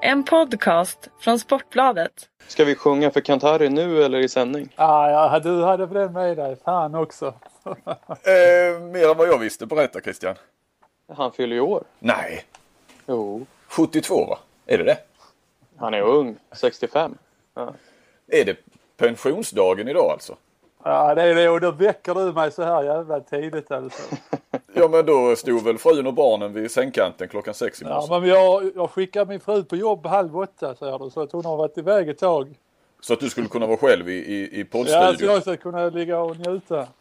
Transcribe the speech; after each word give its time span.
En 0.00 0.24
podcast 0.24 1.08
från 1.20 1.38
Sportbladet. 1.38 2.28
Ska 2.46 2.64
vi 2.64 2.74
sjunga 2.74 3.10
för 3.10 3.20
Kantari 3.20 3.68
nu 3.68 4.02
eller 4.02 4.18
i 4.18 4.28
sändning? 4.28 4.68
Ah, 4.76 5.10
ja, 5.10 5.40
du 5.40 5.62
hade 5.62 5.86
den 5.86 6.12
med 6.12 6.36
dig. 6.36 6.56
Fan 6.64 6.94
också. 6.94 7.26
eh, 7.64 8.80
mer 8.82 9.10
än 9.10 9.16
vad 9.16 9.28
jag 9.28 9.38
visste. 9.38 9.66
Berätta 9.66 10.00
Christian. 10.00 10.34
Han 11.16 11.32
fyller 11.32 11.56
ju 11.56 11.60
år. 11.60 11.84
Nej. 11.98 12.44
Jo. 13.06 13.46
72 13.68 14.24
va? 14.24 14.38
Är 14.66 14.78
det 14.78 14.84
det? 14.84 14.98
Han 15.76 15.94
är 15.94 16.02
ung. 16.02 16.36
65. 16.52 17.14
Ja. 17.54 17.74
Är 18.26 18.44
det 18.44 18.56
pensionsdagen 18.96 19.88
idag 19.88 20.10
alltså? 20.10 20.36
Ja, 20.84 21.14
det 21.14 21.22
är 21.22 21.34
det. 21.34 21.48
Och 21.48 21.60
då 21.60 21.70
väcker 21.70 22.14
du 22.14 22.32
mig 22.32 22.52
så 22.52 22.62
här 22.62 22.82
jävla 22.82 23.20
tidigt 23.20 23.70
alltså. 23.70 24.02
Ja 24.74 24.88
men 24.88 25.06
då 25.06 25.36
stod 25.36 25.64
väl 25.64 25.78
frun 25.78 26.06
och 26.06 26.14
barnen 26.14 26.52
vid 26.52 26.70
sängkanten 26.70 27.28
klockan 27.28 27.54
sex 27.54 27.82
i 27.82 27.84
Ja, 27.84 27.94
morse. 28.00 28.20
men 28.20 28.28
jag, 28.28 28.70
jag 28.76 28.90
skickar 28.90 29.26
min 29.26 29.40
fru 29.40 29.64
på 29.64 29.76
jobb 29.76 30.06
halv 30.06 30.38
åtta 30.38 30.74
säger 30.74 30.98
du. 30.98 31.10
Så 31.10 31.20
att 31.20 31.32
hon 31.32 31.44
har 31.44 31.56
varit 31.56 31.78
iväg 31.78 32.08
ett 32.08 32.18
tag. 32.18 32.54
Så 33.00 33.12
att 33.12 33.20
du 33.20 33.30
skulle 33.30 33.48
kunna 33.48 33.66
vara 33.66 33.76
själv 33.76 34.08
i, 34.08 34.12
i, 34.12 34.60
i 34.60 34.60
Ja, 34.60 34.64
så 34.64 34.70
poddstudion. 34.78 35.32
jag 35.34 35.42
ska 35.42 35.56
kunna 35.56 35.88
ligga 35.88 36.18
och 36.20 36.36
njuta. 36.38 36.86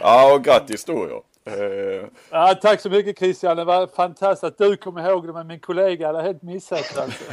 Ja, 0.00 0.34
och 0.34 0.44
grattis 0.44 0.84
då 0.84 1.08
ja. 1.10 1.22
Eh, 1.52 2.04
Ja, 2.30 2.54
tack 2.62 2.80
så 2.80 2.90
mycket 2.90 3.18
Christian. 3.18 3.56
Det 3.56 3.64
var 3.64 3.86
fantastiskt 3.86 4.44
att 4.44 4.58
du 4.58 4.76
kom 4.76 4.98
ihåg 4.98 5.26
det. 5.26 5.32
Men 5.32 5.46
min 5.46 5.60
kollega 5.60 6.06
hade 6.06 6.22
helt 6.22 6.42
missat 6.42 6.98
alltså. 6.98 7.24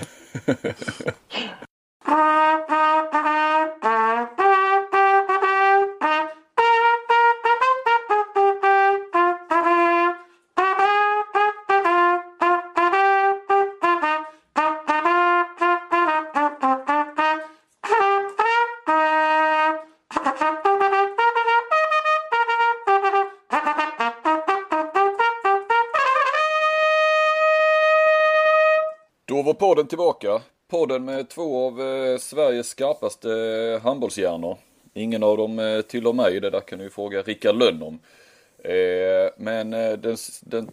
Då 2.05 2.13
var 29.41 29.53
podden 29.53 29.88
tillbaka. 29.88 30.41
Podden 30.72 31.05
med 31.05 31.30
två 31.30 31.67
av 31.67 31.81
eh, 31.81 32.17
Sveriges 32.17 32.67
skarpaste 32.67 33.31
eh, 33.31 33.81
handbollshjärnor. 33.81 34.58
Ingen 34.94 35.23
av 35.23 35.38
dem 35.38 35.59
eh, 35.59 35.81
tillhör 35.81 36.14
mig, 36.14 36.39
det 36.39 36.50
där 36.50 36.59
kan 36.59 36.80
du 36.80 36.83
ju 36.83 36.89
fråga 36.89 37.22
Rickard 37.22 37.55
Lönn 37.55 37.83
om. 37.83 38.00
Men 39.38 39.72
den, 39.72 40.17
den, 40.42 40.72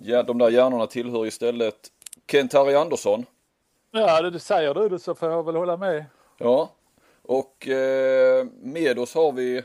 ja, 0.00 0.22
de 0.22 0.38
där 0.38 0.50
hjärnorna 0.50 0.86
tillhör 0.86 1.26
istället 1.26 1.74
Kent-Harry 2.26 2.74
Andersson. 2.74 3.26
Ja, 3.90 4.22
det, 4.22 4.30
det 4.30 4.40
säger 4.40 4.74
du 4.74 4.88
det 4.88 4.98
så 4.98 5.14
får 5.14 5.30
jag 5.30 5.46
väl 5.46 5.56
hålla 5.56 5.76
med. 5.76 6.04
Ja, 6.38 6.70
och 7.22 7.68
med 8.62 8.98
oss 8.98 9.14
har 9.14 9.32
vi 9.32 9.62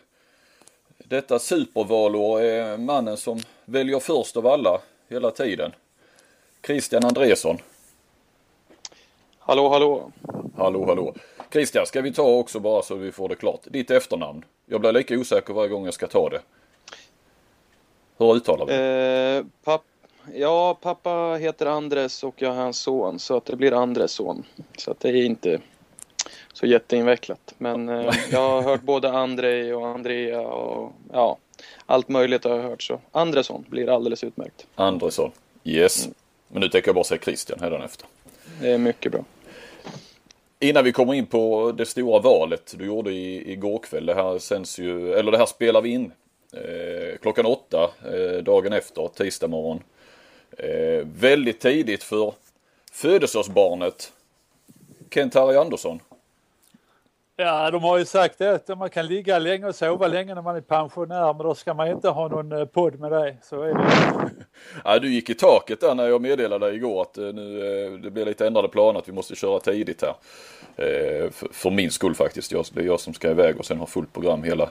detta 0.97 1.39
supervalår, 1.39 2.77
mannen 2.77 3.17
som 3.17 3.39
väljer 3.65 3.99
först 3.99 4.37
av 4.37 4.47
alla 4.47 4.81
hela 5.09 5.31
tiden. 5.31 5.71
Christian 6.65 7.05
Andresson. 7.05 7.57
Hallå, 9.47 9.69
hallå. 9.69 10.11
Hallå, 10.57 10.85
hallå. 10.85 11.13
Christian, 11.51 11.85
ska 11.85 12.01
vi 12.01 12.13
ta 12.13 12.23
också 12.23 12.59
bara 12.59 12.81
så 12.81 12.95
vi 12.95 13.11
får 13.11 13.29
det 13.29 13.35
klart. 13.35 13.59
Ditt 13.63 13.91
efternamn. 13.91 14.45
Jag 14.65 14.81
blir 14.81 14.91
lika 14.91 15.19
osäker 15.19 15.53
varje 15.53 15.69
gång 15.69 15.85
jag 15.85 15.93
ska 15.93 16.07
ta 16.07 16.29
det. 16.29 16.41
Hur 18.17 18.35
uttalar 18.35 18.65
vi? 18.65 18.73
Eh, 19.37 19.45
papp, 19.63 19.83
ja, 20.33 20.77
pappa 20.81 21.35
heter 21.35 21.65
Andres 21.65 22.23
och 22.23 22.33
jag 22.37 22.55
är 22.55 22.57
hans 22.57 22.79
son. 22.79 23.19
Så 23.19 23.37
att 23.37 23.45
det 23.45 23.55
blir 23.55 23.73
Andres 23.73 24.11
son. 24.11 24.43
Så 24.77 24.91
att 24.91 24.99
det 24.99 25.09
är 25.09 25.25
inte 25.25 25.61
så 26.53 26.65
jätteinvecklat. 26.65 27.53
Men 27.57 27.89
eh, 27.89 28.15
jag 28.31 28.39
har 28.39 28.61
hört 28.61 28.81
både 28.81 29.11
Andrei 29.11 29.71
och 29.73 29.87
Andrea 29.87 30.41
och 30.41 30.93
ja, 31.13 31.37
allt 31.85 32.09
möjligt 32.09 32.43
har 32.43 32.55
jag 32.55 32.63
hört. 32.63 32.81
Så 32.83 32.99
Andresson 33.11 33.65
blir 33.69 33.89
alldeles 33.89 34.23
utmärkt. 34.23 34.67
Andresson. 34.75 35.31
Yes. 35.63 36.09
Men 36.47 36.61
nu 36.61 36.69
tänker 36.69 36.87
jag 36.87 36.95
bara 36.95 37.03
säga 37.03 37.21
Christian 37.21 37.59
hädanefter. 37.59 38.07
Det 38.61 38.71
är 38.71 38.77
mycket 38.77 39.11
bra. 39.11 39.23
Innan 40.65 40.83
vi 40.83 40.91
kommer 40.91 41.13
in 41.13 41.25
på 41.25 41.73
det 41.77 41.85
stora 41.85 42.19
valet 42.19 42.75
du 42.77 42.85
gjorde 42.85 43.11
i, 43.11 43.51
igår 43.51 43.79
kväll. 43.79 44.05
Det 44.05 44.13
här 44.13 44.39
sänds 44.39 44.79
ju, 44.79 45.13
eller 45.13 45.31
det 45.31 45.37
här 45.37 45.45
spelar 45.45 45.81
vi 45.81 45.89
in 45.89 46.11
eh, 46.53 47.17
klockan 47.21 47.45
åtta 47.45 47.91
eh, 48.05 48.43
dagen 48.43 48.73
efter, 48.73 49.07
tisdag 49.07 49.47
morgon. 49.47 49.83
Eh, 50.57 51.07
väldigt 51.19 51.59
tidigt 51.59 52.03
för 52.03 52.33
födelsedagsbarnet 52.91 54.11
Kent-Harry 55.09 55.55
Andersson. 55.55 55.99
Ja, 57.37 57.71
de 57.71 57.83
har 57.83 57.97
ju 57.97 58.05
sagt 58.05 58.37
det 58.37 58.51
att 58.55 58.77
man 58.77 58.89
kan 58.89 59.07
ligga 59.07 59.39
länge 59.39 59.67
och 59.67 59.75
sova 59.75 60.07
länge 60.07 60.35
när 60.35 60.41
man 60.41 60.55
är 60.55 60.61
pensionär. 60.61 61.33
Men 61.33 61.45
då 61.45 61.55
ska 61.55 61.73
man 61.73 61.87
inte 61.87 62.09
ha 62.09 62.27
någon 62.27 62.51
eh, 62.51 62.65
podd 62.65 62.99
med 62.99 63.11
dig. 63.11 63.37
Så 63.43 63.61
är 63.61 63.73
det. 63.73 63.85
Ja, 64.83 64.99
du 64.99 65.13
gick 65.13 65.29
i 65.29 65.33
taket 65.33 65.81
där 65.81 65.95
när 65.95 66.07
jag 66.07 66.21
meddelade 66.21 66.65
dig 66.65 66.75
igår 66.75 67.01
att 67.01 67.17
eh, 67.17 67.25
nu, 67.25 67.59
eh, 67.85 67.91
det 67.91 68.11
blir 68.11 68.25
lite 68.25 68.47
ändrade 68.47 68.67
planer 68.67 68.99
att 68.99 69.07
vi 69.07 69.13
måste 69.13 69.35
köra 69.35 69.59
tidigt 69.59 70.01
här. 70.01 70.15
För, 71.51 71.71
min 71.71 71.91
skull 71.91 72.15
faktiskt. 72.15 72.51
Jag, 72.51 72.65
det 72.73 72.81
är 72.81 72.85
jag 72.85 72.99
som 72.99 73.13
ska 73.13 73.31
iväg 73.31 73.59
och 73.59 73.65
sen 73.65 73.79
ha 73.79 73.85
fullt 73.85 74.13
program 74.13 74.43
hela, 74.43 74.69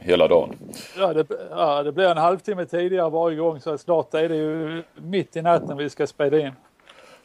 hela 0.00 0.28
dagen. 0.28 0.56
Ja, 0.98 1.12
det, 1.12 1.26
ja, 1.50 1.82
det 1.82 1.92
blir 1.92 2.08
en 2.08 2.16
halvtimme 2.16 2.64
tidigare 2.64 3.10
varje 3.10 3.36
gång. 3.36 3.60
Så 3.60 3.78
snart 3.78 4.14
är 4.14 4.28
det 4.28 4.36
ju 4.36 4.82
mitt 4.94 5.36
i 5.36 5.42
natten 5.42 5.76
vi 5.76 5.90
ska 5.90 6.06
spela 6.06 6.38
in. 6.38 6.52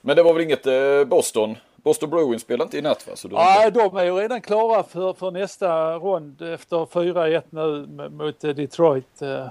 Men 0.02 0.16
det 0.16 0.24
var 0.24 0.34
väl 0.34 0.44
inget 0.44 0.68
Boston? 1.08 1.56
Boston 1.84 2.10
Bruins 2.10 2.42
spelar 2.42 2.66
inte 2.66 2.78
i 2.78 2.82
natt 2.82 3.08
va? 3.08 3.16
Så 3.16 3.28
Ja, 3.32 3.66
inte... 3.66 3.80
de 3.80 3.98
är 3.98 4.04
ju 4.04 4.12
redan 4.14 4.42
klara 4.42 4.84
för, 4.84 5.14
för 5.14 5.32
nästa 5.32 5.94
rond 5.96 6.42
efter 6.42 6.78
4-1 6.78 7.42
nu 7.50 7.88
mot 8.10 8.44
eh, 8.44 8.50
Detroit. 8.50 9.22
eh, 9.22 9.48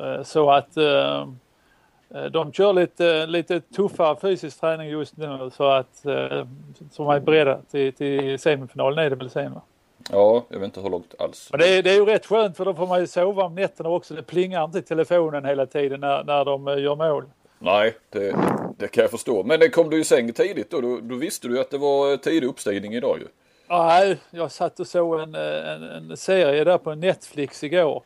eh, 0.00 0.22
Så 0.22 0.50
att 0.50 0.74
de 2.32 2.52
kör 2.52 2.72
lite, 2.72 3.26
lite 3.26 3.60
tuffare 3.60 4.16
fysisk 4.20 4.60
träning 4.60 4.88
just 4.88 5.16
nu 5.16 5.50
så 5.56 5.64
att 5.64 5.96
som 6.90 7.08
är 7.08 7.20
beredda 7.20 7.58
till, 7.70 7.92
till 7.92 8.38
semifinalen 8.38 8.98
är 8.98 9.10
det 9.10 9.16
väl 9.16 9.30
sen 9.30 9.54
va? 9.54 9.60
Ja, 10.12 10.44
jag 10.48 10.58
vet 10.58 10.64
inte 10.64 10.80
hur 10.80 10.90
långt 10.90 11.14
alls. 11.18 11.48
Men 11.50 11.60
det 11.60 11.68
är, 11.78 11.82
det 11.82 11.90
är 11.90 11.94
ju 11.94 12.04
rätt 12.04 12.26
skönt 12.26 12.56
för 12.56 12.64
då 12.64 12.74
får 12.74 12.86
man 12.86 13.00
ju 13.00 13.06
sova 13.06 13.44
om 13.44 13.54
nätterna 13.54 13.88
också. 13.88 14.14
Det 14.14 14.22
plingar 14.22 14.64
inte 14.64 14.78
i 14.78 14.82
telefonen 14.82 15.44
hela 15.44 15.66
tiden 15.66 16.00
när, 16.00 16.24
när 16.24 16.44
de 16.44 16.66
gör 16.82 16.96
mål. 16.96 17.24
Nej, 17.66 17.94
det, 18.10 18.36
det 18.78 18.88
kan 18.88 19.02
jag 19.02 19.10
förstå. 19.10 19.42
Men 19.42 19.60
det 19.60 19.68
kom 19.68 19.90
du 19.90 20.00
i 20.00 20.04
säng 20.04 20.32
tidigt 20.32 20.70
då? 20.70 20.80
Då, 20.80 21.00
då 21.02 21.14
visste 21.14 21.48
du 21.48 21.60
att 21.60 21.70
det 21.70 21.78
var 21.78 22.12
eh, 22.12 22.16
tidig 22.16 22.46
uppstigning 22.46 22.94
idag 22.94 23.18
ju. 23.18 23.26
Nej, 23.68 24.18
jag 24.30 24.52
satt 24.52 24.80
och 24.80 24.86
såg 24.86 25.20
en, 25.20 25.34
eh, 25.34 25.72
en, 25.72 25.82
en 25.82 26.16
serie 26.16 26.64
där 26.64 26.78
på 26.78 26.94
Netflix 26.94 27.64
igår. 27.64 28.02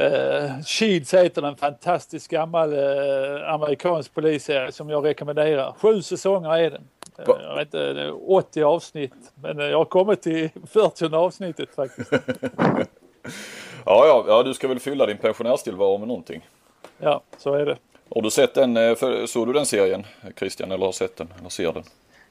Uh, 0.00 0.62
Shields 0.66 1.14
heter 1.14 1.42
den, 1.42 1.56
fantastisk 1.56 2.30
gammal 2.30 2.72
uh, 2.72 3.52
amerikansk 3.52 4.14
polisserie 4.14 4.72
som 4.72 4.90
jag 4.90 5.04
rekommenderar. 5.04 5.74
Sju 5.78 6.02
säsonger 6.02 6.56
är 6.56 6.70
den. 6.70 6.88
Uh, 7.18 7.42
jag 7.42 7.56
vet 7.56 7.66
inte, 7.66 7.92
det 7.92 8.02
är 8.02 8.30
80 8.30 8.62
avsnitt. 8.62 9.32
Men 9.34 9.58
jag 9.58 9.78
har 9.78 9.84
kommit 9.84 10.22
till 10.22 10.50
40 10.66 11.14
avsnittet 11.14 11.74
faktiskt. 11.74 12.12
Ja, 13.88 14.06
ja, 14.06 14.24
ja, 14.28 14.42
du 14.42 14.54
ska 14.54 14.68
väl 14.68 14.80
fylla 14.80 15.06
din 15.06 15.18
pensionärstillvaro 15.18 15.98
med 15.98 16.08
någonting. 16.08 16.48
Ja, 16.98 17.22
så 17.38 17.54
är 17.54 17.66
det. 17.66 17.76
Har 18.14 18.22
du 18.22 18.30
sett 18.30 18.54
den, 18.54 18.76
eh, 18.76 18.94
för, 18.94 19.26
såg 19.26 19.46
du 19.46 19.52
den 19.52 19.66
serien 19.66 20.06
Christian 20.38 20.72
eller 20.72 20.84
har 20.86 20.92
sett 20.92 21.16
den 21.16 21.28
eller 21.40 21.48
ser 21.48 21.72
den? 21.72 21.82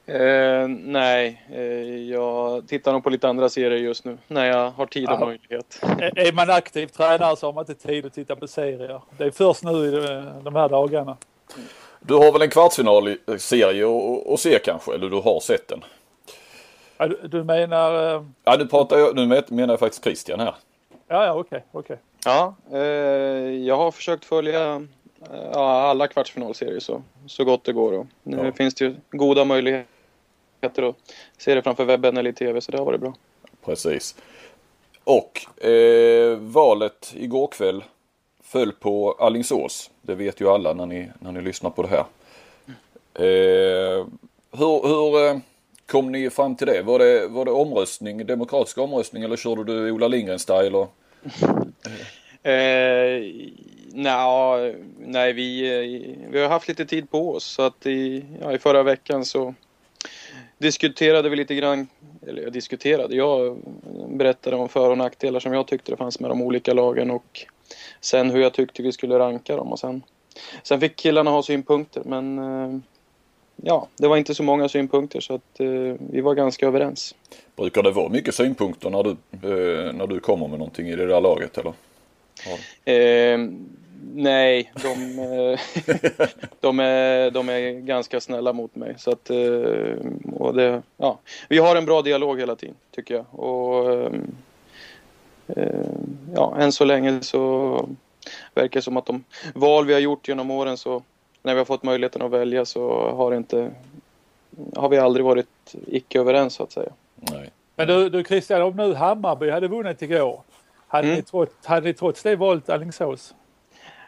Eh, 0.08 0.68
nej, 0.68 1.42
eh, 1.52 1.62
jag 2.10 2.68
tittar 2.68 2.92
nog 2.92 3.04
på 3.04 3.10
lite 3.10 3.28
andra 3.28 3.48
serier 3.48 3.78
just 3.78 4.04
nu. 4.04 4.18
När 4.28 4.44
jag 4.46 4.70
har 4.70 4.86
tid 4.86 5.08
och 5.08 5.14
Ja. 5.20 5.26
möjlighet. 5.26 5.80
Är 5.82 6.18
är 6.18 6.32
man 6.32 6.50
aktiv 6.50 6.86
tränare 6.86 7.36
så 7.36 7.46
har 7.46 7.52
man 7.52 7.64
inte 7.70 7.86
tid 7.86 8.06
att 8.06 8.12
titta 8.14 8.36
på 8.36 8.46
serier. 8.48 9.00
Det 9.18 9.24
är 9.24 9.30
först 9.30 9.62
nu 9.64 9.70
i 9.86 9.90
de- 9.90 10.42
de 10.44 10.54
här 10.54 10.68
dagarna. 10.68 11.16
Du 12.00 12.14
har 12.14 12.32
väl 12.32 12.42
en 12.42 12.50
kvartsfinalserie 12.50 13.86
att 14.34 14.40
se 14.40 14.58
kanske, 14.64 14.94
eller 14.94 15.10
du 15.10 15.16
har 15.20 15.40
sett 15.40 15.68
den? 15.68 15.84
Ja, 16.98 17.06
Du, 17.08 17.20
du 17.28 17.44
menar... 17.44 18.14
eh, 18.16 18.22
Ja, 18.44 18.56
nu 18.58 18.66
pratar 18.66 18.98
jag, 18.98 19.16
nu 19.16 19.26
menar 19.48 19.72
jag 19.72 19.80
faktiskt 19.80 20.04
Christian 20.04 20.40
här. 20.40 20.54
Ja, 21.08 21.26
ja, 21.26 21.34
okej, 21.34 21.64
okej. 21.72 21.96
Ja, 22.24 22.54
eh, 22.72 22.78
jag 23.66 23.76
har 23.76 23.90
försökt 23.90 24.24
följa 24.24 24.72
eh, 24.74 24.80
ja, 25.52 25.80
alla 25.90 26.06
kvartsfinalserier 26.08 26.80
så, 26.80 27.02
så 27.26 27.44
gott 27.44 27.64
det 27.64 27.72
går. 27.72 27.92
Och 27.92 28.06
nu 28.22 28.36
Ja. 28.36 28.52
finns 28.52 28.74
det 28.74 28.84
ju 28.84 28.94
goda 29.10 29.44
möjligheter 29.44 29.86
att 30.82 30.94
se 31.38 31.54
det 31.54 31.62
framför 31.62 31.84
webben 31.84 32.16
eller 32.16 32.30
i 32.30 32.32
tv 32.32 32.60
så 32.60 32.72
det 32.72 32.78
har 32.78 32.84
varit 32.84 33.00
bra. 33.00 33.14
Precis. 33.64 34.16
Och 35.04 35.64
eh, 35.66 36.36
valet 36.38 37.12
igår 37.16 37.46
kväll 37.46 37.84
föll 38.42 38.72
på 38.72 39.12
Allingsås. 39.18 39.90
Det 40.02 40.14
vet 40.14 40.40
ju 40.40 40.48
alla 40.48 40.72
när 40.72 40.86
ni, 40.86 41.08
när 41.20 41.32
ni 41.32 41.40
lyssnar 41.42 41.70
på 41.70 41.82
det 41.82 41.88
här. 41.88 42.04
Eh, 43.14 44.06
hur 44.58 44.88
hur 44.88 45.26
eh, 45.28 45.38
kom 45.86 46.12
ni 46.12 46.30
fram 46.30 46.56
till 46.56 46.66
det? 46.66 46.82
Var, 46.82 46.98
det? 46.98 47.28
var 47.28 47.44
det 47.44 47.50
omröstning, 47.50 48.26
demokratisk 48.26 48.78
omröstning 48.78 49.22
eller 49.22 49.36
körde 49.36 49.64
du 49.64 49.90
Ola 49.90 50.08
Lindgren-style? 50.08 50.74
Och... 50.74 50.92
Eh, 52.48 53.22
Nja, 53.96 54.56
nej, 54.98 55.32
vi, 55.32 56.16
vi 56.30 56.40
har 56.40 56.48
haft 56.48 56.68
lite 56.68 56.86
tid 56.86 57.10
på 57.10 57.34
oss 57.34 57.44
så 57.44 57.62
att 57.62 57.86
i, 57.86 58.24
ja, 58.40 58.52
i 58.52 58.58
förra 58.58 58.82
veckan 58.82 59.24
så 59.24 59.54
diskuterade 60.58 61.28
vi 61.28 61.36
lite 61.36 61.54
grann, 61.54 61.88
eller 62.26 62.42
jag 62.42 62.52
diskuterade, 62.52 63.16
jag 63.16 63.58
berättade 64.08 64.56
om 64.56 64.68
för 64.68 64.90
och 64.90 64.98
nackdelar 64.98 65.40
som 65.40 65.52
jag 65.52 65.66
tyckte 65.66 65.92
det 65.92 65.96
fanns 65.96 66.20
med 66.20 66.30
de 66.30 66.42
olika 66.42 66.72
lagen 66.72 67.10
och 67.10 67.46
sen 68.00 68.30
hur 68.30 68.40
jag 68.40 68.52
tyckte 68.52 68.82
vi 68.82 68.92
skulle 68.92 69.18
ranka 69.18 69.56
dem 69.56 69.72
och 69.72 69.78
sen, 69.78 70.02
sen 70.62 70.80
fick 70.80 70.96
killarna 70.96 71.30
ha 71.30 71.42
synpunkter 71.42 72.02
men 72.04 72.38
eh, 72.38 72.78
ja, 73.56 73.88
det 73.96 74.08
var 74.08 74.16
inte 74.16 74.34
så 74.34 74.42
många 74.42 74.68
synpunkter 74.68 75.20
så 75.20 75.34
att 75.34 75.60
eh, 75.60 75.94
vi 76.10 76.20
var 76.20 76.34
ganska 76.34 76.66
överens. 76.66 77.14
Brukar 77.56 77.82
det 77.82 77.90
vara 77.90 78.08
mycket 78.08 78.34
synpunkter 78.34 78.90
när 78.90 79.02
du, 79.02 79.10
eh, 79.10 79.92
när 79.92 80.06
du 80.06 80.20
kommer 80.20 80.48
med 80.48 80.58
någonting 80.58 80.88
i 80.88 80.96
det 80.96 81.06
där 81.06 81.20
laget 81.20 81.58
eller? 81.58 81.72
Ja. 82.46 82.92
Eh, 82.92 83.38
nej, 84.14 84.72
de, 84.82 85.18
eh, 85.18 85.60
de, 86.60 86.80
är, 86.80 87.30
de 87.30 87.48
är 87.48 87.72
ganska 87.72 88.20
snälla 88.20 88.52
mot 88.52 88.74
mig. 88.74 88.94
Så 88.98 89.10
att, 89.10 89.30
eh, 89.30 89.96
och 90.32 90.54
det, 90.54 90.82
ja. 90.96 91.18
Vi 91.48 91.58
har 91.58 91.76
en 91.76 91.84
bra 91.84 92.02
dialog 92.02 92.40
hela 92.40 92.56
tiden 92.56 92.74
tycker 92.90 93.14
jag. 93.14 93.40
Och, 93.40 94.10
ja, 96.34 96.56
än 96.58 96.72
så 96.72 96.84
länge 96.84 97.22
så 97.22 97.88
verkar 98.54 98.80
det 98.80 98.84
som 98.84 98.96
att 98.96 99.06
de 99.06 99.24
val 99.54 99.86
vi 99.86 99.92
har 99.92 100.00
gjort 100.00 100.28
genom 100.28 100.50
åren 100.50 100.76
så 100.76 101.02
när 101.42 101.54
vi 101.54 101.58
har 101.58 101.64
fått 101.64 101.82
möjligheten 101.82 102.22
att 102.22 102.30
välja 102.30 102.64
så 102.64 103.10
har, 103.10 103.34
inte, 103.34 103.70
har 104.74 104.88
vi 104.88 104.98
aldrig 104.98 105.24
varit 105.24 105.74
icke 105.86 106.20
överens 106.20 106.54
så 106.54 106.62
att 106.62 106.72
säga. 106.72 106.92
Nej. 107.14 107.50
Men 107.76 107.88
du, 107.88 108.08
du 108.08 108.24
Christian, 108.24 108.62
om 108.62 108.76
nu 108.76 108.94
Hammarby 108.94 109.50
hade 109.50 109.68
vunnit 109.68 110.02
igår, 110.02 110.42
hade, 110.88 111.06
mm. 111.06 111.16
ni, 111.16 111.22
trots, 111.22 111.66
hade 111.66 111.86
ni 111.86 111.94
trots 111.94 112.22
det 112.22 112.36
valt 112.36 112.68
Alingsås? 112.68 113.34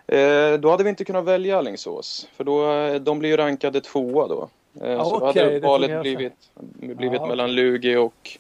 Eh, 0.09 0.61
då 0.61 0.71
hade 0.71 0.85
vi 0.85 0.91
inte 0.91 1.05
kunnat 1.05 1.25
välja 1.25 1.59
Alingsås, 1.59 2.29
för 2.37 2.45
då, 2.45 2.99
de 2.99 3.19
blir 3.19 3.31
ju 3.31 3.37
rankade 3.37 3.81
tvåa 3.81 4.29
då. 4.29 4.49
Eh, 4.81 5.01
ah, 5.01 5.05
så 5.05 5.17
okay, 5.17 5.45
hade 5.45 5.61
valet 5.61 6.01
blivit, 6.01 6.33
blivit 6.75 7.21
ah, 7.21 7.27
mellan 7.27 7.55
Lugi 7.55 7.97
och 7.97 8.39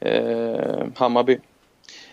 eh, 0.00 0.86
Hammarby. 0.96 1.38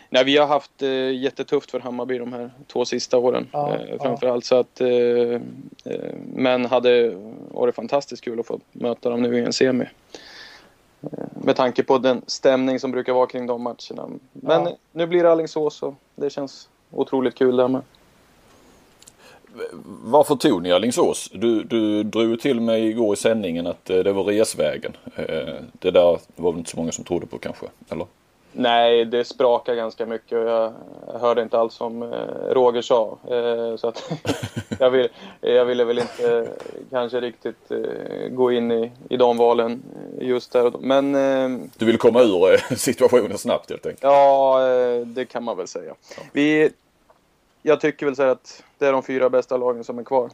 Nej, 0.09 0.23
vi 0.23 0.37
har 0.37 0.47
haft 0.47 0.81
eh, 0.81 1.11
jättetufft 1.11 1.71
för 1.71 1.79
Hammarby 1.79 2.17
de 2.17 2.33
här 2.33 2.51
två 2.67 2.85
sista 2.85 3.17
åren 3.17 3.47
ja, 3.51 3.77
eh, 3.77 4.01
framförallt. 4.01 4.45
Så 4.45 4.55
att, 4.55 4.81
eh, 4.81 4.89
eh, 4.89 6.13
men 6.33 6.65
hade 6.65 7.15
varit 7.51 7.75
fantastiskt 7.75 8.23
kul 8.23 8.39
att 8.39 8.45
få 8.45 8.59
möta 8.71 9.09
dem 9.09 9.21
nu 9.21 9.37
i 9.37 9.41
en 9.41 9.53
semi. 9.53 9.85
Eh, 11.01 11.09
med 11.33 11.55
tanke 11.55 11.83
på 11.83 11.97
den 11.97 12.21
stämning 12.27 12.79
som 12.79 12.91
brukar 12.91 13.13
vara 13.13 13.27
kring 13.27 13.47
de 13.47 13.61
matcherna. 13.61 14.09
Men 14.31 14.67
nu 14.91 15.07
blir 15.07 15.23
det 15.23 15.31
Alingsås 15.31 15.83
och 15.83 15.93
det 16.15 16.29
känns 16.29 16.69
otroligt 16.91 17.35
kul 17.35 17.55
där 17.55 17.67
med. 17.67 17.81
Varför 20.03 20.35
tog 20.35 20.63
ni 20.63 20.71
Alingsås? 20.71 21.29
Du, 21.33 21.63
du 21.63 22.03
drog 22.03 22.39
till 22.39 22.61
mig 22.61 22.87
igår 22.89 23.13
i 23.13 23.17
sändningen 23.17 23.67
att 23.67 23.89
eh, 23.89 23.97
det 23.97 24.13
var 24.13 24.23
resvägen. 24.23 24.97
Det 25.71 25.91
där 25.91 26.19
var 26.35 26.51
väl 26.51 26.59
inte 26.59 26.71
så 26.71 26.77
många 26.77 26.91
som 26.91 27.03
trodde 27.03 27.25
på 27.25 27.37
kanske, 27.37 27.65
eller? 27.89 28.05
Nej, 28.55 29.05
det 29.05 29.25
sprakar 29.25 29.75
ganska 29.75 30.05
mycket 30.05 30.37
och 30.37 30.49
jag 30.49 30.73
hörde 31.19 31.41
inte 31.41 31.59
alls 31.59 31.73
som 31.73 32.03
eh, 32.03 32.09
Roger 32.49 32.81
sa. 32.81 33.17
Eh, 33.29 33.75
så 33.75 33.87
att 33.87 34.11
jag, 34.79 34.89
vill, 34.89 35.09
jag 35.41 35.65
ville 35.65 35.83
väl 35.83 35.99
inte 35.99 36.47
kanske 36.89 37.21
riktigt 37.21 37.71
eh, 37.71 38.27
gå 38.29 38.51
in 38.51 38.71
i, 38.71 38.91
i 39.09 39.17
de 39.17 39.37
valen 39.37 39.83
just 40.19 40.51
där 40.51 40.73
Men... 40.79 41.13
Du 41.77 41.85
vill 41.85 41.97
komma 41.97 42.21
ur 42.21 42.75
situationen 42.75 43.37
snabbt 43.37 43.69
helt 43.69 43.85
enkelt? 43.85 44.03
Ja, 44.03 44.59
det 45.05 45.25
kan 45.25 45.43
man 45.43 45.57
väl 45.57 45.67
säga. 45.67 45.93
Vi, 46.31 46.71
jag 47.63 47.81
tycker 47.81 48.05
väl 48.05 48.15
så 48.15 48.23
att 48.23 48.63
det 48.77 48.87
är 48.87 48.91
de 48.91 49.03
fyra 49.03 49.29
bästa 49.29 49.57
lagen 49.57 49.83
som 49.83 49.99
är 49.99 50.03
kvar 50.03 50.29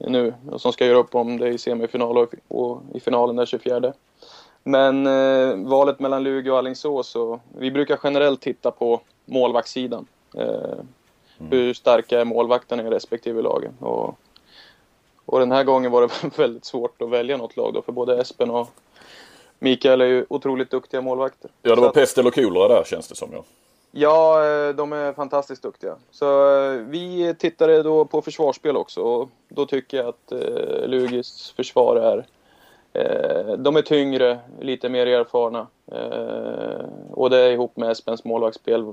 nu 0.00 0.34
och 0.50 0.60
som 0.60 0.72
ska 0.72 0.86
göra 0.86 0.98
upp 0.98 1.14
om 1.14 1.38
det 1.38 1.48
i 1.48 1.58
semifinal 1.58 2.18
och, 2.18 2.34
och 2.48 2.82
i 2.94 3.00
finalen 3.00 3.36
den 3.36 3.46
24. 3.46 3.92
Men 4.62 5.06
eh, 5.06 5.56
valet 5.56 6.00
mellan 6.00 6.22
Luleå 6.22 6.52
och 6.52 6.58
Alingsås, 6.58 7.16
och 7.16 7.40
vi 7.58 7.70
brukar 7.70 7.98
generellt 8.02 8.40
titta 8.40 8.70
på 8.70 9.00
målvaktssidan. 9.24 10.06
Eh, 10.34 10.44
mm. 10.44 11.50
Hur 11.50 11.74
starka 11.74 12.20
är 12.20 12.24
målvakterna 12.24 12.82
i 12.82 12.90
respektive 12.90 13.42
lagen? 13.42 13.72
Och, 13.78 14.18
och 15.24 15.40
den 15.40 15.52
här 15.52 15.64
gången 15.64 15.90
var 15.90 16.02
det 16.02 16.36
väldigt 16.38 16.64
svårt 16.64 17.02
att 17.02 17.10
välja 17.10 17.36
något 17.36 17.56
lag 17.56 17.74
då, 17.74 17.82
för 17.82 17.92
både 17.92 18.20
Espen 18.20 18.50
och 18.50 18.68
Mikael 19.58 20.00
är 20.00 20.06
ju 20.06 20.26
otroligt 20.28 20.70
duktiga 20.70 21.00
målvakter. 21.00 21.50
Ja, 21.62 21.74
det 21.74 21.80
var 21.80 21.90
pest 21.90 22.18
eller 22.18 22.30
kolera 22.30 22.68
där 22.68 22.84
känns 22.84 23.08
det 23.08 23.14
som. 23.16 23.28
Ja 23.32 23.44
ja, 23.90 24.44
eh, 24.44 24.74
de 24.74 24.92
är 24.92 25.12
fantastiskt 25.12 25.62
duktiga. 25.62 25.96
Så 26.10 26.56
eh, 26.56 26.72
vi 26.72 27.34
tittade 27.38 27.82
då 27.82 28.04
på 28.04 28.22
försvarsspel 28.22 28.76
också 28.76 29.00
och 29.00 29.28
då 29.48 29.66
tycker 29.66 29.96
jag 29.96 30.06
att 30.08 30.32
eh, 30.32 30.88
Lugis 30.88 31.52
försvar 31.56 31.96
är 31.96 32.26
Eh, 32.92 33.52
de 33.52 33.76
är 33.76 33.82
tyngre, 33.82 34.38
lite 34.60 34.88
mer 34.88 35.06
erfarna. 35.06 35.66
Eh, 35.86 36.84
och 37.10 37.30
det 37.30 37.52
ihop 37.52 37.76
med 37.76 37.90
Espens 37.90 38.24
målvaktsspel 38.24 38.92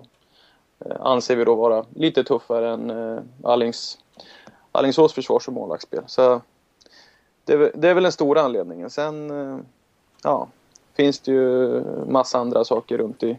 eh, 0.80 0.98
anser 1.00 1.36
vi 1.36 1.46
då 1.46 1.56
vara 1.56 1.86
lite 1.96 2.24
tuffare 2.24 2.70
än 2.70 2.90
eh, 2.90 3.20
Allings, 3.44 3.98
Allingsås 4.72 5.14
försvars 5.14 5.48
och 5.48 5.54
målvaktsspel. 5.54 6.04
Så 6.08 6.42
det, 7.46 7.72
det, 7.76 7.90
är 7.90 7.94
väl 7.94 8.04
den 8.04 8.12
stora 8.12 8.42
anledningen. 8.42 8.90
Sen 8.90 9.32
ja, 10.24 10.48
finns 10.94 11.20
det 11.20 11.32
ju 11.32 11.82
massa 12.08 12.40
andra 12.40 12.64
saker 12.64 12.98
runt 12.98 13.24
i 13.24 13.38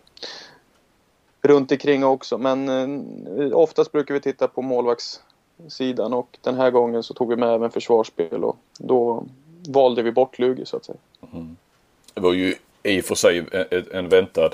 runt 1.42 1.72
omkring 1.72 2.04
också. 2.04 2.38
Men 2.38 3.52
oftast 3.52 3.92
brukar 3.92 4.14
vi 4.14 4.20
titta 4.20 4.48
på 4.48 4.62
målvaktssidan 4.62 6.12
och 6.12 6.38
den 6.40 6.54
här 6.54 6.70
gången 6.70 7.02
så 7.02 7.14
tog 7.14 7.28
vi 7.28 7.36
med 7.36 7.48
även 7.48 7.70
försvarsspel 7.70 8.44
och 8.44 8.56
då 8.78 9.24
valde 9.68 10.02
vi 10.02 10.12
bort 10.12 10.38
Lugi 10.38 10.66
så 10.66 10.76
att 10.76 10.84
säga. 10.84 10.98
Mm. 11.32 11.56
Det 12.14 12.20
var 12.20 12.32
ju 12.32 12.54
i 12.82 13.00
och 13.00 13.04
för 13.04 13.14
sig 13.14 13.44
en 13.92 14.08
väntad, 14.08 14.50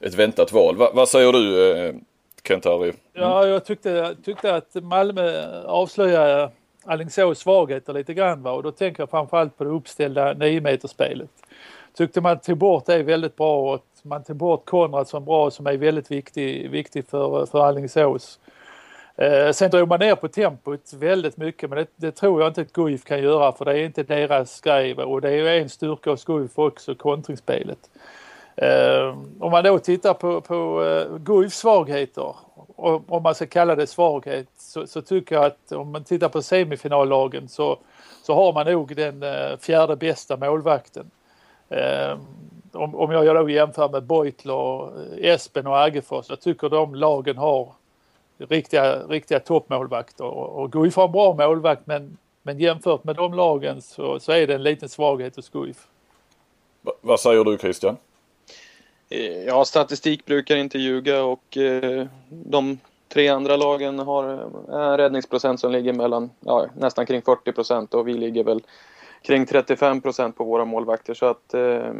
ett 0.00 0.14
väntat 0.14 0.52
val. 0.52 0.76
Va, 0.76 0.90
vad 0.94 1.08
säger 1.08 1.32
du 1.32 1.72
eh, 1.72 1.94
Kent-Harry? 2.42 2.88
Mm. 2.88 2.96
Ja, 3.12 3.46
jag 3.46 3.64
tyckte, 3.64 4.16
tyckte 4.24 4.54
att 4.54 4.74
Malmö 4.74 5.60
avslöjade 5.64 6.50
Alingsås 6.84 7.38
svagheter 7.38 7.92
lite 7.92 8.14
grann 8.14 8.42
va? 8.42 8.52
och 8.52 8.62
då 8.62 8.70
tänker 8.70 9.02
jag 9.02 9.10
framförallt 9.10 9.58
på 9.58 9.64
det 9.64 9.70
uppställda 9.70 10.32
9 10.32 10.60
meterspelet. 10.60 11.30
Tyckte 11.94 12.20
man 12.20 12.38
tog 12.38 12.58
bort 12.58 12.86
det 12.86 13.02
väldigt 13.02 13.36
bra 13.36 13.74
och 13.74 13.84
man 14.04 14.24
tog 14.24 14.36
bort 14.36 14.64
Konrad 14.64 15.08
som 15.08 15.24
bra 15.24 15.50
som 15.50 15.66
är 15.66 15.76
väldigt 15.76 16.10
viktig, 16.10 16.70
viktig 16.70 17.08
för, 17.08 17.46
för 17.46 17.64
Alingsås. 17.64 18.38
Eh, 19.16 19.52
sen 19.52 19.70
drog 19.70 19.88
man 19.88 20.00
ner 20.00 20.14
på 20.14 20.28
tempot 20.28 20.92
väldigt 20.92 21.36
mycket 21.36 21.70
men 21.70 21.78
det, 21.78 21.86
det, 21.96 22.12
tror 22.12 22.40
jag 22.40 22.50
inte 22.50 22.60
att 22.60 22.72
Guif 22.72 23.04
kan 23.04 23.22
göra 23.22 23.52
för 23.52 23.64
det 23.64 23.78
är 23.78 23.84
inte 23.84 24.02
deras 24.02 24.60
grej 24.60 24.94
och 24.94 25.20
det 25.20 25.28
är 25.28 25.32
ju 25.32 25.48
en 25.48 25.68
styrka 25.68 26.10
hos 26.10 26.24
Guif 26.24 26.58
också, 26.58 26.94
kontringsspelet. 26.94 27.78
Eh, 28.56 29.18
om 29.40 29.50
man 29.50 29.64
då 29.64 29.78
tittar 29.78 30.14
på, 30.14 30.40
på 30.40 30.84
eh, 30.84 31.18
Guifs 31.18 31.58
svagheter, 31.58 32.34
om 32.76 33.22
man 33.22 33.34
ska 33.34 33.46
kalla 33.46 33.74
det 33.74 33.86
svaghet, 33.86 34.48
så, 34.56 34.86
så, 34.86 35.02
tycker 35.02 35.34
jag 35.34 35.44
att 35.44 35.72
om 35.72 35.92
man 35.92 36.04
tittar 36.04 36.28
på 36.28 36.42
semifinallagen 36.42 37.48
så, 37.48 37.78
så 38.22 38.34
har 38.34 38.52
man 38.52 38.66
nog 38.66 38.96
den 38.96 39.22
eh, 39.22 39.58
fjärde 39.60 39.96
bästa 39.96 40.36
målvakten. 40.36 41.10
Eh, 41.68 42.16
om, 42.76 42.94
om 42.94 43.10
jag 43.10 43.36
då 43.36 43.50
jämför 43.50 43.88
med 43.88 44.02
Beutler, 44.02 44.90
Espen 45.24 45.66
och 45.66 45.82
Aggefors, 45.82 46.26
jag 46.28 46.40
tycker 46.40 46.68
de 46.68 46.94
lagen 46.94 47.36
har 47.36 47.72
riktiga, 48.38 49.06
riktiga 49.08 49.40
toppmålvakter 49.40 50.24
och, 50.24 50.62
och 50.62 50.72
Guif 50.72 50.96
har 50.96 51.04
en 51.04 51.12
bra 51.12 51.34
målvakt 51.34 51.86
men, 51.86 52.16
men 52.42 52.58
jämfört 52.58 53.04
med 53.04 53.16
de 53.16 53.34
lagen 53.34 53.82
så, 53.82 54.20
så 54.20 54.32
är 54.32 54.46
det 54.46 54.54
en 54.54 54.62
liten 54.62 54.88
svaghet 54.88 55.36
hos 55.36 55.48
Guif. 55.48 55.86
vad 57.00 57.20
säger 57.20 57.44
du 57.44 57.58
Christian? 57.58 57.96
Eh, 59.08 59.44
ja, 59.44 59.64
statistik 59.64 60.24
brukar 60.24 60.56
inte 60.56 60.78
ljuga 60.78 61.24
och 61.24 61.56
eh, 61.56 62.06
de 62.28 62.78
tre 63.08 63.28
andra 63.28 63.56
lagen 63.56 63.98
har 63.98 64.24
en 64.24 64.96
räddningsprocent 64.96 65.60
som 65.60 65.72
ligger 65.72 65.92
mellan 65.92 66.30
ja, 66.40 66.66
nästan 66.76 67.06
kring 67.06 67.22
40 67.22 67.52
procent 67.52 67.94
och 67.94 68.08
vi 68.08 68.14
ligger 68.14 68.44
väl 68.44 68.62
kring 69.22 69.46
35 69.46 70.00
procent 70.00 70.36
på 70.36 70.44
våra 70.44 70.64
målvakter 70.64 71.14
så 71.14 71.26
att 71.26 71.54
eh, 71.54 71.92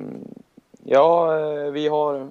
ja, 0.87 1.39
eh, 1.39 1.71
vi 1.71 1.89
har 1.89 2.29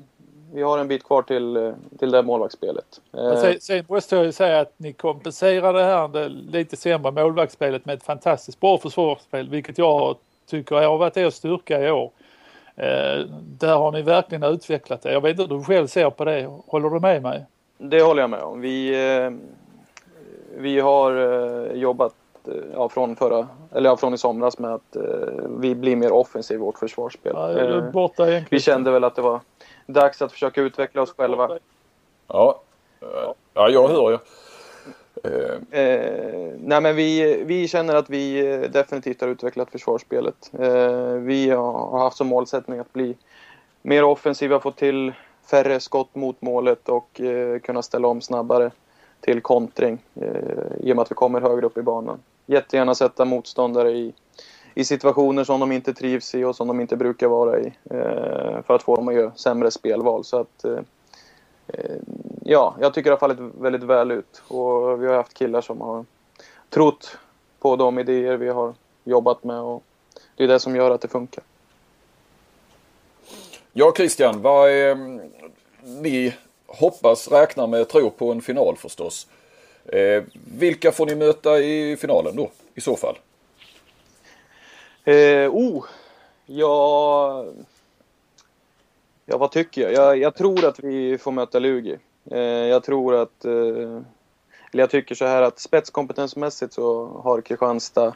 vi 0.56 0.62
har 0.62 0.78
en 0.78 0.88
bit 0.88 1.04
kvar 1.04 1.22
till, 1.22 1.58
eh, 1.58 1.74
till 2.00 2.12
det 2.12 2.24
målvaktsspelet. 2.24 3.02
Sen, 3.12 3.60
sen 3.62 3.86
måste 3.90 4.16
jag 4.16 4.26
ju 4.26 4.32
säga 4.32 4.60
att 4.60 4.74
ni 4.78 4.94
kompenserar 4.94 5.74
det 5.74 5.84
här 5.84 6.08
det 6.08 6.30
lite 6.30 6.78
sämre 6.78 7.12
målvaktsspelet 7.12 7.86
med 7.86 7.98
ett 7.98 8.04
fantastiskt 8.04 8.60
bra 8.60 8.78
försvarsspel, 8.78 9.50
vilket 9.50 9.78
jag 9.78 10.18
tycker 10.50 10.76
har 10.76 10.98
varit 10.98 11.18
er 11.18 11.30
styrka 11.30 11.82
i 11.82 11.92
år. 11.92 12.12
Eh, 12.76 13.26
där 13.60 13.76
har 13.76 13.92
ni 13.92 14.02
verkligen 14.02 14.44
utvecklat 14.44 15.02
det. 15.02 15.14
Jag 15.14 15.22
vet 15.22 15.40
inte 15.40 15.54
hur 15.54 15.60
du 15.60 15.66
själv 15.66 15.88
ser 15.88 16.10
på 16.10 16.26
det. 16.26 16.50
Håller 16.68 16.90
du 16.90 17.00
med 17.00 17.22
mig? 17.22 17.46
Det 17.78 18.02
håller 18.02 18.22
jag 18.22 18.30
med 18.30 18.42
om. 18.42 18.62
Vi, 18.62 19.08
eh, 19.18 19.32
vi 20.58 20.80
har 20.80 21.12
jobbat 21.74 22.14
ja, 22.74 22.90
från, 22.90 23.16
förra, 23.16 23.48
eller 23.72 23.90
ja, 23.90 23.98
från 23.98 24.14
i 24.14 24.18
somras 24.18 24.60
med 24.60 24.74
att 24.74 24.98
vi 25.60 25.76
blir 25.76 25.96
mer 25.96 26.12
offensiva 26.12 26.58
i 26.58 26.66
vårt 26.66 26.80
försvarsspel. 26.80 27.34
Ja, 27.36 27.82
borta 27.82 28.26
vi 28.50 28.60
kände 28.60 28.92
väl 28.92 29.04
att 29.04 29.16
det 29.16 29.22
var 29.22 29.40
dags 29.86 30.22
att 30.22 30.32
försöka 30.32 30.62
utveckla 30.62 31.02
oss 31.02 31.14
själva. 31.18 31.58
Ja, 32.28 32.62
ja 33.54 33.70
jag 33.70 33.88
hör 33.88 34.12
ju. 34.12 34.18
Eh, 35.24 35.82
eh, 35.82 36.54
nej 36.60 36.82
men 36.82 36.96
vi, 36.96 37.44
vi 37.44 37.68
känner 37.68 37.96
att 37.96 38.10
vi 38.10 38.42
definitivt 38.74 39.22
har 39.22 39.28
utvecklat 39.28 39.72
försvarsspelet. 39.72 40.52
Eh, 40.60 41.14
vi 41.14 41.50
har 41.50 42.00
haft 42.00 42.18
som 42.18 42.28
målsättning 42.28 42.80
att 42.80 42.94
bli 42.94 43.16
mer 43.82 44.04
offensiva, 44.04 44.60
få 44.60 44.72
till 44.72 45.14
färre 45.46 45.80
skott 45.80 46.16
mot 46.16 46.42
målet 46.42 46.90
och 46.90 47.22
eh, 47.22 47.60
kunna 47.60 47.82
ställa 47.82 48.08
om 48.08 48.22
snabbare 48.22 48.72
till 49.20 49.42
kontring 49.42 50.00
eh, 50.16 50.32
i 50.80 50.92
och 50.92 50.96
med 50.96 51.00
att 51.00 51.12
vi 51.12 51.16
kommer 51.16 51.42
högre 51.42 51.66
upp 51.66 51.78
i 51.78 51.82
banan. 51.82 52.20
Jättegärna 52.46 52.96
sätta 52.96 53.26
motståndare 53.26 53.92
i, 53.92 54.14
i 54.74 54.86
situationer 54.86 55.44
som 55.44 55.60
de 55.60 55.72
inte 55.72 55.94
trivs 55.94 56.36
i 56.36 56.44
och 56.44 56.56
som 56.56 56.68
de 56.68 56.82
inte 56.82 56.96
brukar 56.96 57.28
vara 57.28 57.60
i 57.60 57.66
eh, 57.66 58.62
för 58.62 58.74
att 58.74 58.84
få 58.84 58.96
dem 58.96 59.08
att 59.08 59.16
göra 59.16 59.32
sämre 59.36 59.72
spelval. 59.72 60.24
Så 60.24 60.40
att, 60.40 60.64
eh, 60.64 60.80
eh, 61.68 61.96
ja, 62.44 62.76
jag 62.80 62.94
tycker 62.94 63.10
det 63.10 63.14
har 63.14 63.20
fallit 63.20 63.40
väldigt 63.40 63.84
väl 63.84 64.12
ut 64.12 64.42
och 64.48 65.04
vi 65.04 65.08
har 65.08 65.16
haft 65.16 65.34
killar 65.34 65.62
som 65.62 65.82
har 65.82 66.06
trott 66.70 67.18
på 67.60 67.76
de 67.76 68.00
idéer 68.00 68.38
vi 68.38 68.50
har 68.50 68.74
jobbat 69.04 69.44
med 69.44 69.60
och 69.60 69.84
det 70.36 70.44
är 70.44 70.48
det 70.48 70.60
som 70.60 70.76
gör 70.76 70.92
att 70.92 71.02
det 71.02 71.08
funkar. 71.08 71.44
Ja 73.74 73.94
Christian, 73.98 74.42
vad 74.42 74.70
är, 74.70 74.92
mm, 74.92 75.22
ni 75.84 76.34
hoppas, 76.68 77.32
räknar 77.32 77.68
med, 77.68 77.90
tror 77.90 78.10
på 78.10 78.32
en 78.32 78.42
final 78.42 78.78
förstås. 78.78 79.28
Eh, 79.86 80.24
vilka 80.58 80.92
får 80.92 81.06
ni 81.06 81.16
möta 81.16 81.60
i 81.60 81.98
finalen 81.98 82.36
då 82.36 82.52
i 82.76 82.82
så 82.82 82.96
fall? 82.96 83.18
Eh, 85.04 85.50
oh, 85.52 85.86
ja... 86.46 87.46
Ja, 89.26 89.38
vad 89.38 89.52
tycker 89.52 89.82
jag? 89.82 89.94
jag? 89.94 90.18
Jag 90.18 90.36
tror 90.36 90.66
att 90.66 90.80
vi 90.80 91.18
får 91.18 91.32
möta 91.32 91.60
Lugi. 91.60 91.98
Eh, 92.32 92.40
jag 92.40 92.84
tror 92.84 93.16
att... 93.16 93.46
Eh, 93.46 94.02
eller 94.72 94.84
jag 94.84 94.90
tycker 94.90 95.16
så 95.16 95.26
här 95.26 95.42
att 95.42 95.60
spetskompetensmässigt 95.60 96.74
så 96.74 97.06
har 97.24 97.42
Kristianstad 97.42 98.14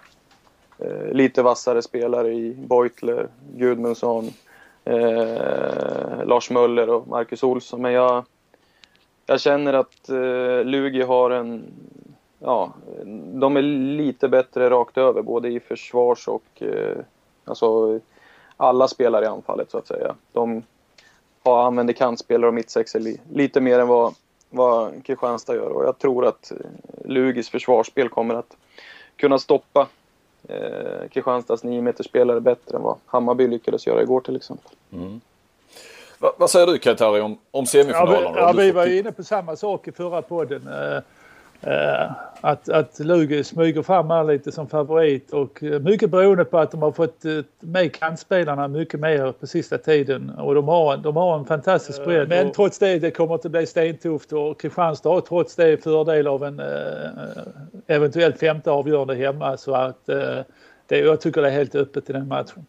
eh, 0.80 1.12
lite 1.12 1.42
vassare 1.42 1.82
spelare 1.82 2.34
i 2.34 2.54
Beutler, 2.54 3.28
Gudmundsson, 3.56 4.34
eh, 4.86 6.26
Lars 6.26 6.50
Möller 6.50 6.90
och 6.90 7.08
Marcus 7.08 7.44
Olsson. 7.44 7.82
Men 7.82 7.92
jag, 7.92 8.26
jag 9.30 9.42
känner 9.42 9.74
att 9.74 10.10
eh, 10.10 10.64
Lugi 10.64 11.02
har 11.02 11.32
en... 11.32 11.64
Ja, 12.40 12.74
de 13.34 13.58
är 13.58 13.62
lite 13.62 14.30
bättre 14.30 14.70
rakt 14.70 14.98
över, 14.98 15.22
både 15.22 15.50
i 15.50 15.60
försvars 15.60 16.28
och... 16.28 16.62
Eh, 16.62 16.98
alltså, 17.46 18.00
alla 18.58 18.88
spelare 18.88 19.26
i 19.26 19.28
anfallet 19.28 19.72
så 19.72 19.78
att 19.78 19.88
säga. 19.88 20.16
De 20.32 20.64
har, 21.44 21.64
använder 21.64 21.94
kantspelare 21.94 22.48
och 22.48 22.54
mittsexer 22.54 23.00
li, 23.00 23.20
lite 23.34 23.62
mer 23.62 23.80
än 23.80 23.88
vad, 23.88 24.14
vad 24.50 25.06
Kristianstad 25.06 25.56
gör 25.56 25.70
och 25.70 25.84
jag 25.84 25.98
tror 26.00 26.26
att 26.26 26.52
eh, 26.52 26.58
Lugis 27.06 27.50
försvarsspel 27.50 28.10
kommer 28.10 28.36
att 28.36 28.58
kunna 29.16 29.40
stoppa 29.40 29.88
eh, 30.48 31.10
Kristianstads 31.12 31.64
9 31.64 31.82
bättre 32.40 32.78
än 32.78 32.84
vad 32.84 32.98
Hammarby 33.06 33.48
lyckades 33.48 33.88
göra 33.88 34.02
igår 34.02 34.22
till 34.22 34.36
exempel. 34.36 34.72
Mm. 34.92 35.22
Va, 36.20 36.34
vad 36.38 36.50
säger 36.50 36.68
du 36.68 36.78
Kent-Harry 36.78 37.22
om, 37.22 37.38
om 37.52 37.66
semifinalen? 37.66 38.24
Ja, 38.24 38.32
vi, 38.34 38.40
ja, 38.40 38.52
vi 38.52 38.72
var 38.72 38.86
inne 38.86 39.12
på 39.12 39.24
samma 39.24 39.56
sak 39.56 39.88
i 39.88 39.92
förra 39.92 40.22
podden. 40.22 40.68
Eh, 40.68 40.98
eh, 41.74 42.12
att, 42.42 42.70
att 42.70 43.00
Lugi 43.00 43.44
smyger 43.44 43.82
fram 43.82 44.10
här 44.10 44.24
lite 44.24 44.52
som 44.52 44.68
favorit 44.68 45.32
och 45.34 45.64
eh, 45.64 45.80
mycket 45.80 46.10
beroende 46.10 46.46
på 46.46 46.58
att 46.58 46.72
de 46.72 46.82
har 46.82 46.92
fått 46.92 47.26
eh, 47.26 47.32
med 47.60 47.96
kantspelarna 47.96 48.68
mycket 48.68 49.00
mer 49.00 49.32
på 49.32 49.48
sista 49.48 49.78
tiden 49.78 50.30
och 50.30 50.56
de 50.56 50.68
har, 50.68 50.98
de 50.98 51.16
har 51.16 51.40
en 51.40 51.46
fantastisk 51.46 52.06
bredd. 52.06 52.30
Men 52.30 52.52
trots 52.52 52.80
det, 52.80 53.00
det 53.00 53.12
kommer 53.12 53.36
att 53.36 53.44
bli 53.44 53.66
stentufft 53.66 54.34
och 54.34 54.62
Kristianstad 54.62 55.10
har 55.10 55.22
trots 55.22 55.56
det 55.56 55.84
fördel 55.84 56.28
av 56.28 56.44
en 56.44 56.62
eventuellt 57.88 58.40
femte 58.40 58.72
avgörande 58.72 59.16
hemma 59.16 59.58
så 59.58 59.76
att 59.76 60.06
det, 60.88 61.00
jag 61.00 61.22
tycker 61.22 61.42
det 61.42 61.48
är 61.48 61.52
helt 61.52 61.76
öppet 61.76 62.10
i 62.10 62.14
den 62.14 62.28
matchen. 62.28 62.66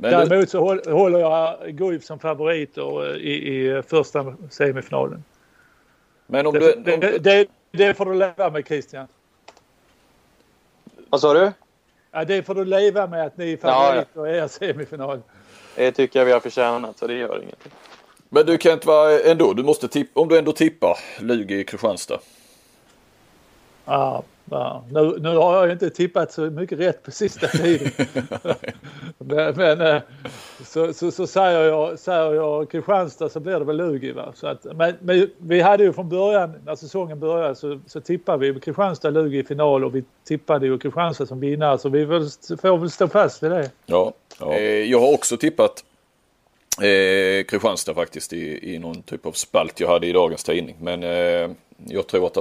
Men 0.00 0.10
Däremot 0.10 0.50
så 0.50 0.58
håller 0.92 1.18
jag 1.18 1.56
Guif 1.66 2.04
som 2.04 2.18
favoriter 2.18 3.16
i, 3.16 3.32
i 3.32 3.82
första 3.82 4.34
semifinalen. 4.50 5.24
Men 6.26 6.46
om 6.46 6.54
du... 6.54 6.60
Det, 6.60 6.96
det, 6.96 7.18
det, 7.18 7.48
det 7.70 7.94
får 7.94 8.04
du 8.04 8.14
leva 8.14 8.50
med 8.50 8.66
Christian. 8.66 9.06
Vad 11.08 11.20
sa 11.20 11.34
du? 11.34 11.52
Ja, 12.10 12.24
det 12.24 12.42
får 12.42 12.54
du 12.54 12.64
leva 12.64 13.06
med 13.06 13.26
att 13.26 13.36
ni 13.36 13.52
är 13.52 13.56
favoriter 13.56 14.08
ja, 14.14 14.26
ja. 14.26 14.34
i 14.34 14.38
er 14.38 14.48
semifinal. 14.48 15.20
Det 15.74 15.92
tycker 15.92 16.18
jag 16.18 16.26
vi 16.26 16.32
har 16.32 16.40
förtjänat 16.40 16.98
så 16.98 17.06
det 17.06 17.14
gör 17.14 17.42
ingenting. 17.42 17.72
Men 18.28 18.46
du 18.46 18.58
Kent, 18.58 18.86
vad 18.86 19.20
ändå, 19.20 19.52
du 19.52 19.62
måste 19.62 19.88
tippa, 19.88 20.20
om 20.20 20.28
du 20.28 20.38
ändå 20.38 20.52
tippar 20.52 20.98
Lugi 21.20 21.64
Kristianstad. 21.64 22.18
Ja, 23.84 24.22
Ja, 24.50 24.84
nu, 24.90 25.16
nu 25.20 25.36
har 25.36 25.56
jag 25.56 25.72
inte 25.72 25.90
tippat 25.90 26.32
så 26.32 26.40
mycket 26.40 26.78
rätt 26.78 27.02
på 27.02 27.10
sista 27.10 27.46
tiden. 27.48 27.90
men, 29.18 29.56
men 29.56 29.80
eh, 29.80 30.02
så, 30.64 30.92
så, 30.92 31.10
så, 31.10 31.26
säger, 31.26 31.62
jag, 31.62 31.98
säger 31.98 32.34
jag 32.34 32.70
Kristianstad 32.70 33.28
så 33.28 33.40
blir 33.40 33.58
det 33.58 33.64
väl 33.64 33.76
Lugi. 33.76 34.12
Va? 34.12 34.32
Så 34.34 34.46
att, 34.46 34.64
men, 34.64 34.94
men, 35.00 35.30
vi 35.38 35.60
hade 35.60 35.84
ju 35.84 35.92
från 35.92 36.08
början, 36.08 36.54
när 36.64 36.76
säsongen 36.76 37.20
började 37.20 37.54
så, 37.54 37.80
så 37.86 38.00
tippade 38.00 38.38
vi 38.38 38.60
Kristianstad-Lugi 38.60 39.38
i 39.38 39.44
final 39.44 39.84
och 39.84 39.94
vi 39.94 40.04
tippade 40.24 40.66
ju 40.66 40.78
Kristianstad 40.78 41.26
som 41.26 41.40
vinnare 41.40 41.78
så 41.78 41.88
vi 41.88 42.04
väl, 42.04 42.28
får 42.62 42.78
väl 42.78 42.90
stå 42.90 43.08
fast 43.08 43.42
vid 43.42 43.50
det. 43.50 43.70
Ja, 43.86 44.12
ja. 44.40 44.52
Eh, 44.52 44.84
jag 44.84 45.00
har 45.00 45.14
också 45.14 45.36
tippat 45.36 45.84
eh, 46.82 47.44
Kristianstad 47.44 47.94
faktiskt 47.94 48.32
i, 48.32 48.74
i 48.74 48.78
någon 48.78 49.02
typ 49.02 49.26
av 49.26 49.32
spalt 49.32 49.80
jag 49.80 49.88
hade 49.88 50.06
i 50.06 50.12
dagens 50.12 50.44
tidning. 50.44 50.76
Men 50.80 51.02
eh, 51.02 51.50
jag 51.86 52.06
tror 52.06 52.26
att 52.26 52.38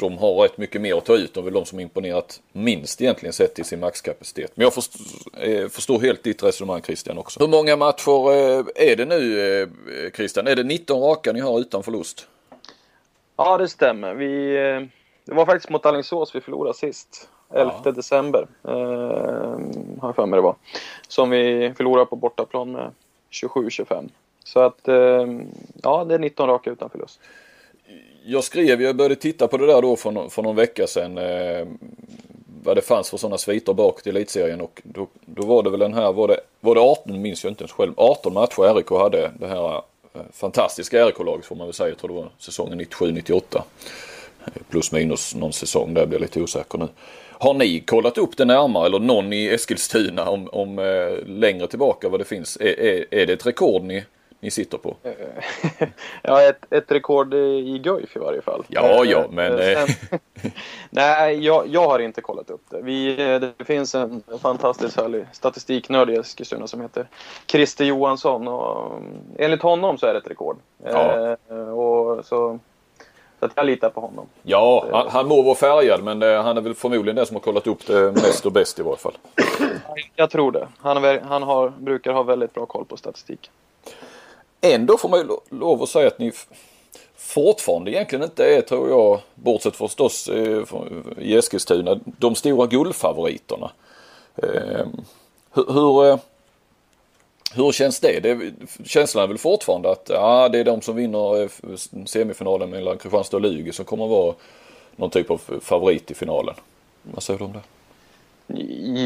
de 0.00 0.18
har 0.18 0.42
rätt 0.42 0.58
mycket 0.58 0.80
mer 0.80 0.96
att 0.96 1.04
ta 1.04 1.16
ut. 1.16 1.34
De 1.34 1.40
är 1.40 1.44
väl 1.44 1.54
de 1.54 1.64
som 1.64 1.80
imponerat 1.80 2.40
minst 2.52 3.00
egentligen 3.00 3.32
sett 3.32 3.54
till 3.54 3.64
sin 3.64 3.80
maxkapacitet. 3.80 4.52
Men 4.54 4.64
jag 4.64 4.74
förstår, 4.74 5.00
eh, 5.40 5.68
förstår 5.68 6.00
helt 6.00 6.22
ditt 6.22 6.42
resonemang 6.42 6.82
Christian 6.82 7.18
också. 7.18 7.40
Hur 7.40 7.48
många 7.48 7.76
matcher 7.76 8.32
eh, 8.32 8.90
är 8.90 8.96
det 8.96 9.04
nu 9.04 9.40
eh, 9.62 10.10
Christian? 10.10 10.46
Är 10.46 10.56
det 10.56 10.64
19 10.64 11.00
raka 11.00 11.32
ni 11.32 11.40
har 11.40 11.60
utan 11.60 11.82
förlust? 11.82 12.28
Ja 13.36 13.58
det 13.58 13.68
stämmer. 13.68 14.14
Vi, 14.14 14.54
det 15.24 15.34
var 15.34 15.46
faktiskt 15.46 15.70
mot 15.70 15.86
Alingsås 15.86 16.34
vi 16.34 16.40
förlorade 16.40 16.74
sist. 16.74 17.28
11 17.54 17.74
ja. 17.84 17.90
december 17.90 18.46
har 20.00 20.08
jag 20.08 20.16
för 20.16 20.26
mig 20.26 20.36
det 20.36 20.42
var. 20.42 20.56
Som 21.08 21.30
vi 21.30 21.72
förlorade 21.76 22.06
på 22.06 22.16
bortaplan 22.16 22.72
med 22.72 22.90
27-25. 23.30 24.08
Så 24.44 24.60
att 24.60 24.80
ja, 25.82 26.04
det 26.04 26.14
är 26.14 26.18
19 26.18 26.48
raka 26.48 26.70
utan 26.70 26.90
förlust 26.90 27.20
jag 28.26 28.44
skrev, 28.44 28.82
jag 28.82 28.96
började 28.96 29.16
titta 29.16 29.48
på 29.48 29.56
det 29.56 29.66
där 29.66 29.82
då 29.82 29.96
för, 29.96 30.28
för 30.28 30.42
någon 30.42 30.56
vecka 30.56 30.86
sedan. 30.86 31.18
Eh, 31.18 31.66
vad 32.64 32.76
det 32.76 32.82
fanns 32.82 33.10
för 33.10 33.16
sådana 33.16 33.38
sviter 33.38 33.72
bak 33.72 34.02
till 34.02 34.16
elitserien 34.16 34.60
och 34.60 34.82
då, 34.84 35.08
då 35.26 35.46
var 35.46 35.62
det 35.62 35.70
väl 35.70 35.80
den 35.80 35.94
här, 35.94 36.12
var 36.12 36.28
det, 36.28 36.40
var 36.60 36.74
det 36.74 36.80
18, 36.80 37.22
minns 37.22 37.44
jag 37.44 37.50
inte 37.50 37.62
ens 37.62 37.72
själv, 37.72 37.92
18 37.96 38.34
matcher 38.34 38.74
RIK 38.74 38.90
hade 38.90 39.30
det 39.40 39.46
här 39.46 39.74
eh, 39.74 40.20
fantastiska 40.32 41.06
RIK-laget 41.06 41.44
får 41.44 41.56
man 41.56 41.66
väl 41.66 41.74
säga. 41.74 41.88
Jag 41.88 41.98
tror 41.98 42.08
det 42.08 42.14
var 42.14 42.30
säsongen 42.38 42.80
97-98. 42.80 43.62
Plus 44.70 44.92
minus 44.92 45.34
någon 45.34 45.52
säsong 45.52 45.94
där, 45.94 46.06
blir 46.06 46.18
jag 46.18 46.22
lite 46.22 46.40
osäker 46.40 46.78
nu. 46.78 46.88
Har 47.30 47.54
ni 47.54 47.80
kollat 47.80 48.18
upp 48.18 48.36
det 48.36 48.44
närmare 48.44 48.86
eller 48.86 48.98
någon 48.98 49.32
i 49.32 49.46
Eskilstuna 49.46 50.28
om, 50.28 50.48
om 50.52 50.78
eh, 50.78 51.26
längre 51.26 51.66
tillbaka 51.66 52.08
vad 52.08 52.20
det 52.20 52.24
finns? 52.24 52.56
Är, 52.56 52.80
är, 52.80 53.04
är 53.10 53.26
det 53.26 53.32
ett 53.32 53.46
rekord 53.46 53.82
ni 53.82 54.04
ni 54.44 54.50
sitter 54.50 54.78
på? 54.78 54.96
ja, 56.22 56.42
ett, 56.42 56.72
ett 56.72 56.92
rekord 56.92 57.34
i 57.34 57.80
Guif 57.84 58.16
i 58.16 58.18
varje 58.18 58.42
fall. 58.42 58.64
Ja, 58.68 59.04
ja, 59.04 59.24
men... 59.30 59.58
Eh, 59.58 59.86
sen, 59.86 60.20
nej, 60.90 61.44
jag, 61.44 61.66
jag 61.68 61.88
har 61.88 61.98
inte 61.98 62.20
kollat 62.20 62.50
upp 62.50 62.62
det. 62.70 62.80
Vi, 62.82 63.16
det 63.16 63.64
finns 63.64 63.94
en 63.94 64.22
fantastiskt 64.42 64.96
härlig 64.96 65.26
statistiknörd 65.32 66.10
i 66.10 66.16
Eskilstuna 66.16 66.66
som 66.66 66.80
heter 66.80 67.08
Christer 67.46 67.84
Johansson 67.84 68.48
och 68.48 68.96
mm, 68.96 69.12
enligt 69.38 69.62
honom 69.62 69.98
så 69.98 70.06
är 70.06 70.12
det 70.12 70.18
ett 70.18 70.30
rekord. 70.30 70.56
Ja. 70.84 71.36
Eh, 71.48 71.56
och 71.56 72.24
så, 72.24 72.58
så 73.38 73.46
att 73.46 73.52
jag 73.54 73.66
litar 73.66 73.90
på 73.90 74.00
honom. 74.00 74.26
Ja, 74.42 74.86
han, 74.92 75.08
han 75.08 75.28
må 75.28 75.42
vara 75.42 75.54
färgad 75.54 76.04
men 76.04 76.18
det, 76.18 76.36
han 76.36 76.56
är 76.56 76.60
väl 76.60 76.74
förmodligen 76.74 77.16
den 77.16 77.26
som 77.26 77.36
har 77.36 77.40
kollat 77.40 77.66
upp 77.66 77.86
det 77.86 78.12
mest 78.12 78.46
och 78.46 78.52
bäst 78.52 78.78
i 78.78 78.82
varje 78.82 78.96
fall. 78.96 79.14
Jag 80.16 80.30
tror 80.30 80.52
det. 80.52 80.68
Han, 80.78 81.04
är, 81.04 81.20
han 81.20 81.42
har, 81.42 81.68
brukar 81.68 82.12
ha 82.12 82.22
väldigt 82.22 82.54
bra 82.54 82.66
koll 82.66 82.84
på 82.84 82.96
statistiken 82.96 83.52
ändå 84.72 84.98
får 84.98 85.08
man 85.08 85.20
ju 85.20 85.56
lov 85.58 85.82
att 85.82 85.88
säga 85.88 86.06
att 86.06 86.18
ni 86.18 86.32
fortfarande 87.16 87.90
egentligen 87.90 88.24
inte 88.24 88.44
är, 88.44 88.60
tror 88.60 88.88
jag, 88.88 89.20
bortsett 89.34 89.76
förstås 89.76 90.28
eh, 90.28 90.58
eh 90.58 90.64
i 91.18 91.36
Eskilstuna, 91.36 92.00
de 92.04 92.34
stora 92.34 92.66
guldfavoriterna. 92.66 93.70
Ehm, 94.36 94.46
eh, 94.46 94.86
hur, 95.52 95.72
hur, 95.72 96.18
hur 97.54 97.72
känns 97.72 98.00
det? 98.00 98.20
det? 98.20 98.52
Känslan 98.84 99.24
är 99.24 99.28
väl 99.28 99.38
fortfarande 99.38 99.90
att 99.90 100.06
ja, 100.08 100.48
det 100.48 100.58
är 100.58 100.64
de 100.64 100.80
som 100.80 100.96
vinner 100.96 101.42
eh, 101.42 101.48
semifinalen 102.06 102.70
mellan 102.70 102.98
Kristianstad 102.98 103.36
och 103.36 103.40
Lugi 103.40 103.72
som 103.72 103.84
kommer 103.84 104.04
att 104.04 104.10
vara 104.10 104.34
någon 104.96 105.10
typ 105.10 105.30
av 105.30 105.40
favorit 105.60 106.10
i 106.10 106.14
finalen. 106.14 106.54
Vad 107.02 107.22
säger 107.22 107.38
du 107.38 107.44
om 107.44 107.52
det? 107.52 107.62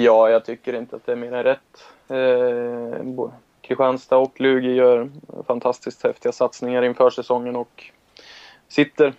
Ja, 0.05 0.31
jag 0.31 0.45
tycker 0.45 0.75
inte 0.75 0.97
att 0.97 1.07
det 1.07 1.13
är 1.13 1.17
mer 1.17 1.33
än 1.33 1.45
rätt. 1.45 1.59
Eh, 2.09 3.05
Kristianstad 3.69 4.17
och 4.17 4.41
Lugi 4.41 4.75
gör 4.75 5.11
fantastiskt 5.47 6.03
häftiga 6.03 6.33
satsningar 6.33 6.83
inför 6.83 7.11
säsongen 7.11 7.57
och 7.57 7.85
sitter 8.69 9.15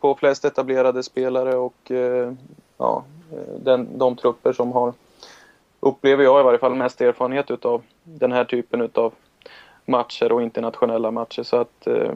på 0.00 0.14
flest 0.14 0.44
etablerade 0.44 1.02
spelare 1.02 1.54
och 1.54 1.90
eh, 1.90 2.32
ja, 2.78 3.04
eh, 3.32 3.54
den, 3.60 3.98
de 3.98 4.16
trupper 4.16 4.52
som 4.52 4.72
har, 4.72 4.92
upplever 5.80 6.24
jag 6.24 6.40
i 6.40 6.44
varje 6.44 6.58
fall, 6.58 6.74
mest 6.74 7.00
erfarenhet 7.00 7.50
utav 7.50 7.82
den 8.04 8.32
här 8.32 8.44
typen 8.44 8.80
utav 8.80 9.12
matcher 9.84 10.32
och 10.32 10.42
internationella 10.42 11.10
matcher. 11.10 11.42
Så 11.42 11.56
att 11.56 11.86
eh, 11.86 12.12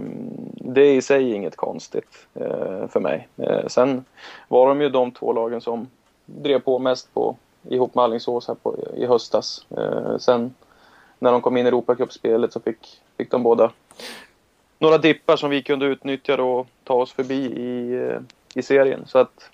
det 0.55 0.81
är 0.81 0.95
i 0.95 1.03
sig 1.03 1.33
inget 1.33 1.57
konstigt 1.57 2.27
eh, 2.35 2.89
för 2.89 3.01
mig. 3.01 3.29
Eh, 3.37 3.67
sen 3.67 4.05
var 4.49 4.69
de 4.69 4.81
ju 4.81 4.89
de 4.89 5.11
två 5.11 5.33
lagen 5.33 5.61
som 5.61 5.89
drev 6.25 6.59
på 6.59 6.79
mest 6.79 7.15
på, 7.15 7.37
ihop 7.69 7.95
med 7.95 8.05
Alingsås 8.05 8.49
här 8.49 8.55
på, 8.55 8.77
i 8.97 9.07
höstas. 9.07 9.67
Eh, 9.71 10.17
sen 10.19 10.55
när 11.19 11.33
de 11.33 11.41
kom 11.41 11.57
in 11.57 11.67
i 11.67 11.69
Europacupspelet 11.69 12.53
så 12.53 12.61
fick, 12.61 13.01
fick 13.17 13.31
de 13.31 13.43
båda 13.43 13.73
några 14.79 14.99
dippar 14.99 15.37
som 15.37 15.51
vi 15.51 15.63
kunde 15.63 15.87
utnyttja 15.87 16.43
och 16.43 16.67
ta 16.85 16.95
oss 16.95 17.13
förbi 17.13 17.45
i, 17.45 17.95
eh, 17.95 18.21
i 18.55 18.63
serien. 18.63 19.07
Så 19.07 19.19
att, 19.19 19.51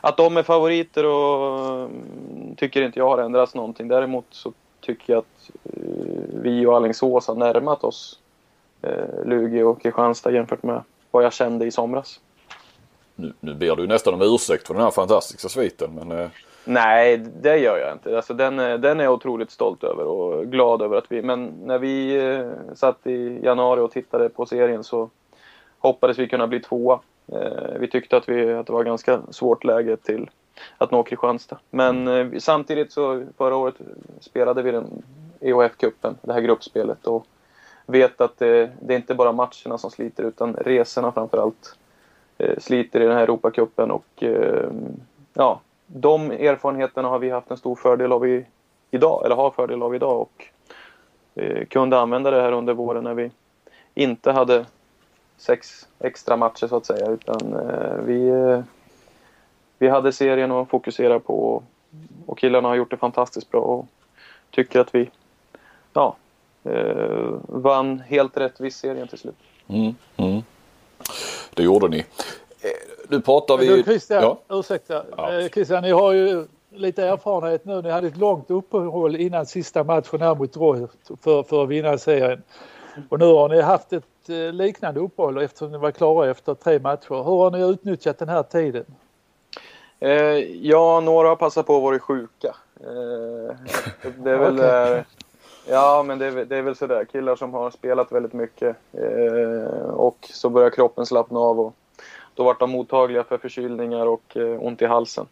att 0.00 0.16
de 0.16 0.36
är 0.36 0.42
favoriter 0.42 1.06
och 1.06 1.80
mm, 1.80 2.56
tycker 2.56 2.82
inte 2.82 2.98
jag 2.98 3.08
har 3.08 3.18
ändrats 3.18 3.54
någonting. 3.54 3.88
Däremot 3.88 4.24
så 4.30 4.52
tycker 4.80 5.12
jag 5.12 5.18
att 5.18 5.50
eh, 5.64 6.42
vi 6.42 6.66
och 6.66 6.76
Alingsås 6.76 7.26
har 7.26 7.34
närmat 7.34 7.84
oss 7.84 8.18
eh, 8.82 9.24
Lugi 9.24 9.62
och 9.62 9.82
Kristianstad 9.82 10.30
jämfört 10.30 10.62
med 10.62 10.82
vad 11.10 11.24
jag 11.24 11.32
kände 11.32 11.66
i 11.66 11.70
somras. 11.70 12.20
Nu, 13.14 13.32
nu 13.40 13.54
ber 13.54 13.76
du 13.76 13.86
nästan 13.86 14.14
om 14.14 14.22
ursäkt 14.22 14.66
för 14.66 14.74
den 14.74 14.82
här 14.82 14.90
fantastiska 14.90 15.48
sviten 15.48 15.94
men. 15.94 16.30
Nej, 16.64 17.18
det 17.18 17.58
gör 17.58 17.78
jag 17.78 17.92
inte. 17.92 18.16
Alltså, 18.16 18.34
den, 18.34 18.58
eh, 18.58 18.78
den 18.78 19.00
är 19.00 19.04
jag 19.04 19.12
otroligt 19.12 19.50
stolt 19.50 19.84
över 19.84 20.04
och 20.04 20.46
glad 20.46 20.82
över 20.82 20.96
att 20.96 21.12
vi... 21.12 21.22
Men 21.22 21.52
när 21.64 21.78
vi 21.78 22.16
eh, 22.16 22.74
satt 22.74 23.06
i 23.06 23.40
januari 23.44 23.80
och 23.80 23.90
tittade 23.90 24.28
på 24.28 24.46
serien 24.46 24.84
så 24.84 25.10
hoppades 25.78 26.18
vi 26.18 26.28
kunna 26.28 26.46
bli 26.46 26.60
tvåa. 26.60 27.00
Eh, 27.32 27.78
vi 27.78 27.88
tyckte 27.88 28.16
att, 28.16 28.28
vi, 28.28 28.52
att 28.52 28.66
det 28.66 28.72
var 28.72 28.84
ganska 28.84 29.20
svårt 29.30 29.64
läge 29.64 29.96
till 29.96 30.30
att 30.78 30.90
nå 30.90 31.02
Kristianstad. 31.02 31.58
Men 31.70 32.08
eh, 32.08 32.38
samtidigt 32.38 32.92
så 32.92 33.24
förra 33.38 33.56
året 33.56 33.74
spelade 34.20 34.62
vi 34.62 34.70
den 34.70 35.02
EHF-cupen, 35.40 36.14
det 36.22 36.32
här 36.32 36.40
gruppspelet 36.40 37.06
och 37.06 37.26
vet 37.86 38.20
att 38.20 38.38
det, 38.38 38.70
det 38.80 38.94
är 38.94 38.98
inte 38.98 39.14
bara 39.14 39.32
matcherna 39.32 39.78
som 39.78 39.90
sliter 39.90 40.22
utan 40.22 40.54
resorna 40.54 41.12
framförallt 41.12 41.76
eh, 42.38 42.58
sliter 42.58 43.00
i 43.00 43.06
den 43.06 43.16
här 43.16 43.22
Europacupen 43.22 43.90
och 43.90 44.22
eh, 44.22 44.70
ja, 45.34 45.60
de 45.94 46.30
erfarenheterna 46.30 47.08
har 47.08 47.18
vi 47.18 47.30
haft 47.30 47.50
en 47.50 47.56
stor 47.56 47.76
fördel 47.76 48.12
av 48.12 48.28
i, 48.28 48.46
idag, 48.90 49.22
eller 49.24 49.36
har 49.36 49.50
fördel 49.50 49.82
av 49.82 49.94
idag 49.94 50.20
och 50.20 50.46
eh, 51.34 51.64
kunde 51.66 51.98
använda 51.98 52.30
det 52.30 52.42
här 52.42 52.52
under 52.52 52.74
våren 52.74 53.04
när 53.04 53.14
vi 53.14 53.30
inte 53.94 54.32
hade 54.32 54.66
sex 55.36 55.88
extra 55.98 56.36
matcher 56.36 56.66
så 56.66 56.76
att 56.76 56.86
säga 56.86 57.10
utan 57.10 57.52
eh, 57.52 57.96
vi, 58.04 58.28
eh, 58.28 58.60
vi 59.78 59.88
hade 59.88 60.12
serien 60.12 60.52
att 60.52 60.68
fokusera 60.68 61.20
på 61.20 61.62
och 62.26 62.38
killarna 62.38 62.68
har 62.68 62.74
gjort 62.74 62.90
det 62.90 62.96
fantastiskt 62.96 63.50
bra 63.50 63.60
och 63.60 63.86
tycker 64.50 64.80
att 64.80 64.94
vi 64.94 65.10
ja, 65.92 66.16
eh, 66.64 67.34
vann 67.48 68.00
helt 68.00 68.36
rättvis 68.36 68.76
serien 68.76 69.08
till 69.08 69.18
slut. 69.18 69.36
Mm, 69.68 69.94
mm. 70.16 70.42
Det 71.54 71.62
gjorde 71.62 71.88
ni. 71.88 72.04
Nu 73.12 73.20
pratar 73.20 73.56
vi... 73.56 73.66
Du 73.66 73.82
Christian, 73.82 74.22
ja. 74.22 74.38
ursäkta. 74.58 75.04
Ja. 75.16 75.38
Eh, 75.38 75.48
Christian, 75.48 75.82
ni 75.82 75.90
har 75.90 76.12
ju 76.12 76.46
lite 76.70 77.04
erfarenhet 77.06 77.64
nu. 77.64 77.82
Ni 77.82 77.90
hade 77.90 78.06
ett 78.06 78.16
långt 78.16 78.50
uppehåll 78.50 79.16
innan 79.16 79.46
sista 79.46 79.84
matchen 79.84 80.20
här 80.20 80.34
mot 80.34 80.56
Roy 80.56 80.86
för, 81.22 81.42
för 81.42 81.62
att 81.62 81.68
vinna 81.68 81.98
serien. 81.98 82.42
Och 83.08 83.18
nu 83.18 83.24
har 83.24 83.48
ni 83.48 83.60
haft 83.60 83.92
ett 83.92 84.28
eh, 84.28 84.52
liknande 84.52 85.00
uppehåll 85.00 85.42
eftersom 85.42 85.72
ni 85.72 85.78
var 85.78 85.90
klara 85.90 86.30
efter 86.30 86.54
tre 86.54 86.78
matcher. 86.78 87.14
Hur 87.14 87.22
har 87.22 87.50
ni 87.50 87.60
utnyttjat 87.60 88.18
den 88.18 88.28
här 88.28 88.42
tiden? 88.42 88.84
Eh, 90.00 90.10
ja, 90.66 91.00
några 91.00 91.28
har 91.28 91.36
passat 91.36 91.66
på 91.66 91.76
att 91.76 91.82
vara 91.82 91.98
sjuka. 91.98 92.56
Eh, 92.80 93.56
det 94.16 94.30
är 94.30 94.38
väl... 94.38 94.54
okay. 94.54 95.02
Ja, 95.68 96.04
men 96.06 96.18
det 96.18 96.26
är, 96.26 96.44
det 96.44 96.56
är 96.56 96.62
väl 96.62 96.76
sådär. 96.76 97.04
Killar 97.04 97.36
som 97.36 97.54
har 97.54 97.70
spelat 97.70 98.12
väldigt 98.12 98.32
mycket 98.32 98.76
eh, 98.92 99.88
och 99.88 100.28
så 100.32 100.48
börjar 100.48 100.70
kroppen 100.70 101.06
slappna 101.06 101.38
av 101.38 101.60
och 101.60 101.74
då 102.34 102.44
vart 102.44 102.60
de 102.60 102.70
mottagliga 102.70 103.24
för 103.24 103.38
förkylningar 103.38 104.06
och 104.06 104.36
eh, 104.36 104.62
ont 104.62 104.82
i 104.82 104.86
halsen. 104.86 105.26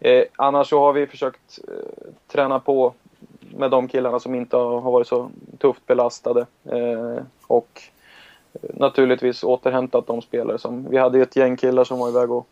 Eh, 0.00 0.24
annars 0.36 0.68
så 0.68 0.80
har 0.80 0.92
vi 0.92 1.06
försökt 1.06 1.58
eh, 1.68 2.10
träna 2.26 2.60
på 2.60 2.92
med 3.56 3.70
de 3.70 3.88
killarna 3.88 4.20
som 4.20 4.34
inte 4.34 4.56
har, 4.56 4.80
varit 4.80 5.06
så 5.06 5.30
tufft 5.58 5.86
belastade. 5.86 6.46
Och 7.46 7.82
naturligtvis 8.62 9.44
återhämtat 9.44 10.06
de 10.06 10.22
spelare 10.22 10.58
som... 10.58 10.90
Vi 10.90 10.96
hade 10.96 11.20
ett 11.20 11.36
gäng 11.36 11.56
killar 11.56 11.84
som 11.84 11.98
var 11.98 12.08
iväg 12.08 12.30
och 12.30 12.46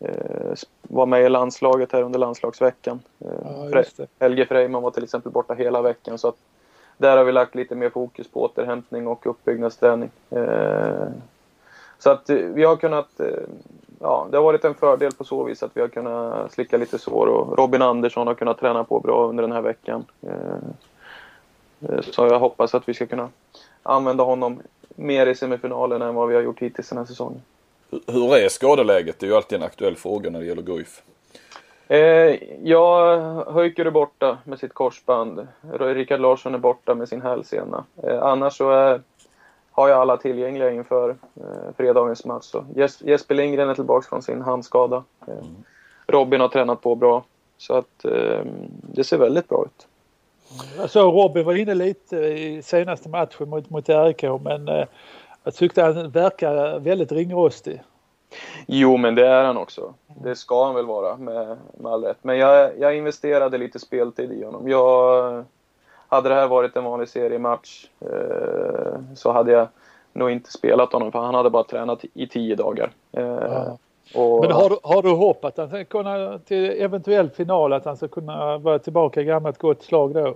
eh, 0.00 0.54
var 0.82 1.06
med 1.06 1.22
i 1.22 1.28
landslaget 1.28 1.92
här 1.92 2.02
under 2.02 2.18
landslagsveckan. 2.18 3.00
Eh, 3.18 3.72
ja, 3.72 4.06
Helge 4.20 4.46
Freiman 4.46 4.82
var 4.82 4.90
till 4.90 5.04
exempel 5.04 5.32
borta 5.32 5.54
hela 5.54 5.82
veckan 5.82 6.18
så 6.18 6.28
att 6.28 6.36
där 6.98 7.16
har 7.16 7.24
vi 7.24 7.32
lagt 7.32 7.54
lite 7.54 7.74
mer 7.74 7.90
fokus 7.90 8.28
på 8.28 8.42
återhämtning 8.42 9.06
och 9.06 9.26
uppbyggnadsträning. 9.26 10.10
Eh, 10.30 11.06
så 12.04 12.10
att 12.10 12.30
eh, 12.30 12.36
vi 12.36 12.64
har 12.64 12.76
kunnat, 12.76 13.20
eh, 13.20 13.26
ja 14.00 14.28
det 14.30 14.36
har 14.36 14.44
varit 14.44 14.64
en 14.64 14.74
fördel 14.74 15.12
på 15.12 15.24
så 15.24 15.44
vis 15.44 15.62
att 15.62 15.70
vi 15.74 15.80
har 15.80 15.88
kunnat 15.88 16.52
slicka 16.52 16.76
lite 16.76 16.98
sår 16.98 17.26
och 17.26 17.58
Robin 17.58 17.82
Andersson 17.82 18.26
har 18.26 18.34
kunnat 18.34 18.60
träna 18.60 18.84
på 18.84 19.00
bra 19.00 19.26
under 19.28 19.42
den 19.42 19.52
här 19.52 19.62
veckan. 19.62 20.04
Eh, 20.22 22.00
så 22.02 22.26
jag 22.26 22.38
hoppas 22.38 22.74
att 22.74 22.88
vi 22.88 22.94
ska 22.94 23.06
kunna 23.06 23.28
använda 23.82 24.24
honom 24.24 24.62
mer 24.88 25.26
i 25.26 25.34
semifinalen 25.34 26.02
än 26.02 26.14
vad 26.14 26.28
vi 26.28 26.34
har 26.34 26.42
gjort 26.42 26.60
hittills 26.60 26.88
den 26.88 26.98
här 26.98 27.04
säsongen. 27.04 27.42
Hur 28.06 28.36
är 28.36 28.48
skadeläget? 28.48 29.18
Det 29.18 29.26
är 29.26 29.30
ju 29.30 29.36
alltid 29.36 29.58
en 29.58 29.64
aktuell 29.64 29.96
fråga 29.96 30.30
när 30.30 30.40
det 30.40 30.46
gäller 30.46 30.62
Guif. 30.62 31.02
Eh, 31.88 32.38
ja, 32.62 33.16
Höjker 33.52 33.84
är 33.84 33.90
borta 33.90 34.38
med 34.44 34.58
sitt 34.58 34.74
korsband. 34.74 35.46
Rickard 35.78 36.20
Larsson 36.20 36.54
är 36.54 36.58
borta 36.58 36.94
med 36.94 37.08
sin 37.08 37.22
hälsena. 37.22 37.84
Eh, 38.02 38.22
annars 38.22 38.56
så 38.56 38.70
är 38.70 39.00
har 39.74 39.88
jag 39.88 40.00
alla 40.00 40.16
tillgängliga 40.16 40.70
inför 40.70 41.10
eh, 41.10 41.74
fredagens 41.76 42.24
match. 42.24 42.44
Så 42.44 42.64
Jesper 43.00 43.34
Lindgren 43.34 43.68
är 43.68 43.74
tillbaka 43.74 44.08
från 44.08 44.22
sin 44.22 44.42
handskada. 44.42 45.04
Eh, 45.26 45.32
mm. 45.32 45.64
Robin 46.06 46.40
har 46.40 46.48
tränat 46.48 46.80
på 46.80 46.94
bra. 46.94 47.24
Så 47.56 47.74
att 47.74 48.04
eh, 48.04 48.40
det 48.94 49.04
ser 49.04 49.18
väldigt 49.18 49.48
bra 49.48 49.64
ut. 49.64 49.86
Jag 50.76 50.90
såg 50.90 51.14
Robin 51.14 51.44
var 51.44 51.54
inne 51.54 51.74
lite 51.74 52.16
i 52.16 52.62
senaste 52.62 53.08
matchen 53.08 53.48
mot, 53.48 53.70
mot 53.70 53.88
RIK 53.88 54.22
men 54.22 54.68
eh, 54.68 54.84
jag 55.44 55.54
tyckte 55.54 55.82
han 55.82 56.10
verkar 56.10 56.78
väldigt 56.78 57.12
ringrostig. 57.12 57.82
Jo, 58.66 58.96
men 58.96 59.14
det 59.14 59.26
är 59.26 59.44
han 59.44 59.56
också. 59.56 59.94
Det 60.06 60.36
ska 60.36 60.64
han 60.64 60.74
väl 60.74 60.86
vara 60.86 61.16
med, 61.16 61.56
med 61.78 61.92
all 61.92 62.04
rätt. 62.04 62.18
Men 62.22 62.38
jag, 62.38 62.78
jag 62.78 62.96
investerade 62.96 63.58
lite 63.58 63.78
speltid 63.78 64.32
i 64.32 64.44
honom. 64.44 64.68
Jag 64.68 65.44
hade 66.08 66.28
det 66.28 66.34
här 66.34 66.48
varit 66.48 66.76
en 66.76 66.84
vanlig 66.84 67.08
seriematch 67.08 67.86
eh, 68.00 68.98
så 69.14 69.32
hade 69.32 69.52
jag 69.52 69.68
nog 70.12 70.30
inte 70.30 70.52
spelat 70.52 70.92
honom 70.92 71.12
för 71.12 71.18
han 71.18 71.34
hade 71.34 71.50
bara 71.50 71.64
tränat 71.64 72.04
i 72.14 72.26
tio 72.26 72.56
dagar. 72.56 72.90
Eh, 73.12 73.24
ja. 73.24 73.78
och, 74.14 74.40
Men 74.40 74.52
har 74.52 74.70
du, 74.70 74.76
har 74.82 75.02
du 75.02 75.10
hopp 75.10 75.44
att 75.44 75.56
han 75.56 75.68
ska 75.68 75.84
kunna 75.84 76.38
till 76.38 76.82
eventuell 76.82 77.30
final 77.30 77.72
att 77.72 77.84
han 77.84 77.96
ska 77.96 78.08
kunna 78.08 78.58
vara 78.58 78.78
tillbaka 78.78 79.20
i 79.20 79.24
gammalt 79.24 79.58
gott 79.58 79.82
slag 79.82 80.14
då? 80.14 80.34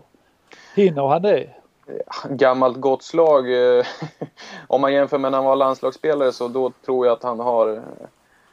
Hinner 0.74 1.06
han 1.06 1.22
det? 1.22 1.48
gammalt 2.30 2.76
gott 2.76 3.02
slag. 3.02 3.76
Eh, 3.78 3.84
om 4.66 4.80
man 4.80 4.92
jämför 4.92 5.18
med 5.18 5.30
när 5.30 5.38
han 5.38 5.46
var 5.46 5.56
landslagsspelare 5.56 6.32
så 6.32 6.48
då 6.48 6.72
tror 6.84 7.06
jag 7.06 7.12
att 7.12 7.22
han 7.22 7.40
har 7.40 7.82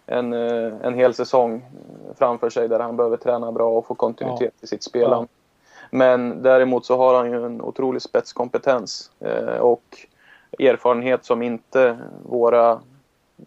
en, 0.05 0.33
eh, 0.33 0.73
en 0.81 0.93
hel 0.93 1.13
säsong 1.13 1.65
framför 2.15 2.49
sig 2.49 2.67
där 2.67 2.79
han 2.79 2.97
behöver 2.97 3.17
träna 3.17 3.51
bra 3.51 3.69
och 3.69 3.87
få 3.87 3.95
kontinuitet 3.95 4.53
ja. 4.59 4.63
i 4.63 4.67
sitt 4.67 4.83
spelande. 4.83 5.27
Ja. 5.31 5.44
Men 5.95 6.41
däremot 6.41 6.85
så 6.85 6.97
har 6.97 7.15
han 7.15 7.31
ju 7.31 7.45
en 7.45 7.61
otrolig 7.61 8.01
spetskompetens 8.01 9.11
eh, 9.19 9.57
och 9.57 9.83
erfarenhet 10.59 11.25
som 11.25 11.41
inte 11.41 11.97
våra, 12.23 12.71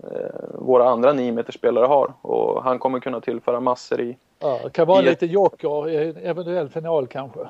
eh, 0.03 0.41
våra 0.55 0.89
andra 0.89 1.13
9 1.13 1.45
spelare 1.49 1.87
har. 1.87 2.13
Och 2.23 2.65
han 2.65 2.79
kommer 2.79 3.01
kunna 3.01 3.21
tillföra 3.21 3.61
massor 3.61 4.01
i... 4.01 4.17
Ja, 4.39 4.61
det 4.65 4.71
kan 4.71 4.87
vara 4.87 5.01
lite 5.01 5.27
joker 5.27 5.89
i 5.89 6.09
en 6.09 6.17
eventuell 6.17 6.69
final 6.69 7.07
kanske. 7.07 7.41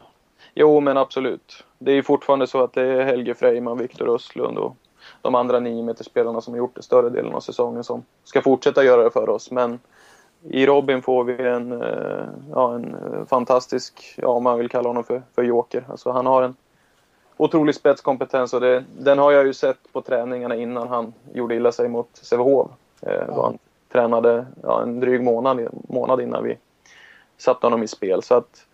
Jo, 0.55 0.81
men 0.81 0.97
absolut. 0.97 1.65
Det 1.79 1.93
är 1.93 2.03
fortfarande 2.03 2.47
så 2.47 2.63
att 2.65 2.73
det 2.73 2.83
är 2.83 3.05
Helge 3.05 3.35
Freiman, 3.35 3.79
Viktor 3.79 4.15
Östlund 4.15 4.59
och 4.59 4.77
de 5.23 5.35
andra 5.35 5.61
9 5.61 5.95
spelarna 6.01 6.41
som 6.41 6.55
har 6.55 6.59
gjort 6.59 6.77
det 6.77 6.83
större 6.83 7.11
delen 7.11 7.35
av 7.35 7.41
säsongen 7.41 7.85
som 7.85 8.05
ska 8.25 8.43
fortsätta 8.43 8.85
göra 8.85 9.03
det 9.03 9.11
för 9.11 9.29
oss. 9.29 9.51
Men 9.51 9.79
i 10.43 10.67
Robin 10.67 11.03
får 11.03 11.25
vi 11.25 11.47
en, 11.47 11.83
eh, 11.83 12.29
ja, 12.55 12.75
en 12.75 12.95
eh, 12.95 13.25
fantastisk, 13.27 14.15
ja 14.17 14.29
om 14.29 14.43
man 14.45 14.59
vill 14.59 14.69
kalla 14.69 14.89
honom 14.89 15.05
för, 15.05 15.23
för 15.35 15.43
joker. 15.43 15.85
Alltså 15.89 16.11
han 16.11 16.27
har 16.27 16.43
en 16.43 16.57
otrolig 17.37 17.75
spetskompetens 17.75 18.53
och 18.53 18.61
det, 18.61 18.85
den 18.99 19.19
har 19.19 19.33
jag 19.33 19.47
ju 19.47 19.55
sett 19.55 19.93
på 19.93 20.03
träningarna 20.03 20.57
innan 20.57 20.89
han 20.89 21.13
gjorde 21.33 21.55
illa 21.55 21.73
sig 21.73 21.89
mot 21.89 22.09
Sävehof. 22.13 22.71
Eh, 23.01 23.27
då 23.27 23.43
han 23.43 23.59
tränade 23.93 24.47
ja, 24.63 24.83
en 24.83 25.01
dryg 25.01 25.23
månad, 25.23 25.69
månad 25.89 26.21
innan 26.21 26.45
vi 26.45 26.59
satte 27.37 27.67
honom 27.67 27.83
i 27.83 27.89
spel. 27.89 28.23
Så 28.23 28.35
att 28.35 28.67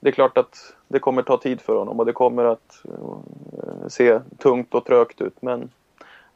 det 0.00 0.08
är 0.08 0.12
klart 0.12 0.38
att 0.38 0.74
det 0.88 0.98
kommer 0.98 1.22
ta 1.22 1.36
tid 1.36 1.60
för 1.60 1.76
honom 1.76 2.00
och 2.00 2.06
det 2.06 2.12
kommer 2.12 2.44
att 2.44 2.82
uh, 2.88 3.88
se 3.88 4.20
tungt 4.38 4.74
och 4.74 4.84
trögt 4.84 5.20
ut. 5.20 5.42
Men 5.42 5.70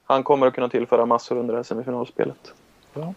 han 0.05 0.23
kommer 0.23 0.47
att 0.47 0.55
kunna 0.55 0.69
tillföra 0.69 1.07
massor 1.07 1.37
under 1.37 1.53
det 1.53 1.59
här 1.59 1.63
semifinalspelet. 1.63 2.55
Ja. 2.95 3.15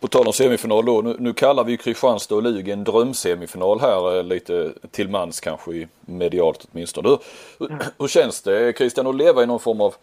På 0.00 0.08
tal 0.08 0.26
om 0.26 0.32
semifinal 0.32 0.84
då, 0.84 1.00
nu, 1.00 1.16
nu 1.18 1.32
kallar 1.32 1.64
vi 1.64 1.76
Kristianstad 1.76 2.34
och 2.34 2.42
Lugi 2.42 2.72
en 2.72 2.84
drömsemifinal 2.84 3.80
här 3.80 4.16
eh, 4.16 4.24
lite 4.24 4.72
till 4.90 5.08
mans 5.08 5.40
kanske 5.40 5.72
i 5.72 5.88
medialt 6.00 6.66
åtminstone. 6.72 7.08
Hur, 7.08 7.18
hur, 7.58 7.78
hur 7.98 8.08
känns 8.08 8.42
det 8.42 8.76
Christian 8.76 9.06
att 9.06 9.16
leva 9.16 9.42
i 9.42 9.46
någon 9.46 9.60
form 9.60 9.80
av 9.80 9.94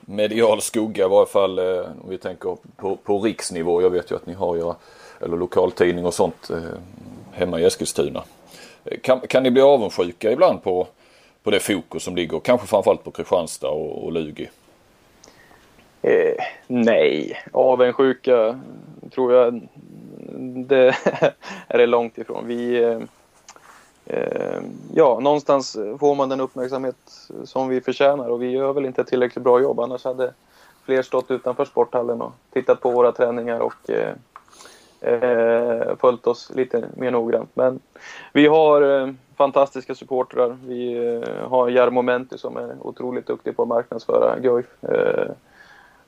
medial 0.00 0.60
skugga 0.60 1.04
i 1.04 1.08
varje 1.08 1.26
fall 1.26 1.58
eh, 1.58 1.84
om 2.02 2.08
vi 2.08 2.18
tänker 2.18 2.56
på, 2.76 2.96
på 2.96 3.18
riksnivå. 3.18 3.82
Jag 3.82 3.90
vet 3.90 4.10
ju 4.10 4.16
att 4.16 4.26
ni 4.26 4.32
har 4.32 4.56
era, 4.56 4.76
eller 5.20 5.36
lokaltidning 5.36 6.06
och 6.06 6.14
sånt 6.14 6.50
eh, 6.50 6.58
hemma 7.32 7.60
i 7.60 7.64
Eskilstuna. 7.64 8.22
Kan, 9.02 9.20
kan 9.20 9.42
ni 9.42 9.50
bli 9.50 9.62
avundsjuka 9.62 10.32
ibland 10.32 10.62
på, 10.62 10.86
på 11.42 11.50
det 11.50 11.60
fokus 11.60 12.02
som 12.02 12.16
ligger 12.16 12.40
kanske 12.40 12.66
framförallt 12.66 13.04
på 13.04 13.10
Kristianstad 13.10 13.68
och, 13.68 14.04
och 14.04 14.12
Lugi? 14.12 14.48
Eh, 16.06 16.34
nej, 16.66 17.38
avundsjuka 17.52 18.60
tror 19.10 19.32
jag 19.32 19.68
det 20.66 20.86
är 21.68 21.78
det 21.78 21.86
långt 21.86 22.18
ifrån. 22.18 22.46
Vi, 22.46 22.84
eh, 22.84 22.98
eh, 24.06 24.62
ja, 24.94 25.18
någonstans 25.20 25.76
får 26.00 26.14
man 26.14 26.28
den 26.28 26.40
uppmärksamhet 26.40 26.96
som 27.44 27.68
vi 27.68 27.80
förtjänar 27.80 28.28
och 28.28 28.42
vi 28.42 28.50
gör 28.50 28.72
väl 28.72 28.84
inte 28.84 29.00
ett 29.00 29.06
tillräckligt 29.06 29.44
bra 29.44 29.60
jobb. 29.60 29.80
Annars 29.80 30.04
hade 30.04 30.32
fler 30.84 31.02
stått 31.02 31.30
utanför 31.30 31.64
sporthallen 31.64 32.22
och 32.22 32.32
tittat 32.52 32.80
på 32.80 32.90
våra 32.90 33.12
träningar 33.12 33.60
och 33.60 33.90
eh, 33.90 34.14
eh 35.00 35.96
följt 36.00 36.26
oss 36.26 36.52
lite 36.54 36.84
mer 36.96 37.10
noggrant. 37.10 37.50
Men 37.54 37.80
vi 38.32 38.46
har 38.46 38.82
eh, 38.82 39.12
fantastiska 39.36 39.94
supportrar. 39.94 40.56
Vi 40.66 40.94
eh, 41.14 41.48
har 41.48 41.68
Jarmo 41.68 42.02
Menti 42.02 42.38
som 42.38 42.56
är 42.56 42.76
otroligt 42.80 43.26
duktig 43.26 43.56
på 43.56 43.62
att 43.62 43.68
marknadsföra 43.68 44.38
Guif. 44.38 44.84
Eh, 44.84 45.30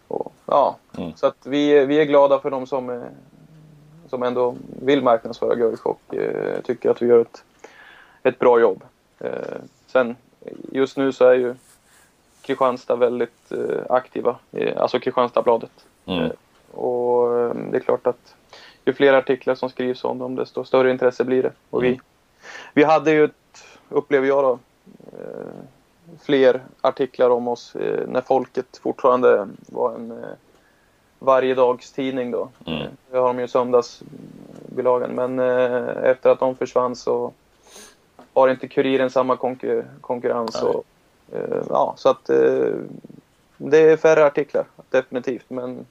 Eh, 0.09 0.17
och, 0.17 0.33
ja, 0.47 0.77
mm. 0.99 1.13
Så 1.17 1.27
att 1.27 1.47
vi, 1.47 1.87
vi 1.87 2.01
är 2.01 2.05
glada 2.05 2.39
för 2.39 2.51
de 2.51 2.67
som, 2.67 3.05
som 4.09 4.23
ändå 4.23 4.55
vill 4.83 5.03
marknadsföra 5.03 5.55
Guif 5.55 5.87
och 5.87 6.15
eh, 6.15 6.61
tycker 6.61 6.91
att 6.91 7.03
vi 7.03 7.07
gör 7.07 7.21
ett, 7.21 7.45
ett 8.23 8.39
bra 8.39 8.61
jobb. 8.61 8.85
Eh, 9.19 9.31
sen 9.87 10.17
just 10.73 10.97
nu 10.97 11.13
så 11.13 11.25
är 11.25 11.35
ju 11.35 11.55
Kristianstad 12.43 12.97
väldigt 12.97 13.53
eh, 13.53 13.81
aktiva, 13.89 14.37
alltså 14.77 15.01
Kristianstadsbladet. 15.01 15.87
Mm. 16.07 16.25
Eh, 16.25 16.31
och 16.79 17.39
eh, 17.39 17.55
det 17.71 17.77
är 17.77 17.81
klart 17.81 18.07
att 18.07 18.35
ju 18.85 18.93
fler 18.93 19.13
artiklar 19.13 19.55
som 19.55 19.71
skrivs 19.71 20.05
om 20.05 20.19
dem 20.19 20.35
desto 20.35 20.65
större 20.65 20.91
intresse 20.91 21.25
blir 21.25 21.43
det. 21.43 21.53
Och 21.71 21.85
vi, 21.85 21.89
mm. 21.89 22.01
vi 22.75 22.85
hade 22.85 23.13
ju, 23.13 23.25
ett, 23.25 23.65
upplever 23.89 24.29
jag 24.29 24.45
då, 24.45 24.59
eh, 25.13 25.55
fler 26.23 26.65
artiklar 26.81 27.31
om 27.31 27.49
oss 27.49 27.77
eh, 27.77 28.09
när 28.09 28.21
Folket 28.21 28.81
fortfarande 28.83 29.49
var 29.67 29.95
en 29.95 30.11
eh, 30.11 30.29
varje 31.19 31.55
dags 31.55 31.93
tidning 31.93 32.31
då. 32.31 32.49
Mm. 32.67 32.83
Eh, 32.83 32.89
det 33.11 33.19
har 33.19 33.27
de 33.27 33.39
ju 33.39 33.49
söndagsbilagan. 33.49 35.11
Men 35.11 35.39
efter 36.05 36.31
att 36.31 36.41
de 36.41 36.57
försvann 36.57 36.97
så 36.97 37.33
har 38.33 38.49
inte 38.49 38.69
Kuriren 38.69 39.11
samma 39.11 39.37
konkur 39.37 39.87
konkurrens. 40.01 40.63
Och, 40.63 40.85
ja, 41.69 41.95
så 41.97 42.09
att 42.09 42.27
det 43.57 43.79
är 43.79 43.97
färre 43.97 44.27
artiklar, 44.27 44.65
definitivt. 44.91 45.45
Men, 45.49 45.87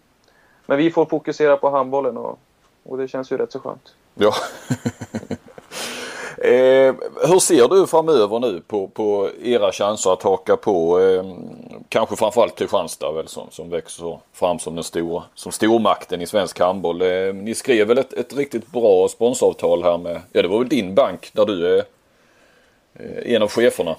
men 0.65 0.77
vi 0.77 0.91
får 0.91 1.05
fokusera 1.05 1.57
på 1.57 1.69
handbollen 1.69 2.17
och, 2.17 2.39
och 2.83 2.97
det 2.97 3.07
känns 3.07 3.31
ju 3.31 3.37
rätt 3.37 3.51
så 3.51 3.59
skönt. 3.59 3.95
Ja. 4.15 4.33
Eh, 6.45 6.95
hur 7.27 7.39
ser 7.39 7.67
du 7.67 7.87
framöver 7.87 8.39
nu 8.39 8.61
på, 8.67 8.87
på 8.87 9.29
era 9.43 9.71
chanser 9.71 10.13
att 10.13 10.23
haka 10.23 10.57
på 10.57 10.99
eh, 10.99 11.25
kanske 11.89 12.15
framförallt 12.15 12.55
Kristianstad 12.55 13.11
väl 13.11 13.27
som, 13.27 13.47
som 13.51 13.69
växer 13.69 14.19
fram 14.33 14.59
som 14.59 14.75
den 14.75 14.83
stora, 14.83 15.23
som 15.35 15.51
stormakten 15.51 16.21
i 16.21 16.27
svensk 16.27 16.59
handboll. 16.59 17.01
Eh, 17.01 17.33
ni 17.33 17.55
skrev 17.55 17.87
väl 17.87 17.97
ett, 17.97 18.13
ett 18.13 18.37
riktigt 18.37 18.71
bra 18.71 19.07
sponsoravtal 19.07 19.83
här 19.83 19.97
med, 19.97 20.21
ja 20.31 20.41
det 20.41 20.47
var 20.47 20.59
väl 20.59 20.69
din 20.69 20.95
bank 20.95 21.29
där 21.33 21.45
du 21.45 21.77
är 21.77 21.83
eh, 22.93 23.35
en 23.35 23.41
av 23.41 23.49
cheferna? 23.49 23.95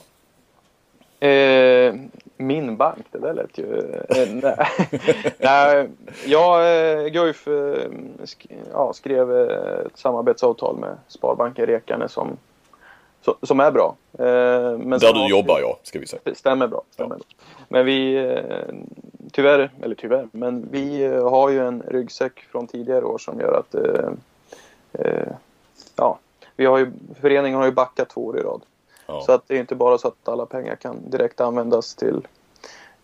Eh, 1.20 1.94
min 2.36 2.76
bank, 2.76 3.06
det 3.10 3.18
där 3.18 3.34
lät 3.34 3.58
ju... 3.58 3.78
Eh, 4.08 4.56
nej. 5.38 5.88
jag, 6.26 6.60
eh, 6.60 7.08
Guif 7.08 7.48
eh, 7.48 7.90
ja, 8.72 8.92
skrev 8.92 9.32
ett 9.32 9.98
samarbetsavtal 9.98 10.76
med 10.76 10.96
Sparbanken 11.08 11.66
Rekarne 11.66 12.08
som, 12.08 12.36
som 13.42 13.60
är 13.60 13.70
bra. 13.70 13.96
Men 14.18 14.90
Där 14.90 15.12
du 15.12 15.28
jobbar 15.28 15.60
ja, 15.60 15.78
ska 15.82 15.98
vi 15.98 16.06
säga. 16.06 16.34
Stämmer 16.34 16.66
bra. 16.66 16.82
Stämmer 16.90 17.14
ja. 17.14 17.16
bra. 17.16 17.26
Men 17.68 17.86
vi, 17.86 18.28
tyvärr, 19.32 19.70
eller 19.82 19.94
tyvärr, 19.94 20.28
men 20.32 20.68
vi 20.70 21.06
har 21.06 21.50
ju 21.50 21.66
en 21.66 21.82
ryggsäck 21.86 22.40
från 22.40 22.66
tidigare 22.66 23.04
år 23.04 23.18
som 23.18 23.40
gör 23.40 23.52
att 23.52 23.74
ja, 25.96 26.18
vi 26.56 26.66
har 26.66 26.78
ju, 26.78 26.92
föreningen 27.20 27.58
har 27.58 27.66
ju 27.66 27.72
backat 27.72 28.08
två 28.08 28.26
år 28.26 28.38
i 28.38 28.42
rad. 28.42 28.62
Ja. 29.06 29.20
Så 29.20 29.32
att 29.32 29.42
det 29.46 29.56
är 29.56 29.60
inte 29.60 29.74
bara 29.74 29.98
så 29.98 30.08
att 30.08 30.28
alla 30.28 30.46
pengar 30.46 30.76
kan 30.76 31.10
direkt 31.10 31.40
användas 31.40 31.94
till 31.94 32.28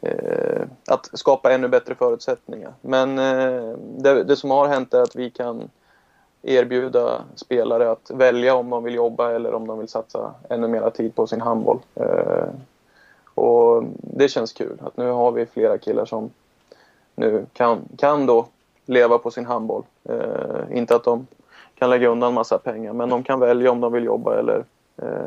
eh, 0.01 0.63
att 0.89 1.11
skapa 1.13 1.53
ännu 1.53 1.69
bättre 1.69 1.95
förutsättningar. 1.95 2.73
Men 2.81 3.19
eh, 3.19 3.77
det, 3.79 4.25
det, 4.25 4.37
som 4.37 4.51
har 4.51 4.69
hänt 4.69 4.95
är 4.95 5.03
att 5.03 5.17
vi 5.17 5.31
kan 5.31 5.71
erbjuda 6.43 7.23
spelare 7.35 7.91
att 7.91 8.11
välja 8.11 8.55
om 8.55 8.71
de 8.71 8.85
vill 8.85 8.95
jobba 8.95 9.31
eller 9.31 9.55
om 9.55 9.67
de 9.67 9.79
vill 9.79 9.89
satsa 9.89 10.35
ännu 10.49 10.69
mer 10.69 10.91
tid 10.91 11.15
på 11.15 11.27
sin 11.27 11.41
handboll. 11.41 11.79
Eh, 11.95 12.49
och 13.35 13.85
det 13.97 14.29
känns 14.29 14.53
kul 14.53 14.79
att 14.83 14.97
nu 14.97 15.11
har 15.11 15.33
vi 15.33 15.47
flera 15.47 15.79
killar 15.79 16.05
som 16.05 16.31
nu 17.15 17.47
kan, 17.53 17.81
kan 17.97 18.27
då 18.27 18.47
leva 18.87 19.19
på 19.19 19.31
sin 19.31 19.47
handboll. 19.47 19.83
Eh, 20.05 20.77
inte 20.79 20.97
att 20.97 21.05
de 21.05 21.27
kan 21.75 21.91
lägga 21.91 22.09
undan 22.09 22.35
massa 22.35 22.59
pengar 22.59 22.93
men 22.93 23.09
de 23.09 23.23
kan 23.23 23.41
välja 23.41 23.71
om 23.71 23.81
de 23.81 23.93
vill 23.93 24.05
jobba 24.05 24.39
eller 24.39 24.65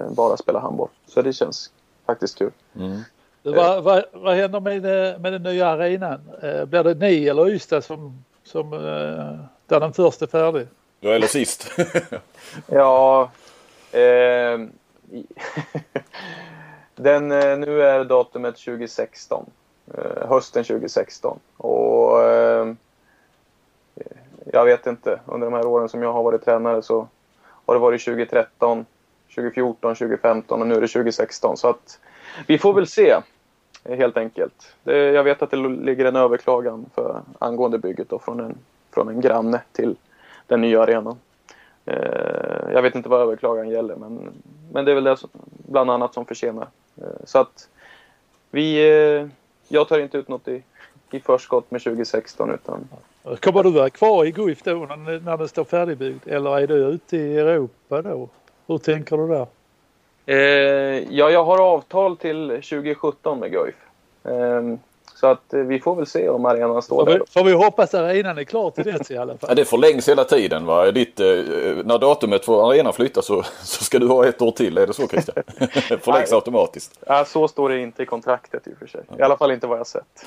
bara 0.09 0.37
spela 0.37 0.59
handboll. 0.59 0.89
Så 1.07 1.21
det 1.21 1.33
känns 1.33 1.71
faktiskt 2.05 2.37
kul. 2.37 2.51
Mm. 2.75 3.01
Vad, 3.43 3.83
vad, 3.83 4.03
vad 4.11 4.35
händer 4.35 4.59
med, 4.59 4.81
med 5.21 5.33
den 5.33 5.43
nya 5.43 5.67
arenan? 5.67 6.21
Eh, 6.41 6.65
blir 6.65 6.83
det 6.83 6.93
ni 6.93 7.27
eller 7.27 7.49
Ystad 7.49 7.81
som, 7.81 8.23
som 8.43 8.73
eh, 8.73 9.35
där 9.67 9.79
den 9.79 9.93
första 9.93 10.25
är 10.25 10.29
färdig? 10.29 10.67
Ja, 10.99 11.11
eller 11.11 11.27
sist. 11.27 11.71
ja, 12.67 13.31
eh, 13.91 14.59
den, 16.95 17.31
eh, 17.31 17.57
nu 17.57 17.81
är 17.81 18.03
datumet 18.03 18.55
2016. 18.55 19.45
Eh, 19.93 20.27
hösten 20.27 20.63
2016. 20.63 21.39
Och 21.57 22.23
eh, 22.23 22.73
jag 24.45 24.65
vet 24.65 24.87
inte, 24.87 25.19
under 25.25 25.47
de 25.47 25.53
här 25.53 25.65
åren 25.65 25.89
som 25.89 26.03
jag 26.03 26.13
har 26.13 26.23
varit 26.23 26.45
tränare 26.45 26.81
så 26.81 27.07
har 27.65 27.73
det 27.73 27.79
varit 27.79 28.05
2013, 28.05 28.85
2014, 29.35 29.95
2015 29.95 30.61
och 30.61 30.67
nu 30.67 30.75
är 30.75 30.81
det 30.81 30.87
2016. 30.87 31.57
Så 31.57 31.69
att 31.69 31.99
vi 32.47 32.57
får 32.57 32.73
väl 32.73 32.87
se 32.87 33.15
helt 33.89 34.17
enkelt. 34.17 34.75
Det, 34.83 34.97
jag 34.97 35.23
vet 35.23 35.41
att 35.41 35.51
det 35.51 35.57
ligger 35.57 36.05
en 36.05 36.15
överklagan 36.15 36.85
för, 36.95 37.21
angående 37.39 37.77
bygget 37.77 38.09
då, 38.09 38.19
från, 38.19 38.39
en, 38.39 38.57
från 38.93 39.09
en 39.09 39.21
granne 39.21 39.61
till 39.71 39.95
den 40.47 40.61
nya 40.61 40.81
arenan. 40.81 41.17
Eh, 41.85 42.73
jag 42.73 42.81
vet 42.81 42.95
inte 42.95 43.09
vad 43.09 43.21
överklagan 43.21 43.69
gäller 43.69 43.95
men, 43.95 44.33
men 44.71 44.85
det 44.85 44.91
är 44.91 44.95
väl 44.95 45.03
det 45.03 45.17
som, 45.17 45.29
bland 45.67 45.91
annat 45.91 46.13
som 46.13 46.25
försenar. 46.25 46.67
Eh, 46.97 47.07
så 47.23 47.39
att 47.39 47.69
vi, 48.51 48.89
eh, 48.89 49.27
jag 49.67 49.87
tar 49.87 49.99
inte 49.99 50.17
ut 50.17 50.27
något 50.27 50.47
i, 50.47 50.63
i 51.11 51.19
förskott 51.19 51.71
med 51.71 51.83
2016 51.83 52.53
utan 52.53 52.87
Kommer 53.39 53.63
du 53.63 53.71
vara 53.71 53.89
kvar 53.89 54.25
i 54.25 54.31
Guif 54.31 54.63
då 54.63 54.73
när, 54.73 55.19
när 55.19 55.47
står 55.47 55.63
färdigbyggd 55.63 56.27
eller 56.27 56.59
är 56.59 56.67
du 56.67 56.75
ute 56.75 57.17
i 57.17 57.37
Europa 57.37 58.01
då? 58.01 58.29
Hur 58.67 58.77
tänker 58.77 59.17
du 59.17 59.27
där? 59.27 59.47
Eh, 60.25 60.37
ja, 61.09 61.29
jag 61.29 61.43
har 61.43 61.61
avtal 61.61 62.17
till 62.17 62.47
2017 62.47 63.39
med 63.39 63.51
Guif. 63.51 63.75
Eh, 64.23 64.77
så 65.25 65.31
att 65.31 65.53
eh, 65.53 65.59
vi 65.59 65.79
får 65.79 65.95
väl 65.95 66.05
se 66.05 66.29
om 66.29 66.45
arenan 66.45 66.81
står 66.81 67.05
får 67.05 67.11
där. 67.11 67.19
Vi, 67.19 67.25
får 67.31 67.43
vi 67.43 67.51
hoppas 67.51 67.93
att 67.93 68.01
arenan 68.01 68.37
är 68.37 68.43
klar 68.43 68.71
till 68.71 68.83
dess 68.83 69.11
i 69.11 69.17
alla 69.17 69.37
fall. 69.37 69.49
Ja, 69.49 69.55
det 69.55 69.65
förlängs 69.65 70.09
hela 70.09 70.23
tiden. 70.23 70.65
Va? 70.65 70.91
Ditt, 70.91 71.19
eh, 71.19 71.27
när 71.85 71.97
datumet 71.97 72.45
för 72.45 72.69
arenan 72.69 72.93
flyttar 72.93 73.21
så, 73.21 73.43
så 73.63 73.83
ska 73.83 73.99
du 73.99 74.07
ha 74.07 74.27
ett 74.27 74.41
år 74.41 74.51
till. 74.51 74.77
Är 74.77 74.87
det 74.87 74.93
så 74.93 75.07
Christian? 75.07 75.43
förlängs 76.01 76.33
automatiskt. 76.33 76.99
Ja, 77.07 77.25
så 77.25 77.47
står 77.47 77.69
det 77.69 77.81
inte 77.81 78.03
i 78.03 78.05
kontraktet 78.05 78.67
i 78.67 78.73
och 78.73 78.77
för 78.77 78.87
sig. 78.87 79.01
I 79.19 79.21
alla 79.21 79.37
fall 79.37 79.51
inte 79.51 79.67
vad 79.67 79.79
jag 79.79 79.87
sett. 79.87 80.25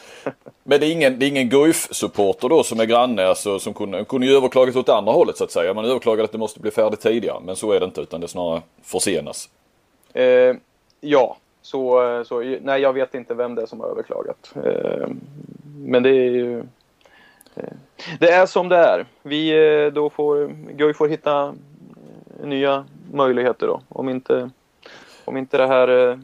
Men 0.63 0.81
det 0.81 0.87
är 0.87 0.93
ingen, 0.93 1.23
ingen 1.23 1.49
Guif-supporter 1.49 2.49
då 2.49 2.63
som 2.63 2.81
är 2.81 2.85
granne 2.85 3.27
alltså, 3.27 3.59
som 3.59 3.75
kunde, 3.75 4.05
kunde 4.05 4.27
ju 4.27 4.37
överklagat 4.37 4.77
åt 4.77 4.89
andra 4.89 5.13
hållet 5.13 5.37
så 5.37 5.45
att 5.45 5.53
säga. 5.53 5.75
Man 5.75 5.85
överklagade 5.85 6.25
att 6.25 6.33
det 6.33 6.39
måste 6.39 6.61
bli 6.61 6.71
färdigt 6.71 7.01
tidigare. 7.01 7.41
Men 7.45 7.57
så 7.57 7.73
är 7.73 7.81
det 7.81 7.87
inte 7.87 8.01
utan 8.01 8.21
det 8.21 8.29
snarare 8.29 8.63
försenas. 8.83 9.49
Eh, 10.13 10.55
ja, 11.01 11.37
så, 11.69 12.23
så 12.27 12.41
nej, 12.41 12.81
jag 12.81 12.93
vet 12.93 13.15
inte 13.15 13.35
vem 13.35 13.55
det 13.55 13.63
är 13.63 13.67
som 13.67 13.81
har 13.81 13.89
överklagat. 13.89 14.53
Eh, 14.65 15.09
men 15.79 16.03
det 16.03 16.11
är 16.11 16.31
ju... 16.31 16.59
Eh, 17.55 17.73
det 18.21 18.31
är 18.31 18.47
som 18.47 18.69
det 18.69 18.77
är. 18.77 19.07
Vi 19.23 19.51
eh, 19.51 19.93
då 19.93 20.11
får, 20.11 20.47
Guy 20.73 20.95
får 20.95 21.09
hitta 21.09 21.55
nya 22.43 22.85
möjligheter 23.13 23.67
då. 23.67 23.81
Om 23.89 24.09
inte, 24.09 24.51
om 25.25 25.37
inte 25.37 25.59
det 25.59 25.67
här 25.67 26.19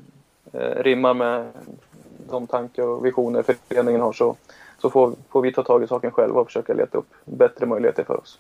rimmar 0.77 1.15
med 1.15 1.53
de 2.31 2.47
tankar 2.47 2.83
och 2.83 3.07
visioner 3.07 3.43
föreningen 3.43 4.01
har 4.01 4.13
så, 4.13 4.37
så 4.81 4.91
får, 4.91 5.13
får 5.29 5.43
vi 5.43 5.53
ta 5.53 5.63
tag 5.63 5.85
i 5.85 5.87
saken 5.87 6.11
själva 6.11 6.41
och 6.41 6.47
försöka 6.47 6.75
leta 6.75 6.99
upp 6.99 7.09
bättre 7.25 7.67
möjligheter 7.67 8.05
för 8.05 8.21
oss. 8.21 8.39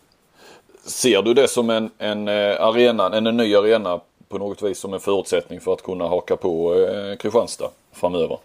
Ser 0.84 1.22
du 1.22 1.34
det 1.34 1.48
som 1.48 1.70
en, 1.70 1.90
en 1.98 2.28
arena, 2.28 3.16
en 3.16 3.24
ny 3.24 3.56
arena 3.56 4.00
på 4.34 4.38
något 4.38 4.62
vis 4.62 4.78
som 4.78 4.94
en 4.94 5.00
förutsättning 5.00 5.60
för 5.60 5.72
att 5.72 5.82
kunna 5.82 6.08
haka 6.08 6.36
på 6.36 6.74
eh, 6.74 7.16
Kristianstad 7.16 7.70
framöver? 7.92 8.38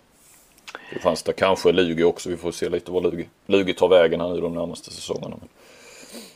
Kristianstad, 0.90 1.34
kanske 1.34 1.72
Lugi 1.72 2.04
också. 2.04 2.30
Vi 2.30 2.38
får 2.38 2.52
se 2.52 2.70
lite 2.70 2.92
var 2.92 3.02
Lugi, 3.02 3.28
Lugi 3.46 3.74
tar 3.74 3.88
vägen 3.88 4.22
här 4.22 4.30
nu 4.30 4.42
de 4.42 4.54
närmaste 4.54 4.92
säsongerna. 4.92 5.36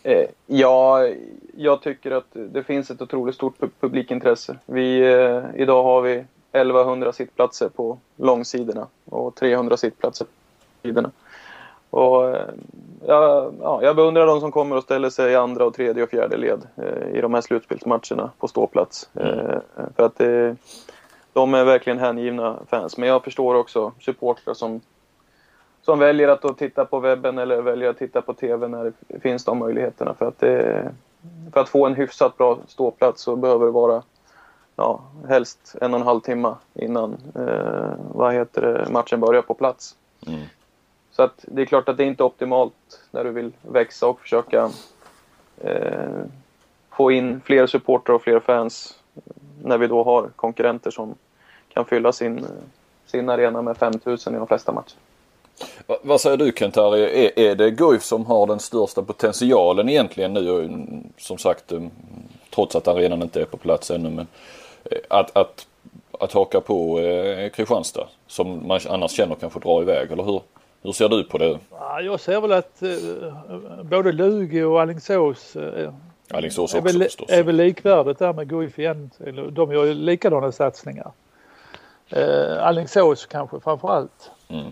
Eh, 0.04 0.26
ja, 0.48 1.08
jag 1.58 1.82
tycker 1.82 2.12
att 2.12 2.28
det 2.34 2.64
finns 2.64 2.92
ett 2.92 3.02
otroligt 3.02 3.36
stort 3.36 3.56
publikintresse. 3.80 4.58
Vi, 4.66 5.00
eh, 5.00 5.62
idag 5.62 5.84
har 5.84 6.02
vi 6.02 6.24
1100 6.52 7.14
sittplatser 7.14 7.70
på 7.70 7.98
långsidorna 8.16 8.88
och 9.06 9.36
300 9.36 9.78
sittplatser 9.78 10.26
på 10.26 10.32
sidorna. 10.88 11.12
Och, 11.94 12.30
eh, 12.30 12.50
ja, 13.08 13.52
ja, 13.62 13.84
jag 13.84 13.96
beundrar 13.96 14.28
de 14.28 14.40
som 14.40 14.52
kommer 14.52 14.76
och 14.76 14.84
ställer 14.84 15.10
sig 15.10 15.32
i 15.32 15.36
andra, 15.36 15.66
och 15.66 15.74
tredje 15.74 16.04
och 16.04 16.10
fjärde 16.10 16.38
led 16.38 16.68
eh, 16.76 17.18
i 17.18 17.22
de 17.22 17.34
här 17.34 17.42
slutspelsmatcherna 17.42 18.32
på 18.40 18.48
ståplats. 18.48 19.10
Mm. 19.14 19.40
Eh, 19.40 19.60
för 19.96 20.06
att 20.06 20.18
det, 20.18 20.56
de 21.34 21.54
är 21.54 21.64
verkligen 21.64 22.00
hängivna 22.00 22.58
fans. 22.70 22.98
Men 22.98 23.10
jag 23.10 23.24
förstår 23.24 23.56
också 23.56 23.92
supportrar 24.00 24.54
som, 24.54 24.82
som 25.82 26.00
väljer 26.00 26.28
att 26.28 26.58
titta 26.58 26.86
på 26.86 27.00
webben 27.00 27.38
eller 27.38 27.62
väljer 27.62 27.90
att 27.90 27.98
titta 27.98 28.22
på 28.22 28.34
TV 28.34 28.68
när 28.68 28.94
det 29.08 29.20
finns 29.20 29.46
de 29.46 29.60
möjligheterna. 29.60 30.14
För 30.14 30.28
att, 30.28 30.40
det, 30.40 30.92
för 31.54 31.62
att 31.62 31.70
få 31.70 31.86
en 31.86 31.96
hyfsat 31.96 32.38
bra 32.38 32.58
ståplats 32.68 33.22
så 33.22 33.36
behöver 33.36 33.66
det 33.66 33.72
vara 33.72 34.04
ja, 34.76 35.02
helst 35.28 35.76
en 35.82 35.94
och 35.94 36.00
en 36.00 36.06
halv 36.06 36.20
timme 36.20 36.56
innan 36.74 37.18
eh, 37.36 37.94
vad 38.14 38.34
heter 38.34 38.62
det, 38.62 38.92
matchen 38.92 39.20
börjar 39.20 39.42
på 39.42 39.54
plats. 39.54 39.96
Mm. 40.28 40.42
Så 41.16 41.24
att 41.24 41.46
det 41.48 41.62
är 41.62 41.66
klart 41.66 41.90
att 41.90 41.98
det 41.98 42.04
är 42.04 42.08
inte 42.08 42.24
optimalt 42.24 42.74
när 43.12 43.24
du 43.24 43.32
vill 43.32 43.52
växa 43.62 44.08
och 44.08 44.20
försöka 44.20 44.72
eh, 45.62 46.24
få 46.92 47.12
in 47.12 47.42
fler 47.46 47.68
supportrar 47.68 48.16
och 48.16 48.22
fler 48.22 48.40
fans 48.40 49.00
när 49.64 49.78
vi 49.78 49.88
då 49.88 50.04
har 50.04 50.30
konkurrenter 50.36 50.92
som 50.92 51.16
kan 51.74 51.86
fylla 51.86 52.12
sin, 52.12 52.46
sin 53.06 53.30
arena 53.30 53.62
med 53.62 53.78
5000 53.78 54.36
i 54.36 54.38
de 54.38 54.48
flesta 54.48 54.72
matcher. 54.72 54.96
Vad 56.02 56.22
säger 56.22 56.38
du 56.38 56.52
Kent? 56.56 56.78
Är, 56.78 57.40
är 57.40 57.56
det 57.56 57.72
Guif 57.72 58.04
som 58.04 58.26
har 58.26 58.48
den 58.48 58.60
största 58.60 59.02
potentialen 59.02 59.90
egentligen 59.90 60.34
nu? 60.34 60.70
Som 61.18 61.38
sagt, 61.38 61.72
mm, 61.72 61.90
trots 62.50 62.76
att 62.76 62.88
arenan 62.88 63.22
inte 63.22 63.42
är 63.42 63.46
på 63.46 63.58
plats 63.58 63.92
ännu. 63.92 64.10
Men 64.10 64.28
eh, 64.84 64.98
att, 65.08 65.38
att, 65.38 65.68
att 66.20 66.34
haka 66.34 66.62
på 66.62 67.00
eh, 67.00 67.50
Kristianstad 67.50 68.08
som 68.28 68.68
man 68.68 68.80
annars 68.90 69.12
känner 69.12 69.36
kanske 69.36 69.60
drar 69.60 69.82
iväg, 69.82 70.12
eller 70.12 70.24
hur? 70.24 70.42
Hur 70.84 70.92
ser 70.92 71.10
du 71.10 71.24
på 71.24 71.38
det? 71.38 71.60
Jag 72.04 72.20
ser 72.20 72.42
väl 72.42 72.52
att 72.52 72.84
eh, 72.84 73.84
både 73.84 74.12
Lugi 74.12 74.64
och 74.64 74.82
Alingsås 74.82 75.56
eh, 75.56 75.94
Alingsås 76.32 76.74
är, 76.74 76.78
också 76.78 76.94
väl, 76.94 77.04
förstås. 77.04 77.30
är 77.30 77.44
väl 77.44 77.56
likvärdigt 77.56 78.20
där 78.20 78.34
med 78.34 78.50
Guif 78.50 78.80
igen. 78.80 79.10
De 79.52 79.72
gör 79.72 79.86
ju 79.86 79.94
likadana 79.94 80.52
satsningar. 80.52 81.12
Eh, 82.10 82.64
Alingsås 82.68 83.26
kanske 83.26 83.60
framför 83.60 83.88
allt. 83.88 84.32
Mm. 84.48 84.72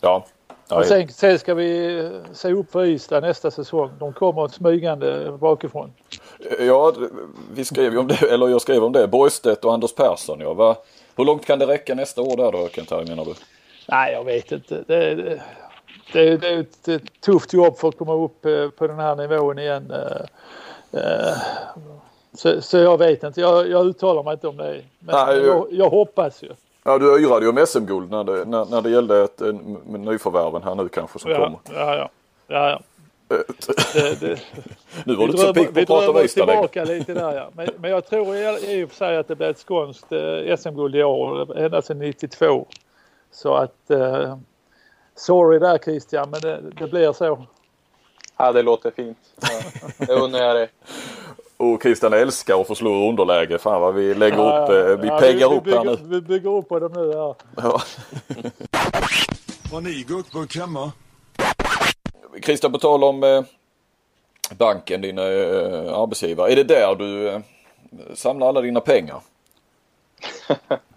Ja. 0.00 0.26
Och 0.68 0.84
sen, 0.84 1.08
sen 1.08 1.38
ska 1.38 1.54
vi 1.54 2.20
se 2.32 2.52
upp 2.52 2.70
för 2.70 2.84
Ystad 2.84 3.20
nästa 3.20 3.50
säsong. 3.50 3.90
De 3.98 4.12
kommer 4.12 4.48
smygande 4.48 5.32
bakifrån. 5.40 5.92
Ja, 6.60 6.92
vi 7.54 7.64
skrev 7.64 7.92
ju 7.92 7.98
om 7.98 8.08
det, 8.08 8.22
eller 8.22 8.48
jag 8.48 8.60
skrev 8.60 8.84
om 8.84 8.92
det. 8.92 9.08
Borgstedt 9.08 9.64
och 9.64 9.74
Anders 9.74 9.94
Persson. 9.94 10.40
Ja. 10.40 10.54
Va, 10.54 10.76
hur 11.16 11.24
långt 11.24 11.46
kan 11.46 11.58
det 11.58 11.66
räcka 11.66 11.94
nästa 11.94 12.22
år 12.22 12.36
där 12.36 12.52
då 12.52 12.68
Kent 12.68 13.08
menar 13.08 13.24
du? 13.24 13.34
Nej, 13.90 14.12
jag 14.12 14.24
vet 14.24 14.52
inte. 14.52 14.84
Det, 14.86 15.14
det, 15.14 15.40
det, 16.12 16.36
det 16.36 16.48
är 16.48 16.60
ett, 16.60 16.88
ett 16.88 17.20
tufft 17.20 17.52
jobb 17.52 17.78
för 17.78 17.88
att 17.88 17.98
komma 17.98 18.14
upp 18.14 18.46
eh, 18.46 18.68
på 18.68 18.86
den 18.86 18.98
här 18.98 19.16
nivån 19.16 19.58
igen. 19.58 19.90
Eh, 19.90 21.00
eh, 21.00 21.36
så, 22.32 22.62
så 22.62 22.78
jag 22.78 22.98
vet 22.98 23.22
inte. 23.22 23.40
Jag, 23.40 23.70
jag 23.70 23.86
uttalar 23.86 24.22
mig 24.22 24.32
inte 24.32 24.48
om 24.48 24.56
det. 24.56 24.82
Men 24.98 25.26
Nej, 25.26 25.38
jag, 25.38 25.66
jag 25.70 25.90
hoppas 25.90 26.42
ju. 26.42 26.48
Ja, 26.84 26.98
du 26.98 27.22
yrade 27.22 27.44
ju 27.44 27.50
om 27.50 27.66
SM-guld 27.66 28.10
när 28.10 28.24
det, 28.24 28.44
när, 28.44 28.64
när 28.64 28.82
det 28.82 28.90
gällde 28.90 29.24
ett, 29.24 29.40
nyförvärven 29.86 30.62
här 30.62 30.74
nu 30.74 30.88
kanske 30.88 31.18
som 31.18 31.30
ja, 31.30 31.36
kommer. 31.36 31.58
Ja, 31.80 31.96
ja. 31.96 32.10
ja, 32.46 32.70
ja. 32.70 32.80
Det, 33.28 34.20
det, 34.20 34.40
nu 35.04 35.14
var 35.14 35.26
du 35.26 35.32
inte 35.32 35.38
så 35.38 35.54
pigg 35.54 35.74
på 35.74 35.80
att 35.80 35.86
prata 35.86 36.10
om 36.10 36.16
Ystad 36.16 36.46
tillbaka 36.46 36.84
lite 36.84 37.14
där 37.14 37.36
ja. 37.36 37.50
Men, 37.52 37.68
men 37.78 37.90
jag 37.90 38.06
tror 38.06 38.36
i, 38.36 38.72
i 38.72 38.84
och 38.84 38.88
för 38.88 38.96
sig 38.96 39.16
att 39.16 39.28
det 39.28 39.36
blir 39.36 39.50
ett 39.50 39.58
skånskt 39.58 40.12
eh, 40.12 40.56
SM-guld 40.56 40.96
i 40.96 41.04
år. 41.04 41.58
Ända 41.58 41.82
sedan 41.82 41.98
92. 41.98 42.66
Så 43.30 43.54
att 43.54 43.90
eh, 43.90 44.36
sorry 45.14 45.58
där 45.58 45.78
Christian 45.78 46.30
men 46.30 46.40
det, 46.40 46.60
det, 46.78 46.88
blir 46.88 47.12
så. 47.12 47.46
Ja 48.36 48.52
det 48.52 48.62
låter 48.62 48.90
fint. 48.90 49.18
Ja, 49.40 49.60
det 50.06 50.12
undrar 50.12 50.40
jag 50.40 50.56
dig. 50.56 50.70
Och 51.56 51.82
Christian 51.82 52.12
älskar 52.12 52.60
att 52.60 52.66
få 52.66 52.74
slå 52.74 53.08
underläge. 53.08 53.58
Fan 53.58 53.80
vad 53.80 53.94
vi 53.94 54.14
lägger 54.14 54.36
ja, 54.36 54.62
upp, 54.62 54.74
ja, 54.74 54.96
vi 54.96 55.08
ja, 55.08 55.20
peggar 55.20 55.48
vi, 55.50 55.56
upp 55.56 55.64
bygger, 55.64 55.78
här 55.78 55.84
nu. 55.84 55.96
Vi 56.02 56.20
bygger 56.20 56.50
upp 56.50 56.68
på 56.68 56.78
dem 56.78 56.92
nu 56.92 57.12
här. 57.12 57.34
Ja. 57.56 57.82
Har 59.72 59.80
ni 59.80 60.04
guckburk 60.08 60.56
hemma? 60.56 60.92
Christian 62.42 62.72
på 62.72 62.78
tal 62.78 63.04
om 63.04 63.24
eh, 63.24 63.42
banken, 64.58 65.00
din 65.00 65.18
eh, 65.18 65.24
arbetsgivare. 65.94 66.52
Är 66.52 66.56
det 66.56 66.64
där 66.64 66.94
du 66.94 67.28
eh, 67.28 67.40
samlar 68.14 68.48
alla 68.48 68.60
dina 68.60 68.80
pengar? 68.80 69.20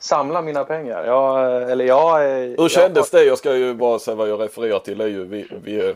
samla 0.00 0.42
mina 0.42 0.64
pengar. 0.64 1.04
Ja, 1.04 1.48
eller 1.48 1.84
jag... 1.84 2.18
Hur 2.58 2.68
kändes 2.68 3.12
jag... 3.12 3.22
det? 3.22 3.26
Jag 3.26 3.38
ska 3.38 3.56
ju 3.56 3.74
bara 3.74 3.98
säga 3.98 4.14
vad 4.14 4.28
jag 4.28 4.40
refererar 4.40 4.78
till. 4.78 5.00
Är 5.00 5.06
ju 5.06 5.24
vi, 5.24 5.46
vi, 5.64 5.88
eh, 5.88 5.94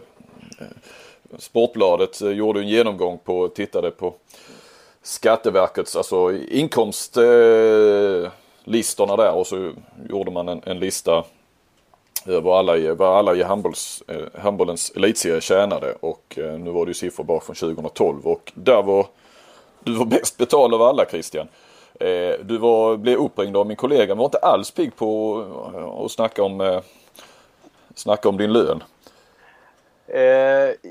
Sportbladet 1.38 2.20
gjorde 2.20 2.61
en 2.61 2.68
genomgång 2.68 3.18
på, 3.18 3.48
tittade 3.48 3.90
på 3.90 4.14
Skatteverkets 5.03 5.96
alltså 5.96 6.33
inkomstlistorna 6.33 9.16
där 9.16 9.33
och 9.33 9.46
så 9.46 9.72
gjorde 10.09 10.31
man 10.31 10.48
en, 10.48 10.62
en 10.64 10.79
lista 10.79 11.24
över 12.27 12.59
alla, 12.59 12.94
vad 12.94 13.18
alla 13.18 13.35
i 13.35 13.42
handbolls, 13.42 14.03
eh, 14.09 14.40
handbollens 14.40 14.92
elitserie 14.96 15.40
tjänade 15.40 15.94
och 16.01 16.38
eh, 16.38 16.59
nu 16.59 16.70
var 16.70 16.87
det 16.87 16.90
ju 16.90 16.94
siffror 16.94 17.24
bara 17.24 17.40
från 17.40 17.57
2012 17.57 18.27
och 18.27 18.53
där 18.55 18.83
var 18.83 19.07
du 19.85 19.94
var 19.94 20.05
bäst 20.05 20.37
betald 20.37 20.74
av 20.74 20.83
alla 20.83 21.05
Christian. 21.05 21.48
Eh, 22.01 22.35
du 22.45 22.59
var, 22.59 22.97
blev 22.97 23.19
uppringd 23.19 23.57
av 23.57 23.67
min 23.67 23.77
kollega 23.77 24.15
men 24.15 24.19
var 24.19 24.25
inte 24.25 24.39
alls 24.39 24.71
pigg 24.71 24.97
på 24.97 26.05
att 26.05 26.11
snacka 26.11 26.43
om, 26.43 26.81
snacka 27.95 28.29
om 28.29 28.37
din 28.37 28.53
lön. 28.53 28.83
Eh, 30.07 30.91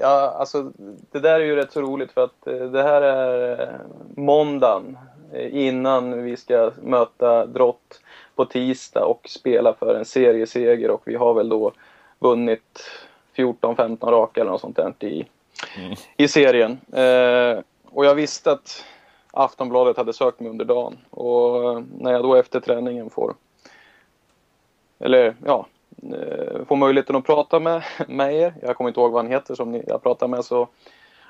ja, 0.00 0.36
alltså 0.38 0.72
det 1.10 1.18
där 1.18 1.40
är 1.40 1.44
ju 1.44 1.56
rätt 1.56 1.72
så 1.72 1.80
roligt 1.80 2.12
för 2.12 2.24
att 2.24 2.72
det 2.72 2.82
här 2.82 3.02
är 3.02 3.78
måndagen 4.16 4.98
innan 5.50 6.22
vi 6.22 6.36
ska 6.36 6.70
möta 6.82 7.46
Drott 7.46 8.00
på 8.34 8.44
tisdag 8.44 9.04
och 9.04 9.28
spela 9.28 9.74
för 9.74 9.94
en 9.94 10.04
serieseger 10.04 10.90
och 10.90 11.02
vi 11.04 11.14
har 11.14 11.34
väl 11.34 11.48
då 11.48 11.72
vunnit 12.18 12.90
14-15 13.36 14.10
raka 14.10 14.40
eller 14.40 14.50
något 14.50 14.60
sånt 14.60 14.76
där 14.76 14.94
i, 15.00 15.26
mm. 15.78 15.96
i 16.16 16.28
serien. 16.28 16.80
Eh, 16.92 17.62
och 17.84 18.06
jag 18.06 18.14
visste 18.14 18.52
att 18.52 18.84
Aftonbladet 19.32 19.96
hade 19.96 20.12
sökt 20.12 20.40
mig 20.40 20.50
under 20.50 20.64
dagen 20.64 20.98
och 21.10 21.82
när 21.98 22.12
jag 22.12 22.22
då 22.22 22.34
efter 22.34 22.60
träningen 22.60 23.10
får 23.10 23.34
eller 25.00 25.34
ja, 25.44 25.66
eh, 26.02 26.64
får 26.64 26.76
möjligheten 26.76 27.16
att 27.16 27.26
prata 27.26 27.60
med, 27.60 27.82
med 28.08 28.34
er, 28.34 28.54
jag 28.62 28.76
kommer 28.76 28.90
inte 28.90 29.00
ihåg 29.00 29.12
vad 29.12 29.24
han 29.24 29.32
heter 29.32 29.54
som 29.54 29.72
ni, 29.72 29.84
jag 29.86 30.02
pratar 30.02 30.28
med, 30.28 30.44
så 30.44 30.68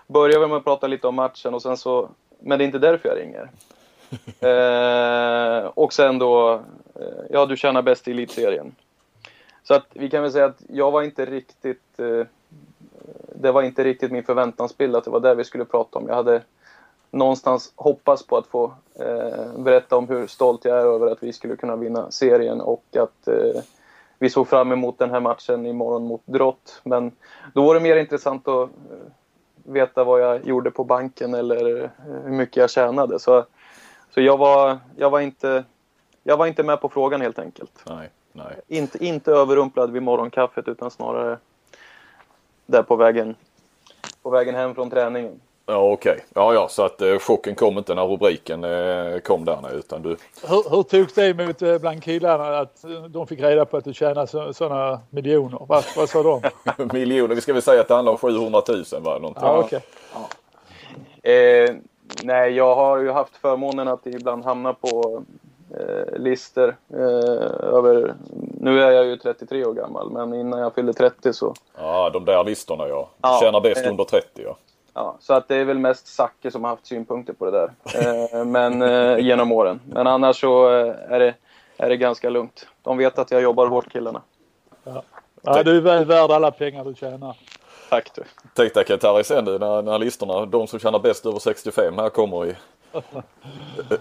börjar 0.07 0.41
vi 0.41 0.47
med 0.47 0.57
att 0.57 0.65
prata 0.65 0.87
lite 0.87 1.07
om 1.07 1.15
matchen 1.15 1.55
och 1.55 1.63
sen 1.63 1.77
så, 1.77 2.09
men 2.41 2.59
det 2.59 2.65
är 2.65 2.67
inte 2.67 2.79
därför 2.79 3.09
jag 3.09 3.19
ringer. 3.19 3.51
Eh, 4.41 5.65
och 5.75 5.93
sen 5.93 6.19
då, 6.19 6.55
eh, 6.95 7.25
ja 7.31 7.47
du 7.47 7.57
tjänar 7.57 7.83
bäst 7.83 8.09
i 8.09 8.11
elitserien. 8.11 8.75
Så 9.63 9.75
att 9.75 9.87
vi 9.93 10.11
kan 10.11 10.23
väl 10.23 10.33
säga 10.33 10.45
att 10.45 10.63
jag 10.69 10.91
var 10.91 11.03
inte 11.03 11.27
riktigt, 11.27 11.99
eh, 11.99 12.27
det 13.35 13.53
var 13.53 13.63
inte 13.63 13.85
riktigt 13.85 14.13
min 14.13 14.25
förväntansbild 14.25 14.97
att 14.97 15.05
det 15.05 15.11
var 15.11 15.21
det 15.21 15.35
vi 15.35 15.45
skulle 15.45 15.65
prata 15.65 15.99
om. 15.99 16.09
Jag 16.09 16.15
hade 16.15 16.43
någonstans 17.11 17.73
hoppats 17.77 18.27
på 18.27 18.37
att 18.37 18.46
få 18.46 18.75
eh, 18.94 19.59
berätta 19.59 19.96
om 19.96 20.09
hur 20.09 20.27
stolt 20.27 20.64
jag 20.64 20.79
är 20.79 20.85
över 20.85 21.07
att 21.07 21.23
vi 21.23 21.33
skulle 21.33 21.57
kunna 21.57 21.77
vinna 21.77 22.11
serien 22.11 22.61
och 22.61 22.85
att 22.96 23.29
eh, 23.29 23.62
vi 24.18 24.31
såg 24.31 24.49
fram 24.49 24.73
emot 24.73 24.99
den 24.99 25.11
här 25.11 25.20
matchen 25.20 25.66
imorgon 25.66 26.07
mot 26.07 26.23
Drott. 26.25 26.81
Men 26.85 27.12
då 27.55 27.64
var 27.64 27.75
det 27.75 27.81
mer 27.81 27.96
intressant 27.96 28.49
att 28.49 28.68
eh, 28.68 28.70
veta 29.64 30.05
vad 30.05 30.20
jag 30.20 30.46
gjorde 30.46 30.70
på 30.70 30.85
banken 30.85 31.35
eller 31.35 31.90
hur 32.25 32.31
mycket 32.31 32.57
jag 32.57 32.70
tjänade. 32.70 33.18
Så 33.18 33.44
så 34.14 34.20
jag 34.20 34.37
var, 34.37 34.79
jag 34.96 35.11
var, 35.11 35.20
inte, 35.20 35.64
jag 36.23 36.37
var 36.37 36.46
inte 36.46 36.62
med 36.62 36.81
på 36.81 36.88
frågan 36.88 37.20
helt 37.20 37.38
enkelt. 37.38 37.83
Nej, 37.87 38.11
nej. 38.33 38.61
Inte, 38.68 39.05
inte 39.05 39.33
överrumplad 39.33 39.90
vid 39.90 40.03
morgonkaffet 40.03 40.68
utan 40.68 40.90
snarare 40.90 41.38
där 42.66 42.83
på 42.83 42.96
vägen, 42.96 43.35
på 44.23 44.31
vägen 44.31 44.55
hem 44.55 44.75
från 44.75 44.90
träningen. 44.90 45.40
Ja 45.66 45.92
okej. 45.92 46.12
Okay. 46.12 46.25
Ja 46.35 46.55
ja 46.55 46.68
så 46.68 46.83
att 46.83 47.03
eh, 47.03 47.18
chocken 47.18 47.55
kom 47.55 47.79
inte 47.79 47.94
när 47.94 48.07
rubriken 48.07 48.64
eh, 48.64 49.20
kom 49.20 49.44
där 49.44 49.59
nej, 49.62 49.73
utan 49.75 50.03
du. 50.03 50.16
Hur, 50.49 50.70
hur 50.70 50.83
togs 50.83 51.14
det 51.14 51.29
emot 51.29 51.62
eh, 51.62 51.79
bland 51.79 52.03
killarna 52.03 52.59
att 52.59 52.85
eh, 52.85 52.90
de 52.90 53.27
fick 53.27 53.40
reda 53.40 53.64
på 53.64 53.77
att 53.77 53.85
du 53.85 53.94
tjänar 53.94 54.53
sådana 54.53 55.01
miljoner? 55.11 55.66
Vad, 55.68 55.85
vad 55.96 56.09
sa 56.09 56.23
de? 56.23 56.42
miljoner? 56.92 57.35
Vi 57.35 57.40
ska 57.40 57.53
väl 57.53 57.62
säga 57.62 57.81
att 57.81 57.88
det 57.88 57.94
handlar 57.94 58.12
om 58.12 58.18
700 58.18 58.62
000 58.68 58.85
va? 59.03 59.18
Någonting. 59.18 59.42
Ja, 59.42 59.59
okay. 59.59 59.81
ja. 60.12 60.29
Eh, 61.31 61.75
nej 62.23 62.53
jag 62.53 62.75
har 62.75 62.99
ju 62.99 63.11
haft 63.11 63.37
förmånen 63.37 63.88
att 63.88 64.07
ibland 64.07 64.44
hamna 64.44 64.75
på 64.75 65.23
eh, 65.70 66.18
lister 66.18 66.77
eh, 66.92 67.68
över, 67.75 68.14
nu 68.61 68.83
är 68.83 68.90
jag 68.90 69.07
ju 69.07 69.16
33 69.16 69.64
år 69.64 69.75
gammal 69.75 70.11
men 70.11 70.35
innan 70.35 70.61
jag 70.61 70.75
fyllde 70.75 70.92
30 70.92 71.33
så. 71.33 71.55
Ja 71.79 72.11
de 72.11 72.25
där 72.25 72.44
listorna 72.44 72.88
ja. 72.88 73.09
ja 73.23 73.38
Tjänar 73.42 73.61
bäst 73.61 73.87
under 73.87 74.05
30 74.05 74.27
ja. 74.44 74.57
Ja, 75.01 75.17
så 75.21 75.35
att 75.35 75.49
det 75.49 75.57
är 75.57 75.65
väl 75.65 75.79
mest 75.79 76.07
Zacke 76.07 76.51
som 76.51 76.65
har 76.65 76.71
haft 76.71 76.87
synpunkter 76.87 77.33
på 77.33 77.51
det 77.51 77.51
där. 77.51 77.73
Eh, 77.95 78.45
men 78.45 78.83
eh, 78.83 79.19
genom 79.19 79.53
åren. 79.53 79.81
Men 79.87 80.07
annars 80.07 80.41
så 80.41 80.71
eh, 80.71 80.95
är 81.09 81.19
det, 81.19 81.35
är 81.77 81.89
det 81.89 81.97
ganska 81.97 82.31
lugnt. 82.31 82.67
De 82.83 82.99
vet 82.99 83.19
att 83.19 83.31
jag 83.31 83.43
jobbar 83.43 83.67
hårt 83.67 83.93
killarna. 83.93 84.23
Ja. 84.85 85.03
ja, 85.43 85.63
du 85.63 85.77
är 85.77 85.81
väl 85.81 86.05
värd 86.05 86.31
alla 86.31 86.51
pengar 86.51 86.85
du 86.85 86.95
tjänar. 86.95 87.37
Tack 87.91 88.15
du. 88.15 88.23
Tänk 88.55 88.75
dig 88.75 88.85
Katari 88.85 89.25
sen 89.25 89.45
du 89.45 89.59
när, 89.59 89.83
när 89.83 89.99
listorna, 89.99 90.47
de 90.47 90.67
som 90.67 90.79
tjänar 90.79 90.99
bäst 90.99 91.27
över 91.27 91.39
65 91.39 91.99
här 91.99 92.09
kommer 92.09 92.47
i 92.47 92.57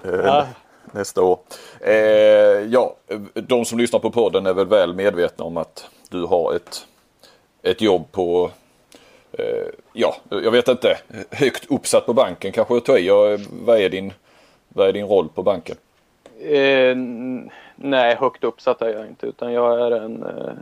ja. 0.03 0.45
nästa 0.91 1.23
år. 1.23 1.39
Eh, 1.79 1.93
ja, 2.69 2.95
de 3.33 3.65
som 3.65 3.77
lyssnar 3.77 3.99
på 3.99 4.11
podden 4.11 4.45
är 4.45 4.53
väl 4.53 4.67
väl 4.67 4.93
medvetna 4.93 5.45
om 5.45 5.57
att 5.57 5.89
du 6.09 6.25
har 6.25 6.53
ett, 6.53 6.87
ett 7.61 7.81
jobb 7.81 8.11
på 8.11 8.51
ja, 9.93 10.15
jag 10.29 10.51
vet 10.51 10.67
inte. 10.67 10.97
Högt 11.31 11.71
uppsatt 11.71 12.05
på 12.05 12.13
banken 12.13 12.51
kanske 12.51 12.73
jag 12.73 12.85
tar 12.85 12.97
i. 12.97 13.37
Vad 13.65 13.79
är 13.79 13.89
din, 13.89 14.13
vad 14.69 14.87
är 14.87 14.93
din 14.93 15.05
roll 15.05 15.29
på 15.29 15.43
banken? 15.43 15.75
Eh, 16.39 16.95
nej, 17.75 18.15
högt 18.15 18.43
uppsatt 18.43 18.81
är 18.81 18.89
jag 18.89 19.07
inte 19.07 19.27
utan 19.27 19.53
jag 19.53 19.81
är 19.81 19.91
en 19.91 20.23
eh, 20.23 20.53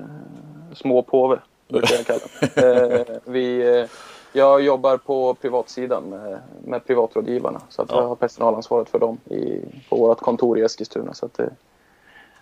småpåve. 0.74 1.40
Brukar 1.68 1.96
jag 1.96 2.06
kalla 2.06 2.22
eh, 3.00 3.06
vi, 3.26 3.78
eh, 3.80 3.86
Jag 4.34 4.62
jobbar 4.62 4.98
på 4.98 5.34
privatsidan 5.34 6.04
med, 6.04 6.40
med 6.66 6.86
privatrådgivarna 6.86 7.62
så 7.70 7.82
att 7.82 7.92
ja. 7.92 8.02
jag 8.02 8.08
har 8.08 8.16
personalansvaret 8.16 8.90
för 8.90 9.00
dem 9.00 9.18
i, 9.26 9.62
på 9.90 9.96
vårt 9.96 10.20
kontor 10.20 10.60
i 10.60 10.62
Eskilstuna. 10.62 11.14
Så 11.14 11.26
att 11.26 11.34
det, 11.34 11.50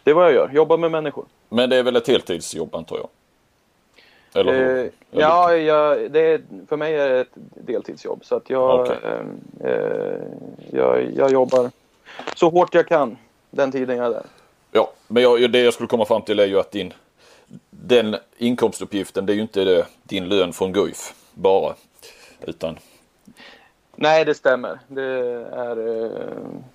det 0.03 0.11
är 0.11 0.15
vad 0.15 0.25
jag 0.25 0.33
gör, 0.33 0.49
jobbar 0.53 0.77
med 0.77 0.91
människor. 0.91 1.25
Men 1.49 1.69
det 1.69 1.75
är 1.75 1.83
väl 1.83 1.95
ett 1.95 2.07
heltidsjobb 2.07 2.75
antar 2.75 2.97
jag? 2.97 3.07
Eller 4.35 4.53
hur? 4.53 4.85
Eh, 4.85 4.91
ja, 5.11 5.55
jag, 5.55 6.11
det 6.11 6.19
är, 6.19 6.41
för 6.67 6.77
mig 6.77 6.95
är 6.95 7.09
det 7.09 7.19
ett 7.19 7.33
deltidsjobb. 7.67 8.25
Så 8.25 8.35
att 8.35 8.49
jag, 8.49 8.81
okay. 8.81 8.97
eh, 9.03 9.71
eh, 9.71 10.19
jag, 10.71 11.11
jag 11.15 11.31
jobbar 11.31 11.71
så 12.35 12.49
hårt 12.49 12.73
jag 12.73 12.87
kan 12.87 13.17
den 13.49 13.71
tiden 13.71 13.97
jag 13.97 14.05
är 14.05 14.09
där. 14.09 14.23
Ja, 14.71 14.91
men 15.07 15.23
jag, 15.23 15.51
det 15.51 15.59
jag 15.59 15.73
skulle 15.73 15.87
komma 15.87 16.05
fram 16.05 16.21
till 16.21 16.39
är 16.39 16.45
ju 16.45 16.59
att 16.59 16.71
din, 16.71 16.93
den 17.69 18.15
inkomstuppgiften 18.37 19.25
det 19.25 19.33
är 19.33 19.35
ju 19.35 19.41
inte 19.41 19.63
det, 19.63 19.85
din 20.03 20.29
lön 20.29 20.53
från 20.53 20.73
Guif 20.73 21.13
bara. 21.33 21.73
Utan... 22.41 22.77
Nej, 23.95 24.25
det 24.25 24.33
stämmer. 24.33 24.79
Det 24.87 25.03
är, 25.51 26.03
eh, 26.03 26.11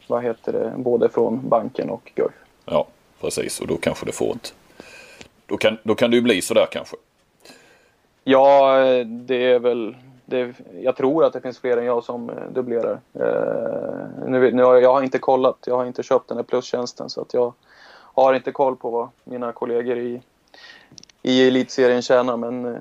vad 0.07 0.23
heter 0.23 0.53
det, 0.53 0.73
både 0.77 1.09
från 1.09 1.49
banken 1.49 1.91
och 1.91 2.13
Guif. 2.15 2.33
Ja, 2.65 2.87
precis. 3.21 3.61
Och 3.61 3.67
då 3.67 3.77
kanske 3.77 4.07
det 4.07 4.13
får 4.13 4.35
ett... 4.35 4.55
Då 5.47 5.57
kan, 5.57 5.79
då 5.83 5.95
kan 5.95 6.11
det 6.11 6.17
ju 6.17 6.23
bli 6.23 6.43
sådär 6.43 6.67
kanske. 6.73 6.97
Ja, 8.25 8.79
det 9.07 9.53
är 9.53 9.59
väl... 9.59 9.97
Det, 10.25 10.55
jag 10.81 10.97
tror 10.97 11.25
att 11.25 11.33
det 11.33 11.41
finns 11.41 11.59
fler 11.59 11.77
än 11.77 11.85
jag 11.85 12.05
som 12.05 12.31
eh, 12.31 12.37
dubblerar. 12.53 13.01
Eh, 13.15 14.29
nu, 14.29 14.53
nu, 14.53 14.63
jag 14.63 14.93
har 14.93 15.03
inte 15.03 15.19
kollat, 15.19 15.57
jag 15.67 15.77
har 15.77 15.87
inte 15.87 16.03
köpt 16.03 16.29
den 16.29 16.37
här 16.37 16.45
plustjänsten 16.45 17.11
så 17.11 17.21
att 17.21 17.35
jag 17.35 17.53
har 17.93 18.35
inte 18.35 18.53
koll 18.53 18.77
på 18.77 18.91
vad 18.91 19.09
mina 19.25 19.53
kollegor 19.53 19.99
i, 19.99 20.23
i 21.23 21.49
elitserien 21.49 22.03
tjänar 22.03 22.37
men 22.37 22.65
eh, 22.65 22.81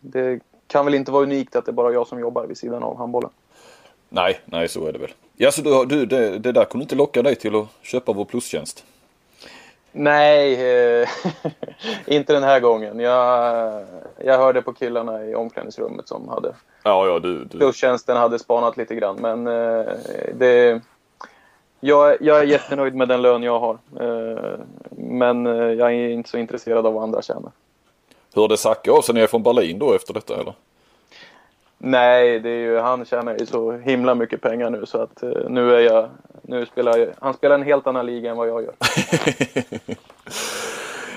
det 0.00 0.40
kan 0.66 0.84
väl 0.84 0.94
inte 0.94 1.12
vara 1.12 1.22
unikt 1.22 1.56
att 1.56 1.64
det 1.64 1.70
är 1.70 1.72
bara 1.72 1.92
jag 1.92 2.06
som 2.06 2.20
jobbar 2.20 2.46
vid 2.46 2.58
sidan 2.58 2.82
av 2.82 2.96
handbollen. 2.96 3.30
Nej, 4.08 4.40
nej 4.44 4.68
så 4.68 4.86
är 4.86 4.92
det 4.92 4.98
väl. 4.98 5.12
Ja, 5.36 5.50
så 5.50 5.62
du, 5.62 5.84
du 5.84 6.06
det, 6.06 6.38
det 6.38 6.52
där 6.52 6.64
kunde 6.64 6.82
inte 6.82 6.96
locka 6.96 7.22
dig 7.22 7.34
till 7.34 7.54
att 7.56 7.66
köpa 7.82 8.12
vår 8.12 8.24
plustjänst? 8.24 8.84
Nej, 9.98 10.54
eh, 11.00 11.08
inte 12.06 12.32
den 12.32 12.42
här 12.42 12.60
gången. 12.60 13.00
Jag, 13.00 13.86
jag 14.24 14.38
hörde 14.38 14.62
på 14.62 14.72
killarna 14.72 15.24
i 15.24 15.34
omklädningsrummet 15.34 16.08
som 16.08 16.28
hade 16.28 16.54
ja, 16.82 17.06
ja, 17.06 17.18
du, 17.18 17.44
du. 17.44 17.58
plustjänsten 17.58 18.16
hade 18.16 18.38
spanat 18.38 18.76
lite 18.76 18.94
grann. 18.94 19.16
Men 19.20 19.46
eh, 19.46 19.92
det, 20.34 20.80
jag, 21.80 22.16
jag 22.20 22.38
är 22.38 22.44
jättenöjd 22.44 22.94
med 22.94 23.08
den 23.08 23.22
lön 23.22 23.42
jag 23.42 23.60
har. 23.60 23.78
Eh, 24.00 24.58
men 24.90 25.46
jag 25.78 25.94
är 25.94 26.08
inte 26.08 26.30
så 26.30 26.38
intresserad 26.38 26.86
av 26.86 26.94
vad 26.94 27.02
andra 27.02 27.22
tjänar. 27.22 27.52
Hörde 28.34 28.56
Zacke 28.56 28.90
av 28.90 29.02
sig 29.02 29.14
ner 29.14 29.26
från 29.26 29.42
Berlin 29.42 29.78
då 29.78 29.94
efter 29.94 30.14
detta 30.14 30.40
eller? 30.40 30.54
Nej, 31.78 32.40
det 32.40 32.50
är 32.50 32.60
ju, 32.60 32.78
han 32.78 33.04
tjänar 33.04 33.36
ju 33.38 33.46
så 33.46 33.72
himla 33.72 34.14
mycket 34.14 34.40
pengar 34.40 34.70
nu 34.70 34.86
så 34.86 34.98
att 35.02 35.22
uh, 35.22 35.50
nu 35.50 35.74
är 35.74 35.80
jag, 35.80 36.08
nu 36.42 36.66
spelar 36.66 36.98
jag, 36.98 37.08
han 37.18 37.34
spelar 37.34 37.54
en 37.54 37.62
helt 37.62 37.86
annan 37.86 38.06
liga 38.06 38.30
än 38.30 38.36
vad 38.36 38.48
jag 38.48 38.62
gör. 38.62 38.74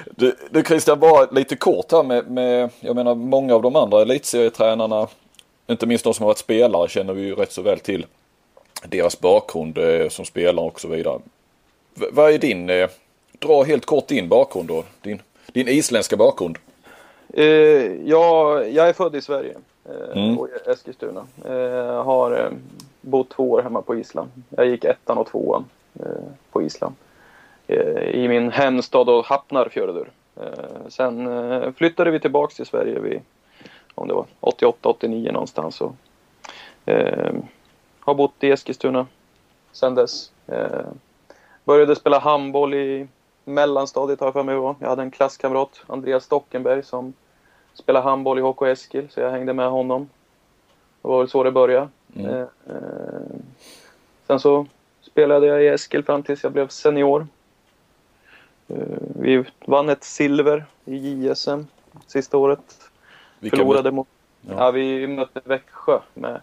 du, 0.16 0.36
du 0.50 0.64
Christian, 0.64 1.00
bara 1.00 1.26
lite 1.32 1.56
kort 1.56 1.92
här 1.92 2.04
med, 2.04 2.32
med, 2.32 2.70
jag 2.80 2.96
menar 2.96 3.16
många 3.16 3.56
av 3.56 3.62
de 3.62 3.76
andra 3.76 4.02
elitserietränarna, 4.02 5.08
inte 5.68 5.86
minst 5.86 6.04
de 6.04 6.14
som 6.14 6.24
har 6.24 6.28
varit 6.28 6.38
spelare 6.38 6.88
känner 6.88 7.14
vi 7.14 7.22
ju 7.22 7.36
rätt 7.36 7.52
så 7.52 7.62
väl 7.62 7.80
till 7.80 8.06
deras 8.86 9.20
bakgrund 9.20 9.78
eh, 9.78 10.10
som 10.10 10.26
spelare 10.26 10.66
och 10.66 10.80
så 10.80 10.88
vidare. 10.88 11.20
V 11.94 12.06
vad 12.12 12.34
är 12.34 12.38
din, 12.38 12.70
eh, 12.70 12.90
dra 13.40 13.64
helt 13.64 13.86
kort 13.86 14.08
din 14.08 14.30
bakgrund 14.30 14.68
då, 14.68 14.84
din, 15.02 15.22
din 15.54 15.68
isländska 15.68 16.18
bakgrund. 16.18 16.58
Uh, 17.38 17.46
ja, 18.10 18.64
jag 18.64 18.90
är 18.90 18.94
född 18.94 19.16
i 19.16 19.22
Sverige. 19.22 19.56
Eh, 19.92 20.18
mm. 20.18 20.40
och 20.40 20.48
Eskilstuna. 20.68 21.28
Eh, 21.46 22.04
har 22.04 22.32
eh, 22.32 22.52
bott 23.02 23.30
två 23.30 23.52
år 23.52 23.62
hemma 23.62 23.82
på 23.82 23.96
Island. 23.96 24.30
Jag 24.50 24.66
gick 24.66 24.84
ettan 24.84 25.18
och 25.18 25.28
tvåan 25.28 25.66
på 26.52 26.62
Island. 26.62 26.96
I 28.12 28.28
min 28.28 28.52
hemstad 28.52 29.10
och 29.10 29.26
Hafnarfjörður. 29.26 30.10
Sen 30.90 31.74
flyttade 31.74 32.12
vi 32.12 32.20
tillbaks 32.20 32.56
till 32.56 32.66
Sverige 32.66 33.00
vid, 33.00 33.22
om 33.96 34.08
det 34.08 34.14
var 34.14 34.26
88-89 34.42 35.32
någonstans. 35.32 35.82
Och, 35.82 35.96
har 38.00 38.14
bott 38.14 38.34
i 38.40 38.52
Eskilstuna 38.52 39.08
sen 39.72 39.96
dess. 39.96 40.32
började 41.64 41.96
spela 41.96 42.20
handboll 42.20 42.74
i 42.74 43.08
mellanstadiet 43.46 44.20
har 44.20 44.28
jag 44.28 44.34
för 44.34 44.44
mig 44.44 44.56
var. 44.56 44.76
Jag 44.80 44.90
hade 44.90 45.02
en 45.02 45.12
klasskamrat, 45.12 45.82
Andreas 45.88 46.24
Stockenberg, 46.24 46.84
som 46.84 47.14
spelade 47.74 48.04
handboll 48.04 48.40
i 48.40 48.42
HK 48.42 48.62
Eskil, 48.62 49.10
så 49.10 49.20
jag 49.20 49.32
hängde 49.32 49.54
med 49.54 49.70
honom. 49.70 50.10
Det 51.02 51.08
var 51.08 51.20
väl 51.20 51.30
så 51.30 51.44
det 51.44 51.52
började. 51.52 51.90
Mm. 52.16 52.30
Eh, 52.30 52.42
eh, 52.42 53.38
sen 54.28 54.40
så 54.40 54.66
spelade 55.02 55.48
jag 55.48 55.64
i 55.64 55.68
Eskil 55.68 56.04
fram 56.04 56.24
tills 56.24 56.44
jag 56.44 56.52
blev 56.52 56.68
senior. 56.68 57.28
Eh, 58.68 58.78
vi 59.00 59.44
vann 59.66 59.90
ett 59.90 60.04
silver 60.04 60.66
i 60.86 61.28
JSM 61.28 61.62
sista 62.08 62.38
året. 62.38 62.90
Vilka 63.40 63.58
Förlorade 63.58 63.92
mot... 63.92 64.08
Ja. 64.42 64.54
ja. 64.58 64.72
vi 64.72 65.08
mötte 65.08 65.42
Växjö 65.44 66.00
med 66.14 66.42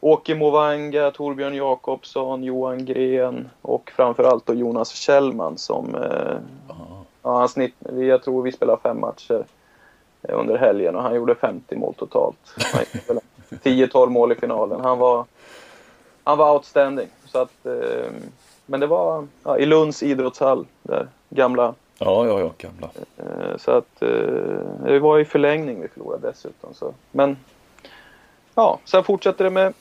Åke 0.00 0.34
Movanga, 0.34 1.10
Torbjörn 1.10 1.54
Jakobsson, 1.54 2.44
Johan 2.44 2.84
Gren 2.84 3.48
och 3.62 3.92
framförallt 3.96 4.46
då 4.46 4.54
Jonas 4.54 4.90
Kjellman 4.90 5.58
som... 5.58 5.94
Eh, 5.94 6.36
ja, 7.22 7.38
han 7.38 7.48
snitt, 7.48 7.74
jag 7.98 8.22
tror 8.22 8.42
vi 8.42 8.52
spelade 8.52 8.82
fem 8.82 9.00
matcher 9.00 9.44
under 10.22 10.58
helgen 10.58 10.96
och 10.96 11.02
han 11.02 11.14
gjorde 11.14 11.34
50 11.34 11.76
mål 11.76 11.94
totalt. 11.94 12.54
10-12 13.50 14.08
mål 14.08 14.32
i 14.32 14.34
finalen. 14.34 14.80
Han 14.80 14.98
var, 14.98 15.24
han 16.24 16.38
var 16.38 16.52
outstanding. 16.52 17.08
Så 17.24 17.38
att, 17.38 17.66
eh, 17.66 18.12
men 18.66 18.80
det 18.80 18.86
var 18.86 19.26
ja, 19.44 19.58
i 19.58 19.66
Lunds 19.66 20.02
idrottshall, 20.02 20.66
där 20.82 21.08
gamla. 21.28 21.74
Ja, 21.98 22.26
ja, 22.26 22.40
ja, 22.40 22.52
gamla. 22.58 22.90
Eh, 23.16 23.56
så 23.56 23.70
att 23.70 24.02
eh, 24.02 24.08
det 24.84 24.98
var 24.98 25.18
i 25.18 25.24
förlängning 25.24 25.80
vi 25.80 25.88
förlorade 25.88 26.28
dessutom. 26.28 26.74
Så. 26.74 26.94
Men 27.12 27.36
ja, 28.54 28.78
sen 28.84 29.04
fortsatte 29.04 29.44
det 29.44 29.50
med 29.50 29.74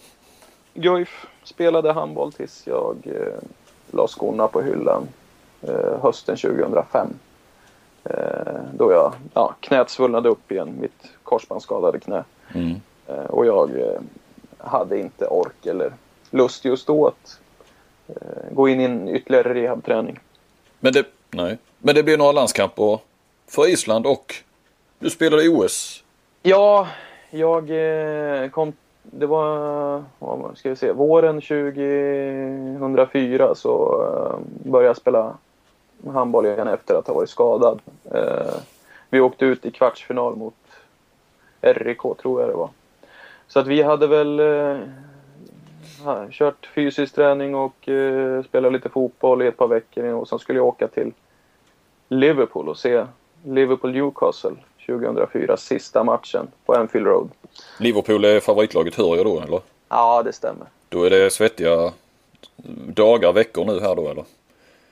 Guif. 0.73 1.25
Spelade 1.43 1.93
handboll 1.93 2.31
tills 2.31 2.67
jag 2.67 2.97
eh, 3.03 3.43
la 3.91 4.07
skorna 4.07 4.47
på 4.47 4.61
hyllan 4.61 5.07
eh, 5.61 6.01
hösten 6.01 6.37
2005. 6.37 7.07
Eh, 8.03 8.61
då 8.73 8.91
jag, 8.91 9.13
ja, 9.33 9.55
knät 9.59 9.89
svullnade 9.89 10.29
upp 10.29 10.51
igen, 10.51 10.75
mitt 10.79 11.03
korsbandsskadade 11.23 11.99
knä. 11.99 12.23
Mm. 12.55 12.75
Eh, 13.07 13.25
och 13.25 13.45
jag 13.45 13.79
eh, 13.79 13.99
hade 14.57 14.99
inte 14.99 15.27
ork 15.27 15.65
eller 15.65 15.93
lust 16.29 16.65
just 16.65 16.87
då 16.87 17.07
att 17.07 17.39
gå 18.51 18.69
in 18.69 18.81
i 18.81 18.83
en 18.83 19.09
ytterligare 19.09 19.53
rehabträning. 19.53 20.19
Men 20.79 20.93
det, 20.93 21.05
nej. 21.31 21.57
Men 21.77 21.95
det 21.95 22.03
blev 22.03 22.17
några 22.17 22.31
landskamper 22.31 22.99
för 23.47 23.69
Island 23.69 24.05
och 24.05 24.35
du 24.99 25.09
spelade 25.09 25.43
i 25.43 25.49
OS? 25.49 26.03
Ja, 26.41 26.87
jag 27.29 27.71
kom 28.51 28.73
det 29.01 29.25
var, 29.25 30.03
vad 30.19 30.57
ska 30.57 30.69
vi 30.69 30.75
se, 30.75 30.91
våren 30.91 31.41
2004 31.41 33.55
så 33.55 34.05
började 34.63 34.87
jag 34.87 34.97
spela 34.97 35.37
handboll 36.07 36.45
igen 36.45 36.67
efter 36.67 36.95
att 36.95 37.07
ha 37.07 37.13
varit 37.13 37.29
skadad. 37.29 37.79
Eh, 38.11 38.55
vi 39.09 39.19
åkte 39.19 39.45
ut 39.45 39.65
i 39.65 39.71
kvartsfinal 39.71 40.35
mot 40.35 40.55
RIK 41.61 42.01
tror 42.21 42.41
jag 42.41 42.49
det 42.49 42.55
var. 42.55 42.69
Så 43.47 43.59
att 43.59 43.67
vi 43.67 43.81
hade 43.81 44.07
väl 44.07 44.39
eh, 44.39 44.77
kört 46.31 46.69
fysisk 46.75 47.15
träning 47.15 47.55
och 47.55 47.89
eh, 47.89 48.43
spelat 48.43 48.73
lite 48.73 48.89
fotboll 48.89 49.41
i 49.41 49.47
ett 49.47 49.57
par 49.57 49.67
veckor 49.67 50.05
och 50.05 50.27
sen 50.27 50.39
skulle 50.39 50.59
jag 50.59 50.67
åka 50.67 50.87
till 50.87 51.11
Liverpool 52.07 52.69
och 52.69 52.77
se 52.77 53.05
Liverpool-Newcastle 53.43 54.55
2004, 54.85 55.57
sista 55.57 56.03
matchen 56.03 56.47
på 56.65 56.73
Anfield 56.73 57.07
Road. 57.07 57.29
Liverpool 57.79 58.25
är 58.25 58.39
favoritlaget 58.39 58.95
hör 58.95 59.15
jag 59.15 59.25
då 59.25 59.41
eller? 59.41 59.61
Ja, 59.89 60.23
det 60.23 60.33
stämmer. 60.33 60.67
Då 60.89 61.03
är 61.03 61.09
det 61.09 61.29
svettiga 61.29 61.91
dagar, 62.87 63.33
veckor 63.33 63.65
nu 63.65 63.79
här 63.79 63.95
då 63.95 64.09
eller? 64.09 64.25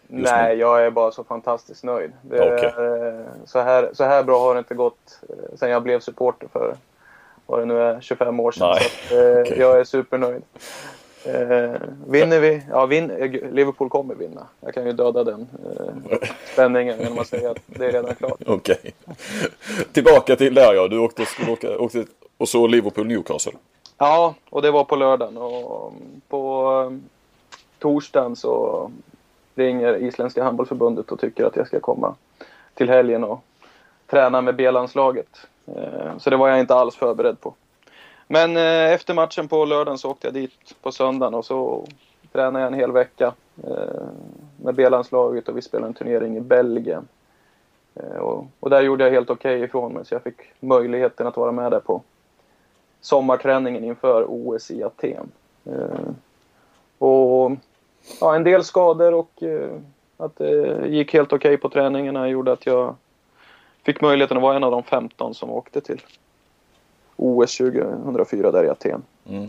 Nej, 0.08 0.58
jag 0.58 0.86
är 0.86 0.90
bara 0.90 1.12
så 1.12 1.24
fantastiskt 1.24 1.84
nöjd. 1.84 2.12
Det, 2.22 2.66
eh, 2.66 3.46
så, 3.46 3.60
här, 3.60 3.90
så 3.94 4.04
här 4.04 4.24
bra 4.24 4.40
har 4.40 4.54
det 4.54 4.60
inte 4.60 4.76
gått 4.76 5.20
eh, 5.30 5.56
sen 5.56 5.70
jag 5.70 5.84
blev 5.84 6.00
supporter 6.00 6.48
för 6.54 6.76
vad 7.46 7.60
det 7.60 7.66
nu 7.66 7.82
är, 7.82 8.02
25 8.02 8.40
år 8.40 8.52
sedan. 8.52 8.72
Att, 8.72 9.12
eh, 9.12 9.42
okej. 9.42 9.60
Jag 9.60 9.80
är 9.80 9.84
supernöjd. 9.84 10.44
Eh, 11.24 11.82
vinner 12.08 12.40
vi? 12.40 12.62
Ja, 12.70 12.86
vin, 12.86 13.12
eh, 13.12 13.32
Liverpool 13.52 13.90
kommer 13.90 14.16
vinna. 14.16 14.48
Jag 14.62 14.74
kan 14.74 14.86
ju 14.86 14.92
döda 14.92 15.24
den 15.24 15.48
eh, 15.80 16.18
spänningen 16.54 17.00
genom 17.00 17.20
att 17.20 17.28
säga 17.28 17.52
att 17.52 17.60
det 17.66 17.86
är 17.86 17.92
redan 17.92 18.16
klart. 18.16 18.42
Okej. 18.46 18.94
Tillbaka 19.92 20.36
till 20.36 20.54
där 20.54 20.74
ja, 20.74 20.88
du 20.88 21.00
åkte, 21.00 21.26
åka, 21.50 21.78
åkte 21.78 22.06
och 22.38 22.50
så 22.50 22.68
Liverpool 22.68 23.08
Newcastle. 23.08 23.54
Ja, 23.98 24.36
och 24.50 24.62
det 24.62 24.72
var 24.72 24.84
på 24.84 24.96
lördagen. 24.96 25.38
Och 25.38 25.94
på 26.28 26.72
eh, 26.82 26.98
torsdagen 27.80 28.36
så 28.36 28.92
ringer 29.58 30.04
Isländska 30.04 30.44
handbollsförbundet 30.44 31.12
och 31.12 31.20
tycker 31.20 31.46
att 31.46 31.56
jag 31.56 31.68
ska 31.68 31.80
komma 31.80 32.16
till 32.74 32.90
helgen 32.90 33.24
och 33.24 33.44
träna 34.08 34.42
med 34.42 34.56
B-landslaget. 34.56 35.48
Eh, 35.76 36.18
så 36.18 36.30
det 36.30 36.38
var 36.38 36.50
jag 36.50 36.60
inte 36.60 36.76
alls 36.76 36.96
förberedd 36.96 37.42
på. 37.42 37.54
Men 38.28 38.58
eh, 38.58 38.94
efter 38.94 39.14
matchen 39.14 39.48
på 39.48 39.66
lördagen 39.66 39.98
så 39.98 40.12
åkte 40.12 40.28
jag 40.28 40.34
dit 40.34 40.76
på 40.82 40.92
söndagen 40.92 41.34
och 41.34 41.46
så 41.46 41.88
tränade 42.32 42.60
jag 42.60 42.74
en 42.74 42.80
hel 42.80 42.92
vecka 42.92 43.34
eh, 43.64 44.08
med 44.58 44.76
B-landslaget 44.76 45.50
och 45.50 45.58
vi 45.58 45.62
spelade 45.62 45.88
en 45.88 45.94
turnering 45.94 46.38
i 46.38 46.42
Belgien. 46.42 47.08
Och, 48.60 48.70
där 48.70 48.82
gjorde 48.82 49.04
jag 49.04 49.12
helt 49.12 49.30
okej 49.30 49.64
ifrån 49.64 49.94
mig 49.94 50.06
så 50.06 50.16
jag 50.16 50.24
fick 50.24 50.36
möjligheten 50.60 51.28
att 51.28 51.38
vara 51.38 51.52
med 51.52 51.72
där 51.72 51.80
på 51.80 52.02
sommarträningen 53.02 53.84
inför 53.84 54.26
OS 54.28 54.72
i 54.72 54.84
Aten. 54.84 55.32
Och 56.98 57.52
ja, 58.22 58.36
en 58.36 58.44
del 58.44 58.64
skador 58.64 59.14
och 59.14 59.44
eh, 59.44 59.70
att 60.18 60.36
det 60.38 60.88
gick 60.88 61.14
helt 61.14 61.34
okej 61.34 61.58
på 61.58 61.70
träningarna 61.70 62.30
gjorde 62.30 62.52
att 62.52 62.66
jag 62.66 62.96
fick 63.84 64.02
möjligheten 64.02 64.38
att 64.38 64.44
vara 64.44 64.56
en 64.56 64.64
av 64.64 64.72
de 64.72 64.84
15 64.84 65.34
som 65.34 65.52
åkte 65.52 65.82
till 65.82 66.02
OS 67.16 67.58
2004 67.58 68.52
där 68.52 68.64
i 68.64 68.70
Aten. 68.70 69.04
Mm. 69.30 69.48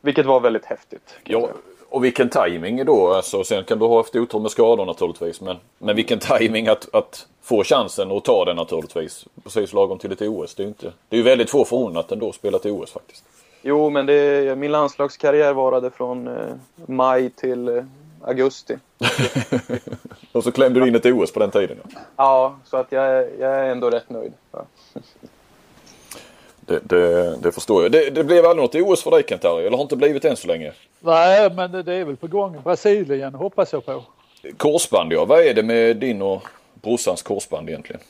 Vilket 0.00 0.26
var 0.26 0.40
väldigt 0.40 0.64
häftigt. 0.64 1.16
Ja, 1.24 1.48
och 1.90 2.04
vilken 2.04 2.28
timing 2.28 2.84
då. 2.84 3.12
Alltså, 3.12 3.44
sen 3.44 3.64
kan 3.64 3.78
du 3.78 3.86
ha 3.86 3.96
haft 3.96 4.16
otur 4.16 4.38
med 4.38 4.50
skador 4.50 4.86
naturligtvis. 4.86 5.40
Men, 5.40 5.56
men 5.78 5.96
vilken 5.96 6.18
timing 6.18 6.68
att, 6.68 6.94
att 6.94 7.26
få 7.42 7.64
chansen 7.64 8.10
och 8.10 8.24
ta 8.24 8.44
den 8.44 8.56
naturligtvis. 8.56 9.26
Precis 9.42 9.72
lagom 9.72 9.98
till 9.98 10.12
ett 10.12 10.22
OS. 10.22 10.54
Det 10.54 10.62
är 10.62 10.64
ju 10.64 10.68
inte, 10.68 10.92
det 11.08 11.16
är 11.16 11.18
ju 11.18 11.22
väldigt 11.22 11.50
få 11.50 11.64
förunnat 11.64 12.12
ändå 12.12 12.28
att 12.28 12.34
spela 12.34 12.58
till 12.58 12.70
OS 12.70 12.92
faktiskt. 12.92 13.24
Jo, 13.62 13.90
men 13.90 14.06
det, 14.06 14.58
min 14.58 14.72
landslagskarriär 14.72 15.52
varade 15.52 15.90
från 15.90 16.28
eh, 16.28 16.34
maj 16.86 17.30
till 17.30 17.68
eh, 17.68 17.84
augusti. 18.24 18.78
och 20.32 20.44
så 20.44 20.52
klämde 20.52 20.80
du 20.80 20.88
in 20.88 20.94
ett 20.94 21.06
OS 21.06 21.32
på 21.32 21.40
den 21.40 21.50
tiden. 21.50 21.76
Ja. 21.82 22.00
Ja, 22.16 22.56
så 22.64 22.76
att 22.76 22.92
jag, 22.92 23.04
är- 23.06 23.30
jag 23.40 23.54
är 23.56 23.64
ändå 23.64 23.90
rätt 23.90 24.10
nöjd. 24.10 24.32
Ja. 24.52 24.64
Det, 26.60 26.80
det, 26.82 27.36
det 27.36 27.52
förstår 27.52 27.82
jag. 27.82 27.92
Det, 27.92 28.10
det 28.10 28.24
blev 28.24 28.46
aldrig 28.46 28.62
något 28.82 28.90
OS 28.90 29.02
för 29.02 29.10
dig 29.10 29.22
Kent-Harry, 29.22 29.60
eller 29.66 29.76
har 29.76 29.82
inte 29.82 29.96
blivit 29.96 30.24
än 30.24 30.36
så 30.36 30.48
länge? 30.48 30.72
Nej, 31.00 31.50
men 31.54 31.72
det 31.72 31.82
det 31.82 31.94
är 31.94 32.04
väl 32.04 32.16
på 32.16 32.26
gång. 32.26 32.56
Brasilien 32.64 33.34
hoppas 33.34 33.72
jag 33.72 33.86
på. 33.86 34.02
Korsband 34.56 35.12
ja, 35.12 35.24
vad 35.24 35.40
är 35.40 35.54
det 35.54 35.62
med 35.62 35.96
din 35.96 36.22
och 36.22 36.42
brorsans 36.74 37.22
korsband 37.22 37.68
egentligen? 37.68 38.00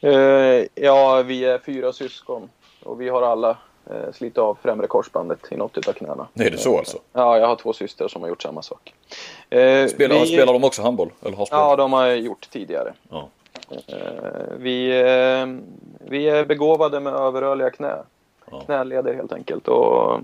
Eh, 0.00 0.64
ja, 0.74 1.22
vi 1.22 1.44
är 1.44 1.58
fyra 1.58 1.92
syskon 1.92 2.50
och 2.84 3.00
vi 3.00 3.08
har 3.08 3.22
alla 3.22 3.58
eh, 3.90 4.12
slitit 4.12 4.38
av 4.38 4.58
främre 4.62 4.86
korsbandet 4.86 5.52
i 5.52 5.56
något 5.56 5.78
utav 5.78 5.92
knäna. 5.92 6.28
Är 6.34 6.50
det 6.50 6.58
så 6.58 6.78
alltså? 6.78 6.98
Ja, 7.12 7.38
jag 7.38 7.46
har 7.46 7.56
två 7.56 7.72
systrar 7.72 8.08
som 8.08 8.22
har 8.22 8.28
gjort 8.28 8.42
samma 8.42 8.62
sak. 8.62 8.94
Eh, 9.50 9.86
Spelar, 9.86 10.20
vi, 10.20 10.26
spelar 10.26 10.52
de 10.52 10.64
också 10.64 10.82
handboll? 10.82 11.10
Eller 11.22 11.36
har 11.36 11.46
spelat? 11.46 11.62
Ja, 11.62 11.76
de 11.76 11.92
har 11.92 12.08
gjort 12.08 12.50
tidigare. 12.50 12.92
Ja. 13.10 13.28
Eh, 13.86 14.56
vi, 14.58 15.00
eh, 15.00 15.46
vi 16.10 16.28
är 16.28 16.44
begåvade 16.44 17.00
med 17.00 17.14
överrörliga 17.14 17.70
knä. 17.70 17.96
Ja. 18.50 18.60
Knäleder 18.60 19.14
helt 19.14 19.32
enkelt. 19.32 19.68
Och 19.68 20.20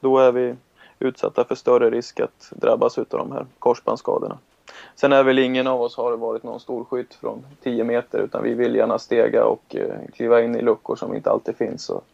då 0.00 0.18
är 0.18 0.32
vi 0.32 0.54
utsatta 0.98 1.44
för 1.44 1.54
större 1.54 1.90
risk 1.90 2.20
att 2.20 2.50
drabbas 2.50 2.98
utav 2.98 3.18
de 3.18 3.32
här 3.32 3.46
korsbandsskadorna. 3.58 4.38
Sen 4.94 5.12
är 5.12 5.22
väl 5.22 5.38
ingen 5.38 5.66
av 5.66 5.82
oss 5.82 5.96
har 5.96 6.16
varit 6.16 6.42
någon 6.42 6.60
stor 6.60 6.84
skytt 6.84 7.14
från 7.14 7.46
10 7.62 7.84
meter 7.84 8.18
utan 8.18 8.42
vi 8.42 8.54
vill 8.54 8.74
gärna 8.74 8.98
stega 8.98 9.44
och 9.44 9.76
eh, 9.76 9.98
kliva 10.14 10.42
in 10.42 10.56
i 10.56 10.62
luckor 10.62 10.96
som 10.96 11.14
inte 11.14 11.30
alltid 11.30 11.56
finns. 11.56 11.90
Och 11.90 12.04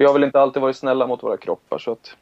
vi 0.00 0.06
har 0.06 0.12
väl 0.12 0.24
inte 0.24 0.40
alltid 0.40 0.62
varit 0.62 0.76
snälla 0.76 1.06
mot 1.06 1.22
våra 1.22 1.36
kroppar 1.36 1.78
så 1.78 1.92
att 1.92 2.16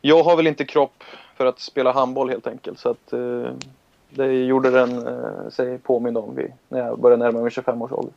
jag 0.00 0.22
har 0.22 0.36
väl 0.36 0.46
inte 0.46 0.64
kropp 0.64 1.04
för 1.36 1.46
att 1.46 1.60
spela 1.60 1.92
handboll 1.92 2.30
helt 2.30 2.46
enkelt. 2.46 2.78
Så 2.78 2.88
att 2.88 3.12
eh, 3.12 3.50
det 4.10 4.32
gjorde 4.32 4.70
den 4.70 5.06
eh, 5.06 5.48
sig 5.50 5.78
påmind 5.78 6.18
om 6.18 6.34
vid, 6.34 6.52
när 6.68 6.86
jag 6.86 6.98
började 6.98 7.24
närma 7.24 7.40
mig 7.40 7.50
25 7.50 7.82
års 7.82 7.92
ålder. 7.92 8.12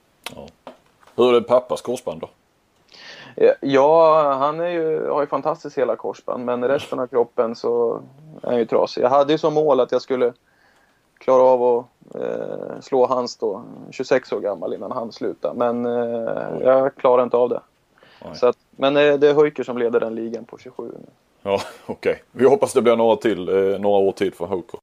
Hur 1.15 1.35
är 1.35 1.41
pappas 1.41 1.81
korsband 1.81 2.21
då? 2.21 2.29
Eh, 3.35 3.51
Ja, 3.61 4.33
han 4.33 4.59
är 4.59 4.69
ju, 4.69 5.09
har 5.09 5.21
ju 5.21 5.27
fantastiskt 5.27 5.77
hela 5.77 5.95
korsband 5.95 6.45
men 6.45 6.67
resten 6.67 6.99
av 6.99 7.07
kroppen 7.07 7.55
så 7.55 8.01
är 8.43 8.47
han 8.49 8.57
ju 8.57 8.65
trasig. 8.65 9.03
Jag 9.03 9.09
hade 9.09 9.31
ju 9.31 9.37
som 9.37 9.53
mål 9.53 9.79
att 9.79 9.91
jag 9.91 10.01
skulle 10.01 10.33
klara 11.17 11.43
av 11.43 11.63
att 11.63 11.85
eh, 12.15 12.79
slå 12.81 13.05
hans 13.05 13.37
då, 13.37 13.63
26 13.91 14.33
år 14.33 14.39
gammal 14.39 14.73
innan 14.73 14.91
han 14.91 15.11
slutade. 15.11 15.57
Men 15.57 15.85
eh, 15.85 16.61
jag 16.61 16.95
klarar 16.95 17.23
inte 17.23 17.37
av 17.37 17.49
det. 17.49 17.61
Så 18.35 18.47
att, 18.47 18.57
men 18.71 18.97
eh, 18.97 19.13
det 19.13 19.29
är 19.29 19.33
Höjker 19.33 19.63
som 19.63 19.77
leder 19.77 19.99
den 19.99 20.15
ligan 20.15 20.45
på 20.45 20.57
27 20.57 20.83
nu. 20.83 21.05
Ja, 21.43 21.61
okej. 21.85 22.23
Vi 22.31 22.45
hoppas 22.45 22.73
det 22.73 22.81
blir 22.81 22.95
några, 22.95 23.15
till, 23.15 23.49
eh, 23.49 23.55
några 23.79 23.97
år 23.99 24.11
till 24.11 24.33
för 24.33 24.45
Hoker. 24.45 24.79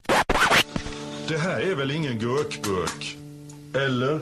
Det 1.28 1.36
här 1.38 1.60
är 1.60 1.74
väl 1.74 1.90
ingen 1.90 2.18
gurkburk? 2.18 3.16
Eller? 3.86 4.20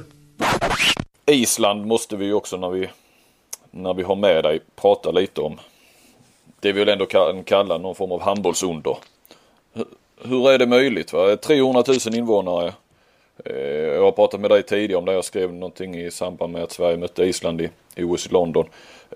Island 1.26 1.86
måste 1.86 2.16
vi 2.16 2.24
ju 2.24 2.34
också 2.34 2.56
när 2.56 2.70
vi, 2.70 2.88
när 3.70 3.94
vi 3.94 4.02
har 4.02 4.16
med 4.16 4.44
dig 4.44 4.60
prata 4.76 5.10
lite 5.10 5.40
om. 5.40 5.60
Det 6.60 6.72
vi 6.72 6.80
väl 6.80 6.88
ändå 6.88 7.06
kan 7.06 7.44
kalla 7.44 7.78
någon 7.78 7.94
form 7.94 8.12
av 8.12 8.20
handbollsunder. 8.22 8.96
Hur, 9.72 9.86
hur 10.24 10.50
är 10.50 10.58
det 10.58 10.66
möjligt? 10.66 11.12
Va? 11.12 11.36
300 11.36 11.82
000 12.06 12.14
invånare. 12.14 12.72
Eh, 13.44 13.54
Jag 13.94 14.02
har 14.02 14.12
pratat 14.12 14.40
med 14.40 14.50
dig 14.50 14.62
tidigare 14.62 14.98
om 14.98 15.04
det. 15.04 15.12
Jag 15.12 15.24
skrev 15.24 15.52
någonting 15.54 15.94
i 16.00 16.10
samband 16.10 16.52
med 16.52 16.62
att 16.62 16.72
Sverige 16.72 16.96
mötte 16.96 17.24
Island 17.24 17.60
i 17.60 17.70
i 17.96 18.04
OS 18.04 18.26
i 18.26 18.30
London. 18.30 18.66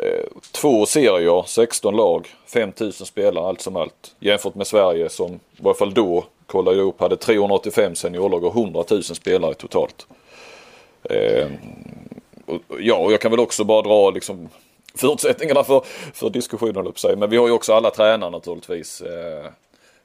Eh, 0.01 0.24
Två 0.53 0.86
serier, 0.86 1.42
16 1.46 1.96
lag, 1.96 2.28
5 2.46 2.72
000 2.80 2.92
spelare 2.92 3.46
allt 3.49 3.61
som 3.61 3.76
allt. 3.76 4.14
Jämfört 4.20 4.55
med 4.55 4.66
Sverige 4.66 5.09
som 5.09 5.32
i 5.32 5.38
varje 5.62 5.78
fall 5.78 5.94
då, 5.94 6.24
kollade 6.46 6.76
jag 6.76 6.86
upp, 6.86 7.01
hade 7.01 7.16
385 7.16 7.94
seniorlag 7.94 8.44
och 8.44 8.55
100 8.57 8.84
000 8.90 9.03
spelare 9.03 9.55
totalt. 9.55 10.07
Eh, 11.03 11.46
och- 12.46 12.59
Ja, 12.80 12.94
och 12.96 13.12
jag 13.12 13.20
kan 13.20 13.30
väl 13.30 13.40
också 13.40 13.64
bara 13.64 13.82
dra 13.82 14.11
liksom 14.11 14.49
förutsättningarna 14.94 15.64
för, 15.64 15.82
för 16.14 16.30
diskussionen, 16.30 16.86
att 16.86 16.99
säga. 16.99 17.16
Men 17.16 17.30
vi 17.30 17.36
har 17.36 17.46
ju 17.46 17.53
också 17.53 17.72
alla 17.74 17.90
tränare 17.90 18.30
naturligtvis. 18.30 19.01
Eh, 19.01 19.51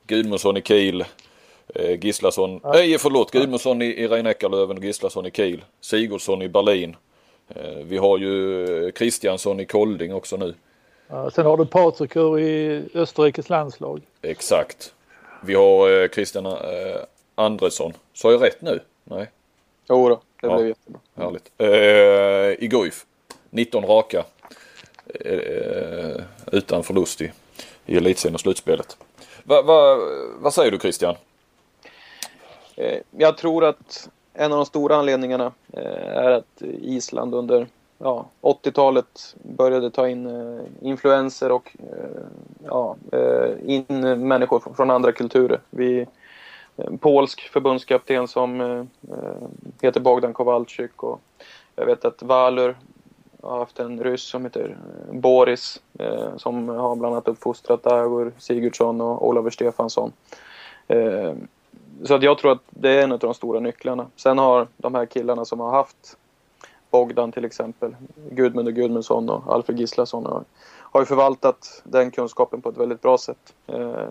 Gudmundsson 0.07 0.57
i 0.57 0.61
Kiel, 0.61 1.05
eh, 1.75 1.99
Gislason, 2.05 2.59
nej 2.63 2.97
förlåt, 2.97 3.31
Gudmundsson 3.31 3.81
i, 3.81 3.85
i 3.85 4.07
Rhein-Neckarlöven 4.07 4.77
och 4.77 4.83
Gislason 4.83 5.25
i 5.25 5.31
Kiel. 5.31 5.63
Sigurdsson 5.81 6.41
i 6.41 6.49
Berlin. 6.49 6.95
Eh, 7.49 7.75
vi 7.83 7.97
har 7.97 8.17
ju 8.17 8.91
Kristiansson 8.91 9.59
i 9.59 9.65
Kolding 9.65 10.13
också 10.13 10.37
nu. 10.37 10.53
Sen 11.33 11.45
har 11.45 11.57
du 11.57 11.65
Patrik 11.65 12.15
ur 12.15 12.39
i 12.39 12.83
Österrikes 12.93 13.49
landslag. 13.49 14.01
Exakt. 14.21 14.93
Vi 15.45 15.53
har 15.53 16.01
eh, 16.03 16.09
Christian 16.09 16.45
eh, 16.45 16.53
Andresson. 17.35 17.93
Sa 18.13 18.31
jag 18.31 18.43
rätt 18.43 18.61
nu? 18.61 18.79
Nej. 19.03 19.29
Jo 19.89 20.09
då, 20.09 20.15
det 20.41 20.47
Ja. 20.47 20.55
blev 20.55 20.67
jättebra. 20.67 20.99
Härligt. 21.15 21.51
Eh, 21.57 22.63
I 22.63 22.67
Guif. 22.67 23.05
19 23.49 23.83
raka. 23.85 24.23
Eh, 25.19 26.21
utan 26.51 26.83
förlust 26.83 27.21
i, 27.21 27.31
i 27.85 27.97
elitserien 27.97 28.33
och 28.35 28.41
slutspelet. 28.41 28.97
Va, 29.43 29.61
va, 29.61 29.97
vad 30.39 30.53
säger 30.53 30.71
du 30.71 30.79
Christian? 30.79 31.15
Jag 33.17 33.37
tror 33.37 33.63
att 33.65 34.09
en 34.33 34.51
av 34.51 34.57
de 34.57 34.65
stora 34.65 34.95
anledningarna 34.95 35.51
eh, 35.73 36.07
är 36.07 36.31
att 36.31 36.61
Island 36.81 37.35
under 37.35 37.67
ja, 37.97 38.25
80-talet 38.41 39.35
började 39.43 39.91
ta 39.91 40.09
in 40.09 40.25
eh, 40.27 40.61
influenser 40.81 41.51
och 41.51 41.77
eh, 41.79 42.21
ja, 42.63 42.95
eh, 43.11 43.51
in 43.65 43.85
människor 44.27 44.73
från, 44.75 44.91
andra 44.91 45.11
kulturer. 45.11 45.59
Vi, 45.69 46.07
en 46.75 46.97
polsk 46.97 47.41
förbundskapten 47.41 48.27
som 48.27 48.61
eh, 48.61 48.79
eh, 49.11 49.47
heter 49.81 49.99
Bogdan 49.99 50.33
Kowalczyk 50.33 51.03
och 51.03 51.21
jag 51.75 51.85
vet 51.85 52.05
att 52.05 52.23
Valur 52.23 52.77
har 53.41 53.59
haft 53.59 53.79
en 53.79 54.03
ryss 54.03 54.23
som 54.23 54.43
heter 54.43 54.77
eh, 55.09 55.13
Boris 55.19 55.81
eh, 55.99 56.37
som 56.37 56.69
har 56.69 56.95
bland 56.95 57.13
annat 57.13 57.27
uppfostrat 57.27 57.83
Dagur 57.83 58.31
Sigurdsson 58.37 59.01
och 59.01 59.27
Oliver 59.27 59.49
Stefansson. 59.49 60.11
Så 62.03 62.13
att 62.13 62.23
jag 62.23 62.37
tror 62.37 62.51
att 62.51 62.63
det 62.69 62.89
är 62.89 63.03
en 63.03 63.11
av 63.11 63.19
de 63.19 63.33
stora 63.33 63.59
nycklarna. 63.59 64.07
Sen 64.15 64.37
har 64.37 64.67
de 64.77 64.95
här 64.95 65.05
killarna 65.05 65.45
som 65.45 65.59
har 65.59 65.71
haft 65.71 66.17
Bogdan 66.91 67.31
till 67.31 67.45
exempel, 67.45 67.95
Gudmund 68.31 68.67
och 68.67 68.73
Gudmundsson 68.73 69.29
och 69.29 69.53
Alfred 69.53 69.79
Gislason 69.79 70.25
har, 70.25 70.43
har 70.63 71.01
ju 71.01 71.05
förvaltat 71.05 71.81
den 71.83 72.11
kunskapen 72.11 72.61
på 72.61 72.69
ett 72.69 72.77
väldigt 72.77 73.01
bra 73.01 73.17
sätt. 73.17 73.53
Eh, 73.67 74.07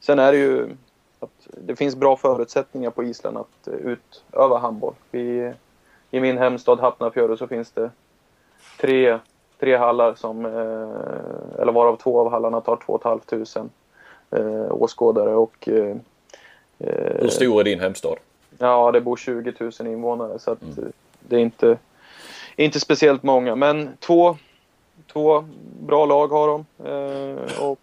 sen 0.00 0.18
är 0.18 0.32
det 0.32 0.38
ju 0.38 0.76
att 1.20 1.48
det 1.66 1.76
finns 1.76 1.96
bra 1.96 2.16
förutsättningar 2.16 2.90
på 2.90 3.04
Island 3.04 3.36
att 3.36 3.68
utöva 3.68 4.58
handboll. 4.58 4.94
Vi, 5.10 5.52
I 6.10 6.20
min 6.20 6.38
hemstad 6.38 6.80
Hafnarfjörður 6.80 7.36
så 7.36 7.46
finns 7.46 7.70
det 7.70 7.90
tre, 8.80 9.18
tre 9.60 9.76
hallar 9.76 10.14
som, 10.14 10.46
eh, 10.46 11.60
eller 11.62 11.72
varav 11.72 11.96
två 11.96 12.20
av 12.20 12.30
hallarna 12.30 12.60
tar 12.60 12.76
2 12.76 12.98
500 13.02 13.68
eh, 14.30 14.72
åskådare 14.72 15.34
och 15.34 15.68
eh, 15.68 15.96
hur 17.20 17.28
stor 17.28 17.60
är 17.60 17.64
din 17.64 17.80
hemstad? 17.80 18.18
Ja, 18.58 18.92
det 18.92 19.00
bor 19.00 19.16
20 19.16 19.52
000 19.58 19.72
invånare 19.80 20.38
så 20.38 20.50
att 20.50 20.62
mm. 20.62 20.92
det 21.20 21.36
är 21.36 21.40
inte, 21.40 21.78
inte 22.56 22.80
speciellt 22.80 23.22
många. 23.22 23.54
Men 23.54 23.90
två, 23.98 24.36
två 25.12 25.44
bra 25.80 26.06
lag 26.06 26.28
har 26.28 26.48
de. 26.48 26.64
och, 27.60 27.80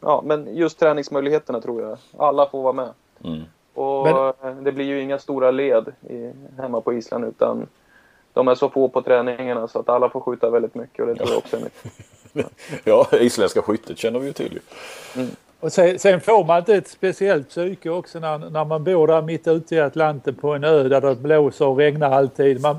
ja, 0.00 0.22
men 0.24 0.56
just 0.56 0.78
träningsmöjligheterna 0.78 1.60
tror 1.60 1.82
jag. 1.82 1.98
Alla 2.16 2.48
får 2.48 2.62
vara 2.62 2.72
med. 2.72 2.88
Mm. 3.24 3.42
Och 3.74 4.34
men... 4.42 4.64
det 4.64 4.72
blir 4.72 4.84
ju 4.84 5.00
inga 5.00 5.18
stora 5.18 5.50
led 5.50 5.92
i, 6.10 6.30
hemma 6.58 6.80
på 6.80 6.94
Island 6.94 7.24
utan 7.24 7.66
de 8.32 8.48
är 8.48 8.54
så 8.54 8.68
få 8.68 8.88
på 8.88 9.02
träningarna 9.02 9.68
så 9.68 9.78
att 9.78 9.88
alla 9.88 10.08
får 10.08 10.20
skjuta 10.20 10.50
väldigt 10.50 10.74
mycket 10.74 11.00
och 11.00 11.06
det 11.06 11.14
tror 11.14 11.28
jag 11.28 11.38
också 11.38 11.56
är 11.56 11.60
mycket. 11.60 11.92
ja, 12.84 13.06
isländska 13.12 13.62
skyttet 13.62 13.98
känner 13.98 14.18
vi 14.18 14.26
ju 14.26 14.32
till. 14.32 14.60
Mm. 15.16 15.28
Och 15.64 15.72
sen, 15.72 15.98
sen, 15.98 16.20
får 16.20 16.44
man 16.44 16.58
inte 16.58 16.74
ett 16.74 16.88
speciellt 16.88 17.48
psyke 17.48 17.90
också 17.90 18.18
när, 18.18 18.38
när 18.38 18.64
man 18.64 18.84
bor 18.84 19.06
där 19.06 19.22
mitt 19.22 19.48
ute 19.48 19.74
i 19.74 19.80
Atlanten 19.80 20.34
på 20.34 20.54
en 20.54 20.64
ö 20.64 20.88
där 20.88 21.00
det 21.00 21.14
blåser 21.14 21.66
och 21.66 21.76
regnar 21.76 22.10
alltid. 22.10 22.60
Man, 22.60 22.78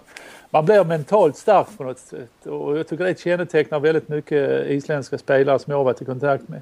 man 0.50 0.66
blir 0.66 0.84
mentalt 0.84 1.38
stark 1.38 1.68
på 1.78 1.84
något 1.84 2.00
sätt 2.00 2.46
och 2.46 2.78
jag 2.78 2.88
tycker 2.88 3.04
det 3.04 3.20
kännetecknar 3.20 3.80
väldigt 3.80 4.10
mycket 4.10 4.68
isländska 4.68 5.18
spelare 5.18 5.60
som 5.60 5.72
jag 5.72 5.78
har 5.78 5.84
varit 5.84 6.02
i 6.02 6.06
kontakt 6.06 6.50
med. 6.50 6.62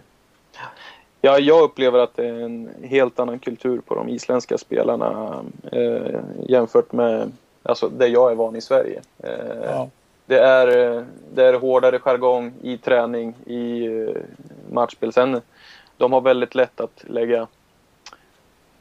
Ja, 1.21 1.39
jag 1.39 1.63
upplever 1.63 1.99
att 1.99 2.15
det 2.15 2.27
är 2.27 2.41
en 2.41 2.69
helt 2.83 3.19
annan 3.19 3.39
kultur 3.39 3.81
på 3.85 3.95
de 3.95 4.09
isländska 4.09 4.57
spelarna 4.57 5.41
eh, 5.71 6.19
jämfört 6.47 6.91
med 6.91 7.31
alltså 7.63 7.89
det 7.89 8.07
jag 8.07 8.31
är 8.31 8.35
van 8.35 8.55
i 8.55 8.61
Sverige. 8.61 9.01
Eh, 9.23 9.29
ja. 9.65 9.89
Det, 10.25 10.39
är, 10.39 10.67
det 11.33 11.43
är 11.43 11.53
hårdare 11.53 11.99
jargong 11.99 12.53
i 12.61 12.77
träning, 12.77 13.33
i 13.45 13.85
eh, 13.85 14.15
matchspel. 14.71 15.13
Sen, 15.13 15.41
de 15.97 16.13
har 16.13 16.21
väldigt 16.21 16.55
lätt 16.55 16.81
att 16.81 17.03
lägga 17.07 17.47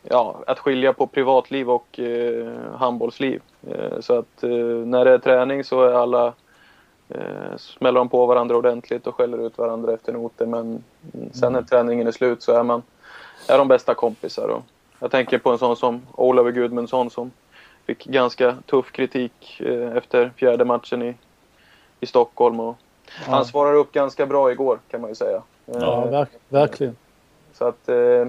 ja, 0.03 0.43
att 0.47 0.59
skilja 0.59 0.93
på 0.93 1.07
privatliv 1.07 1.71
och 1.71 2.01
eh, 2.01 2.53
handbollsliv. 2.77 3.43
Eh, 3.71 4.01
så 4.01 4.19
att 4.19 4.43
eh, 4.43 4.51
när 4.87 5.05
det 5.05 5.11
är 5.11 5.19
träning 5.19 5.65
så 5.65 5.83
är 5.83 5.93
alla 5.93 6.33
eh, 7.09 7.57
smäller 7.57 8.01
de 8.01 8.09
på 8.09 8.27
varandra 8.27 8.57
ordentligt 8.57 9.07
och 9.07 9.15
skäller 9.15 9.47
ut 9.47 9.59
varandra 9.59 9.95
efter 9.95 10.13
noter. 10.13 10.47
Men 10.47 10.85
sen 11.13 11.53
när 11.53 11.59
mm. 11.59 11.65
träningen 11.65 12.07
är 12.07 12.13
slut 12.13 12.43
så 12.43 12.53
är 12.53 12.63
man 12.63 12.83
är 13.49 13.59
de 13.59 13.69
bästa 13.69 13.95
kompisar. 13.95 14.49
Och 14.49 14.63
jag 14.99 15.11
tänker 15.11 15.39
på 15.39 15.51
en 15.51 15.59
sån 15.59 15.77
som 15.77 16.03
Olav 16.15 16.51
Gudmundsson 16.51 17.11
som 17.11 17.31
fick 17.87 18.05
ganska 18.05 18.57
tuff 18.67 18.93
kritik 18.93 19.61
eh, 19.61 19.97
efter 19.97 20.33
fjärde 20.37 20.65
matchen 20.65 21.03
i, 21.03 21.15
i 22.01 22.07
Stockholm. 22.07 22.61
Och 22.61 22.77
ja. 23.07 23.33
Han 23.33 23.45
svarade 23.45 23.79
upp 23.79 23.93
ganska 23.93 24.27
bra 24.27 24.53
igår 24.53 24.79
kan 24.91 25.01
man 25.01 25.11
ju 25.11 25.15
säga. 25.15 25.43
Ja, 25.67 26.05
verk, 26.05 26.29
verkligen. 26.49 26.97
Så 27.55 27.65
att 27.65 27.89
eh, 27.89 28.27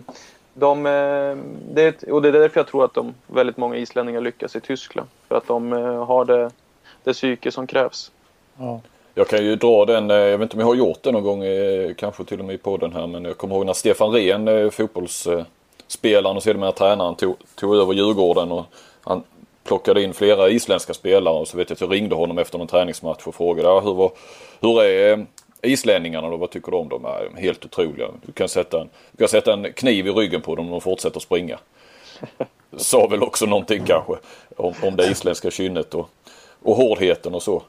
de, 0.54 0.84
det, 1.74 2.04
och 2.04 2.22
det 2.22 2.28
är 2.28 2.32
därför 2.32 2.60
jag 2.60 2.68
tror 2.68 2.86
att 2.86 2.94
de, 2.94 3.14
väldigt 3.28 3.58
många 3.58 3.76
islänningar 3.76 4.22
lyckas 4.22 4.56
i 4.56 4.60
Tyskland. 4.60 5.10
För 5.28 5.36
att 5.36 5.48
de 5.48 5.72
har 6.08 6.26
det, 6.26 6.52
det 7.04 7.14
psyke 7.14 7.52
som 7.52 7.68
krävs. 7.68 8.12
Ja. 8.58 8.82
Jag 9.16 9.28
kan 9.28 9.46
ju 9.46 9.56
dra 9.56 9.86
den, 9.86 10.10
jag 10.10 10.38
vet 10.38 10.42
inte 10.42 10.56
om 10.56 10.60
jag 10.60 10.68
har 10.68 10.76
gjort 10.76 11.04
det 11.04 11.12
någon 11.12 11.24
gång, 11.24 11.44
kanske 11.98 12.24
till 12.24 12.40
och 12.40 12.46
med 12.46 12.56
i 12.56 12.58
podden 12.58 12.94
här, 12.94 13.08
men 13.08 13.26
jag 13.26 13.38
kommer 13.38 13.56
ihåg 13.56 13.66
när 13.66 13.74
Stefan 13.74 14.12
Rehn, 14.12 14.72
fotbollsspelaren 14.72 16.38
och 16.38 16.44
sedermera 16.44 16.72
tränaren, 16.72 17.16
tog, 17.16 17.36
tog 17.56 17.76
över 17.76 17.94
Djurgården 17.94 18.52
och 18.52 18.66
han 19.02 19.24
plockade 19.64 20.04
in 20.04 20.14
flera 20.14 20.50
isländska 20.50 20.94
spelare 20.94 21.36
och 21.36 21.48
så 21.48 21.58
vet 21.58 21.70
jag 21.70 21.76
att 21.76 21.82
jag 21.82 21.92
ringde 21.92 22.16
honom 22.16 22.38
efter 22.38 22.58
någon 22.58 22.68
träningsmatch 22.68 23.28
och 23.28 23.36
frågade 23.36 23.70
ja, 23.70 23.80
hur, 23.80 23.94
var, 23.94 24.12
hur 24.62 24.82
är 24.84 25.12
eh, 25.12 25.24
islänningarna 25.64 26.30
då? 26.30 26.38
Vad 26.38 26.50
tycker 26.50 26.72
du 26.72 26.78
om 26.78 26.90
dem? 26.90 27.06
Är 27.06 27.42
helt 27.42 27.66
otroliga. 27.66 28.08
Du 28.26 28.32
kan, 28.32 28.50
sätta 28.50 28.82
en, 28.82 28.90
du 29.12 29.18
kan 29.18 29.28
sätta 29.28 29.54
en 29.54 29.74
kniv 29.74 30.08
i 30.08 30.12
ryggen 30.12 30.42
på 30.42 30.56
dem 30.56 30.66
och 30.66 30.72
de 30.72 30.82
fortsätter 30.82 31.20
springa. 31.20 31.60
Sa 32.78 33.08
väl 33.08 33.24
också 33.24 33.46
någonting 33.46 33.84
kanske 33.86 34.14
om, 34.58 34.74
om 34.84 34.96
det 34.96 35.06
isländska 35.12 35.52
kynnet 35.52 35.94
och, 35.94 36.10
och 36.62 36.76
hårdheten 36.76 37.36
och 37.36 37.44
så. 37.44 37.64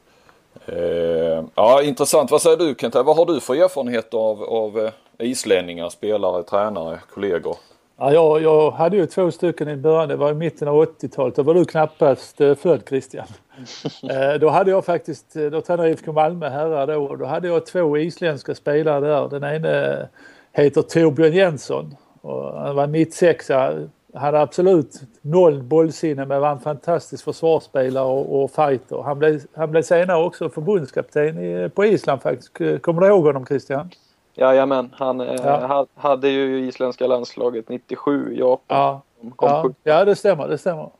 Eh, 0.66 1.44
ja, 1.54 1.82
intressant. 1.82 2.30
Vad 2.30 2.42
säger 2.42 2.56
du 2.56 2.74
Kent? 2.80 2.94
Vad 2.94 3.16
har 3.16 3.26
du 3.26 3.40
för 3.40 3.54
erfarenhet 3.54 4.14
av, 4.14 4.42
av 4.42 4.92
eh, 5.18 5.30
islänningar, 5.30 5.88
spelare, 5.88 6.42
tränare, 6.42 7.00
kollegor? 7.10 7.56
Ja, 7.96 8.12
jag, 8.12 8.42
jag 8.42 8.70
hade 8.70 8.96
ju 8.96 9.06
två 9.06 9.30
stycken 9.30 9.68
i 9.68 9.76
början, 9.76 10.08
det 10.08 10.16
var 10.16 10.30
i 10.30 10.34
mitten 10.34 10.68
av 10.68 10.84
80-talet. 10.84 11.36
Då 11.36 11.42
var 11.42 11.54
du 11.54 11.64
knappast 11.64 12.40
eh, 12.40 12.54
född 12.54 12.82
Christian. 12.88 13.26
eh, 14.10 14.40
då 14.40 14.48
hade 14.48 14.70
jag 14.70 14.84
faktiskt, 14.84 15.36
eh, 15.36 15.44
då 15.44 15.60
tränade 15.60 15.90
IFK 15.90 16.12
Malmö 16.12 16.48
herrar 16.48 16.86
då 16.86 17.04
och 17.04 17.18
då 17.18 17.24
hade 17.24 17.48
jag 17.48 17.66
två 17.66 17.98
isländska 17.98 18.54
spelare 18.54 19.00
där. 19.00 19.28
Den 19.28 19.42
ene 19.42 20.08
heter 20.52 20.82
Torbjörn 20.82 21.32
Jensson 21.32 21.96
och 22.20 22.60
han 22.60 22.76
var 22.76 22.86
mittsexa. 22.86 23.88
Hade 24.14 24.40
absolut 24.40 25.00
noll 25.22 25.62
bollsinne 25.62 26.26
men 26.26 26.40
var 26.40 26.50
en 26.50 26.60
fantastisk 26.60 27.24
försvarsspelare 27.24 28.04
och, 28.04 28.42
och 28.42 28.50
fighter. 28.50 29.02
Han 29.02 29.18
blev, 29.18 29.40
han 29.54 29.70
blev 29.70 29.82
senare 29.82 30.24
också 30.24 30.48
förbundskapten 30.48 31.38
i, 31.38 31.68
på 31.68 31.84
Island 31.84 32.22
faktiskt. 32.22 32.82
Kommer 32.82 33.00
du 33.00 33.06
ihåg 33.06 33.24
honom 33.24 33.46
Christian? 33.46 33.90
Jajamän, 34.34 34.94
han 34.96 35.20
eh, 35.20 35.34
ja. 35.44 35.86
hade 35.94 36.28
ju 36.28 36.68
isländska 36.68 37.06
landslaget 37.06 37.68
97 37.68 38.32
i 38.32 38.38
Japan. 38.38 38.60
Ja, 38.66 39.02
ja. 39.40 39.70
ja 39.82 40.04
det 40.04 40.16
stämmer, 40.16 40.48
det 40.48 40.58
stämmer. 40.58 40.90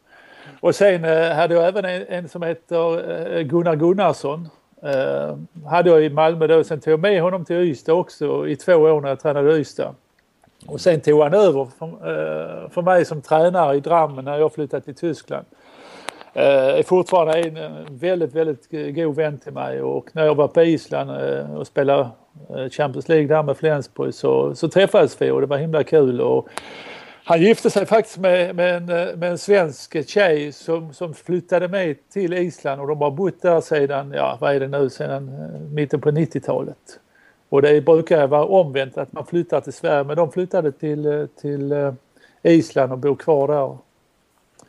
Och 0.61 0.75
sen 0.75 1.05
eh, 1.05 1.31
hade 1.37 1.55
jag 1.55 1.69
även 1.69 1.85
en, 1.85 2.05
en 2.09 2.29
som 2.29 2.43
heter 2.43 3.11
eh, 3.37 3.43
Gunnar 3.43 3.77
Gunnarsson. 3.77 4.49
Eh, 4.83 5.37
hade 5.67 5.91
jag 5.91 6.05
i 6.05 6.11
Malmö 6.11 6.47
då. 6.47 6.65
Sen 6.65 6.81
tog 6.81 6.93
jag 6.93 7.01
med 7.01 7.23
honom 7.23 7.45
till 7.45 7.57
Ystad 7.57 7.93
också 7.93 8.49
i 8.49 8.57
två 8.57 8.75
år 8.75 9.01
när 9.01 9.09
jag 9.09 9.21
tränade 9.21 9.59
Ystad. 9.59 9.95
Och 10.67 10.81
sen 10.81 11.01
tog 11.01 11.23
han 11.23 11.35
över 11.35 11.69
för, 11.79 11.87
eh, 11.87 12.71
för 12.71 12.83
mig 12.83 13.05
som 13.05 13.23
tränare 13.23 13.77
i 13.77 13.81
Drammen 13.81 14.25
när 14.25 14.39
jag 14.39 14.53
flyttade 14.53 14.83
till 14.83 14.95
Tyskland. 14.95 15.47
Eh, 16.37 16.79
är 16.79 16.83
fortfarande 16.83 17.39
en 17.39 17.87
väldigt, 17.91 18.35
väldigt 18.35 18.71
god 18.71 19.17
vän 19.17 19.39
till 19.39 19.53
mig 19.53 19.83
och 19.83 20.11
när 20.13 20.27
jag 20.27 20.35
var 20.35 20.49
på 20.49 20.63
Island 20.63 21.11
eh, 21.11 21.57
och 21.57 21.67
spelade 21.67 22.09
eh, 22.57 22.69
Champions 22.71 23.09
League 23.09 23.27
där 23.27 23.43
med 23.43 23.57
Flensburg 23.57 24.15
så, 24.15 24.55
så 24.55 24.69
träffades 24.69 25.23
vi 25.23 25.31
och 25.31 25.41
det 25.41 25.47
var 25.47 25.59
himla 25.59 25.85
kul. 25.85 26.21
Och 26.21 26.49
han 27.25 27.41
gifte 27.41 27.71
sig 27.71 27.87
faktiskt 27.87 28.19
med, 28.19 28.57
med, 28.57 28.77
en, 28.77 29.19
med 29.19 29.31
en 29.31 29.39
svensk 29.39 30.09
tjej 30.09 30.53
som, 30.53 30.93
som 30.93 31.15
flyttade 31.15 31.69
med 31.69 31.97
till 32.13 32.33
Island 32.33 32.81
och 32.81 32.89
de 32.89 33.01
har 33.01 33.11
bott 33.11 33.43
där 33.43 33.61
sedan, 33.61 34.13
ja 34.13 34.39
vad 34.41 34.55
är 34.55 34.61
det 34.61 34.69
nu, 34.69 34.91
sedan 34.91 35.31
mitten 35.75 36.01
på 36.01 36.11
90-talet. 36.11 37.01
Och 37.49 37.63
det 37.63 37.81
brukar 37.81 38.27
vara 38.27 38.45
omvänt 38.45 38.99
att 38.99 39.13
man 39.13 39.27
flyttar 39.27 39.61
till 39.61 39.73
Sverige 39.73 40.05
men 40.05 40.17
de 40.17 40.33
flyttade 40.33 40.73
till, 40.73 41.29
till 41.41 41.93
Island 42.43 42.93
och 42.93 42.99
bor 42.99 43.15
kvar 43.15 43.49
där. 43.49 43.79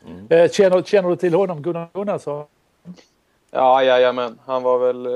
Mm. 0.08 0.49
Känner, 0.49 0.82
känner 0.82 1.10
du 1.10 1.16
till 1.16 1.34
honom 1.34 1.62
Gunnar 1.62 1.88
Gunnarsson? 1.93 2.45
Ja, 3.51 3.84
jajamän. 3.84 4.39
Han 4.45 4.64
var 4.64 4.80
väl 4.80 5.08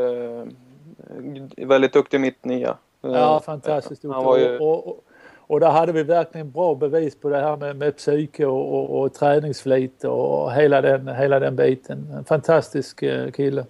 väldigt 1.67 1.93
duktig 1.93 2.19
mittnia. 2.21 2.77
Ja, 3.01 3.35
eh, 3.35 3.41
fantastiskt 3.41 4.01
duktig. 4.01 4.23
Han 4.23 4.39
ju... 4.39 4.57
och, 4.57 4.87
och, 4.87 5.03
och 5.37 5.59
där 5.59 5.69
hade 5.69 5.91
vi 5.91 6.03
verkligen 6.03 6.51
bra 6.51 6.75
bevis 6.75 7.15
på 7.15 7.29
det 7.29 7.41
här 7.41 7.57
med, 7.57 7.75
med 7.75 7.97
psyke 7.97 8.45
och, 8.45 8.73
och, 8.73 9.01
och 9.01 9.13
träningsflit 9.13 10.03
och 10.03 10.53
hela 10.53 10.81
den, 10.81 11.07
hela 11.07 11.39
den 11.39 11.55
biten. 11.55 12.13
En 12.17 12.25
fantastisk 12.25 13.03
eh, 13.03 13.31
kille. 13.31 13.65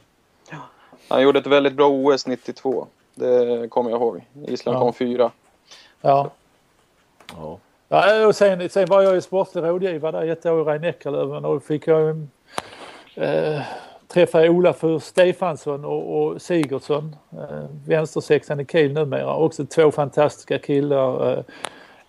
Han 1.08 1.22
gjorde 1.22 1.40
ett 1.40 1.48
väldigt 1.48 1.74
bra 1.74 1.90
OS 1.90 2.28
92. 2.28 2.88
Det 3.16 3.68
kommer 3.70 3.90
jag 3.90 4.02
ihåg. 4.02 4.26
Island 4.48 4.76
ja. 4.76 4.82
kom 4.82 4.94
fyra. 4.94 5.32
Ja. 6.02 6.32
Ja 7.38 7.60
ja 7.90 8.28
och 8.28 8.36
sen, 8.36 8.70
sen 8.70 8.86
var 8.86 9.02
jag 9.02 9.16
ju 9.16 9.22
sportlig 9.22 9.64
rådgivare 9.64 10.12
där 10.12 10.32
ett 10.32 10.46
år 10.46 10.62
i 10.62 10.64
Rhein 10.64 10.84
Eckerlöven 10.84 11.46
och 11.46 11.64
fick 11.64 11.88
jag 11.88 12.28
eh, 13.16 13.62
Ola 14.34 14.74
för 14.74 15.00
Stefansson 15.00 15.86
och, 15.86 16.22
och 16.22 16.42
Sigurdsson, 16.42 17.16
eh, 17.32 17.66
vänstersexan 17.88 18.60
i 18.60 18.66
Kiel 18.66 18.94
numera. 18.94 19.36
Också 19.36 19.66
två 19.66 19.92
fantastiska 19.92 20.58
killar. 20.58 21.32
Eh, 21.32 21.44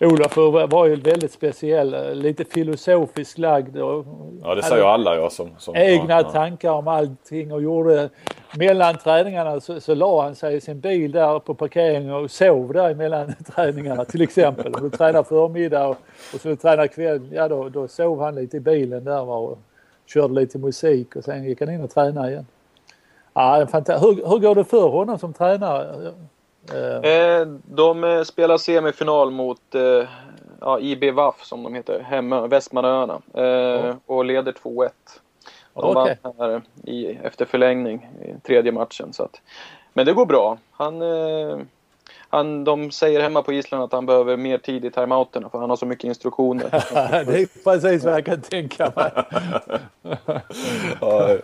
Olafur 0.01 0.67
var 0.67 0.85
ju 0.85 0.95
väldigt 0.95 1.31
speciell, 1.31 2.17
lite 2.17 2.45
filosofiskt 2.45 3.37
lagd. 3.37 3.77
Och 3.77 4.05
ja, 4.43 4.55
det 4.55 4.63
säger 4.63 4.83
alla 4.83 5.15
ja. 5.15 5.29
Som, 5.29 5.49
som 5.57 5.75
egna 5.75 6.13
ja, 6.13 6.31
tankar 6.31 6.71
om 6.71 6.87
allting 6.87 7.53
och 7.53 7.61
gjorde 7.61 8.09
mellan 8.57 8.97
träningarna 8.97 9.59
så, 9.59 9.81
så 9.81 9.95
la 9.95 10.23
han 10.23 10.35
sig 10.35 10.55
i 10.55 10.61
sin 10.61 10.79
bil 10.79 11.11
där 11.11 11.39
på 11.39 11.53
parkeringen 11.53 12.13
och 12.13 12.31
sov 12.31 12.73
där 12.73 12.95
mellan 12.95 13.33
träningarna 13.55 14.05
till 14.05 14.21
exempel. 14.21 14.73
Om 14.73 14.83
du 14.83 14.97
tränar 14.97 15.23
förmiddag 15.23 15.87
och, 15.87 15.97
och 16.33 16.41
så 16.41 16.55
tränar 16.55 16.87
kväll, 16.87 17.29
ja 17.31 17.47
då, 17.47 17.69
då 17.69 17.87
sov 17.87 18.21
han 18.21 18.35
lite 18.35 18.57
i 18.57 18.59
bilen 18.59 19.03
där 19.03 19.29
och 19.29 19.59
körde 20.05 20.33
lite 20.33 20.57
musik 20.57 21.15
och 21.15 21.23
sen 21.23 21.43
gick 21.43 21.59
han 21.59 21.69
in 21.69 21.83
och 21.83 21.89
tränade 21.89 22.31
igen. 22.31 22.45
Ja, 23.33 23.67
hur, 23.73 24.29
hur 24.29 24.39
går 24.39 24.55
det 24.55 24.63
för 24.63 24.89
honom 24.89 25.19
som 25.19 25.33
tränare? 25.33 26.13
Eh, 26.69 27.47
de 27.65 28.03
eh, 28.03 28.23
spelar 28.23 28.57
semifinal 28.57 29.31
mot 29.31 29.75
eh, 29.75 30.07
ja, 30.61 30.79
IB 30.79 31.13
Vaff 31.13 31.43
som 31.43 31.63
de 31.63 31.73
heter, 31.73 31.99
hemma, 31.99 32.47
Västmanöarna. 32.47 33.21
Eh, 33.33 33.85
oh. 33.85 33.95
Och 34.05 34.25
leder 34.25 34.51
2-1. 34.51 34.89
De 35.73 35.97
okay. 35.97 36.15
vann 36.21 36.33
här 36.37 36.61
i, 36.83 37.07
efter 37.07 37.45
förlängning 37.45 38.09
i 38.21 38.47
tredje 38.47 38.71
matchen. 38.71 39.13
Så 39.13 39.23
att, 39.23 39.41
men 39.93 40.05
det 40.05 40.13
går 40.13 40.25
bra. 40.25 40.57
Han, 40.71 41.01
eh, 41.01 41.57
han, 42.29 42.63
de 42.63 42.91
säger 42.91 43.21
hemma 43.21 43.41
på 43.41 43.53
Island 43.53 43.83
att 43.83 43.91
han 43.91 44.05
behöver 44.05 44.37
mer 44.37 44.57
tid 44.57 44.85
i 44.85 44.91
timeouterna 44.91 45.49
för 45.49 45.59
han 45.59 45.69
har 45.69 45.77
så 45.77 45.85
mycket 45.85 46.03
instruktioner. 46.03 46.69
det 47.25 47.41
är 47.41 47.63
precis 47.63 48.05
vad 48.05 48.13
jag 48.13 48.25
kan 48.25 48.41
tänka 48.41 48.91
mig. 48.95 49.11
ja, 51.01 51.37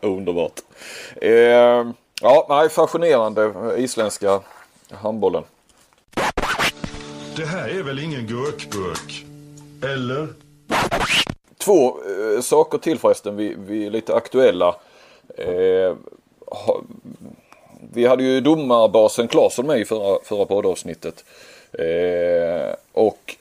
underbart. 0.00 0.60
Eh, 1.16 1.90
ja, 2.22 2.46
nej, 2.48 2.68
fascinerande 2.68 3.74
isländska 3.76 4.40
handbollen. 4.90 5.42
Det 7.36 7.44
här 7.44 7.68
är 7.68 7.82
väl 7.82 7.98
ingen 7.98 8.26
gurkburk? 8.26 9.24
Eller? 9.82 10.28
Två 11.58 11.88
eh, 11.88 12.40
saker 12.40 12.78
till 12.78 12.98
förresten, 12.98 13.36
vi, 13.36 13.54
vi 13.58 13.86
är 13.86 13.90
lite 13.90 14.14
aktuella. 14.14 14.76
Eh, 15.36 15.96
ha, 16.46 16.82
vi 17.92 18.06
hade 18.06 18.22
ju 18.22 18.40
domarbasen 18.40 19.28
Claesson 19.28 19.66
med 19.66 19.80
i 19.80 19.84
förra, 19.84 20.18
förra 20.24 20.44
poddavsnittet. 20.44 21.24
Eh, 21.72 22.74
och 22.92 23.36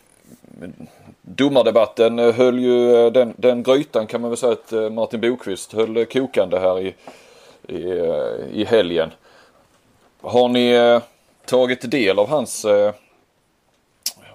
domardebatten 1.21 2.19
höll 2.19 2.59
ju, 2.59 3.09
den, 3.09 3.33
den 3.37 3.63
grytan 3.63 4.07
kan 4.07 4.21
man 4.21 4.29
väl 4.29 4.37
säga 4.37 4.51
att 4.51 4.73
eh, 4.73 4.89
Martin 4.89 5.21
Bokvist 5.21 5.73
höll 5.73 6.05
kokande 6.05 6.59
här 6.59 6.79
i, 6.79 6.95
i, 7.67 7.81
i 8.61 8.65
helgen. 8.65 9.11
Har 10.21 10.49
ni 10.49 10.71
eh, 10.71 11.01
tagit 11.45 11.91
del 11.91 12.19
av 12.19 12.29
hans 12.29 12.65
eh, 12.65 12.93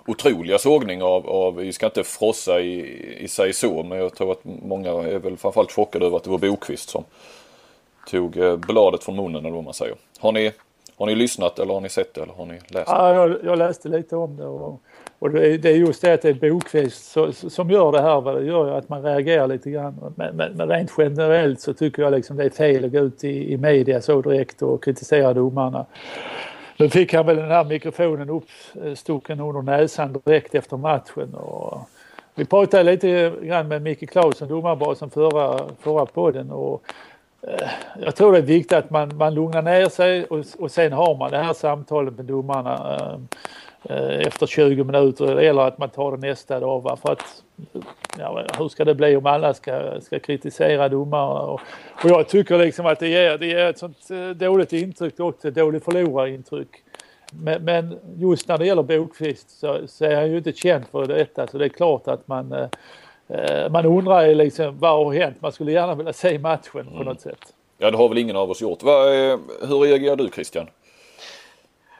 otroliga 0.06 0.58
sågning 0.58 1.02
av, 1.02 1.30
av, 1.30 1.56
vi 1.56 1.72
ska 1.72 1.86
inte 1.86 2.04
frossa 2.04 2.60
i, 2.60 3.24
i 3.24 3.28
sig 3.28 3.52
så, 3.52 3.82
men 3.82 3.98
jag 3.98 4.14
tror 4.14 4.32
att 4.32 4.44
många 4.44 4.90
är 4.90 5.18
väl 5.18 5.36
framförallt 5.36 5.72
chockade 5.72 6.06
över 6.06 6.16
att 6.16 6.24
det 6.24 6.30
var 6.30 6.38
Bokvist 6.38 6.88
som 6.88 7.04
tog 8.06 8.36
eh, 8.36 8.56
bladet 8.56 9.04
från 9.04 9.16
munnen 9.16 9.44
eller 9.44 9.54
vad 9.54 9.64
man 9.64 9.74
säger. 9.74 9.96
Har 10.18 10.32
ni, 10.32 10.52
har 10.96 11.06
ni 11.06 11.14
lyssnat 11.14 11.58
eller 11.58 11.74
har 11.74 11.80
ni 11.80 11.88
sett 11.88 12.14
det 12.14 12.22
eller 12.22 12.34
har 12.34 12.46
ni 12.46 12.54
läst 12.54 12.72
det? 12.72 12.82
Ja, 12.86 13.14
jag, 13.14 13.44
jag 13.44 13.58
läste 13.58 13.88
lite 13.88 14.16
om 14.16 14.36
det 14.36 14.46
och, 14.46 14.80
och 15.22 15.30
det, 15.30 15.64
är 15.64 15.76
just 15.76 16.02
det 16.02 16.14
att 16.14 16.22
det 16.22 16.28
är 16.28 16.50
Bokvist 16.50 17.16
som 17.48 17.70
gör 17.70 17.92
det 17.92 18.02
här. 18.02 18.34
Det 18.34 18.44
gör 18.44 18.66
ju 18.66 18.74
att 18.74 18.88
man 18.88 19.02
reagerar 19.02 19.46
lite 19.46 19.70
grann. 19.70 20.14
Men, 20.16 20.36
men, 20.36 20.52
men, 20.52 20.68
rent 20.68 20.92
generellt 20.98 21.60
så 21.60 21.74
tycker 21.74 22.02
jag 22.02 22.12
liksom 22.12 22.36
det 22.36 22.44
är 22.44 22.50
fel 22.50 22.84
att 22.84 22.92
gå 22.92 22.98
ut 22.98 23.24
i, 23.24 23.52
i 23.52 23.56
media 23.56 24.00
så 24.00 24.22
direkt 24.22 24.62
och 24.62 24.84
kritisera 24.84 25.34
domarna. 25.34 25.86
Nu 26.76 26.88
fick 26.88 27.14
han 27.14 27.26
väl 27.26 27.36
den 27.36 27.50
här 27.50 27.64
mikrofonen 27.64 28.30
uppstucken 28.30 29.40
under 29.40 29.62
näsan 29.62 30.20
direkt 30.24 30.54
efter 30.54 30.76
matchen. 30.76 31.34
Och 31.34 31.88
vi 32.34 32.44
pratade 32.44 32.82
lite 32.82 33.32
grann 33.42 33.68
med 33.68 33.82
Micke 33.82 34.10
Claesson, 34.10 34.48
domarbasen, 34.48 35.10
förra, 35.10 35.60
förra 35.80 36.06
podden. 36.06 36.50
Och 36.50 36.82
eh, 37.42 37.68
jag 38.00 38.16
tror 38.16 38.32
det 38.32 38.38
är 38.38 38.42
viktigt 38.42 38.78
att 38.78 38.90
man, 38.90 39.16
man 39.16 39.34
lugnar 39.34 39.62
ner 39.62 39.88
sig 39.88 40.24
och, 40.24 40.44
och 40.58 40.70
sen 40.70 40.92
har 40.92 41.16
man 41.16 41.30
det 41.30 41.38
här 41.38 41.52
samtalet 41.52 42.16
med 42.16 42.24
domarna 42.24 42.96
eh, 42.96 43.18
efter 43.84 44.46
20 44.46 44.84
minuter 44.84 45.36
eller 45.36 45.62
att 45.62 45.78
man 45.78 45.90
tar 45.90 46.16
det 46.16 46.28
nästa 46.28 46.60
dag. 46.60 46.82
Va? 46.82 46.96
För 46.96 47.12
att, 47.12 47.42
ja, 48.18 48.46
hur 48.58 48.68
ska 48.68 48.84
det 48.84 48.94
bli 48.94 49.16
om 49.16 49.26
alla 49.26 49.54
ska, 49.54 50.00
ska 50.00 50.18
kritisera 50.18 50.88
domare? 50.88 51.46
Och, 51.46 51.60
och 52.04 52.10
jag 52.10 52.28
tycker 52.28 52.58
liksom 52.58 52.86
att 52.86 52.98
det 52.98 53.08
ger, 53.08 53.38
det 53.38 53.46
ger 53.46 53.66
ett 53.66 53.78
sånt 53.78 54.10
eh, 54.10 54.28
dåligt 54.28 54.72
intryck 54.72 55.20
också, 55.20 55.48
ett 55.48 55.54
dåligt 55.54 55.84
förlorarintryck. 55.84 56.68
Men, 57.32 57.64
men 57.64 57.98
just 58.16 58.48
när 58.48 58.58
det 58.58 58.66
gäller 58.66 58.82
Bokvist 58.82 59.50
så, 59.50 59.78
så 59.86 60.04
är 60.04 60.16
han 60.16 60.30
ju 60.30 60.36
inte 60.36 60.52
känd 60.52 60.84
för 60.90 61.06
detta 61.06 61.46
så 61.46 61.58
det 61.58 61.64
är 61.64 61.68
klart 61.68 62.08
att 62.08 62.28
man 62.28 62.52
eh, 62.52 62.68
Eh, 63.32 63.70
man 63.70 63.86
undrar 63.86 64.26
ju 64.26 64.34
liksom 64.34 64.78
vad 64.78 65.06
har 65.06 65.12
hänt? 65.12 65.36
Man 65.40 65.52
skulle 65.52 65.72
gärna 65.72 65.94
vilja 65.94 66.12
se 66.12 66.38
matchen 66.38 66.86
på 66.86 66.94
mm. 66.94 67.04
något 67.04 67.20
sätt. 67.20 67.54
Ja 67.78 67.90
det 67.90 67.96
har 67.96 68.08
väl 68.08 68.18
ingen 68.18 68.36
av 68.36 68.50
oss 68.50 68.62
gjort. 68.62 68.82
hur 68.82 69.80
reagerar 69.80 70.16
du 70.16 70.28
Christian? 70.28 70.66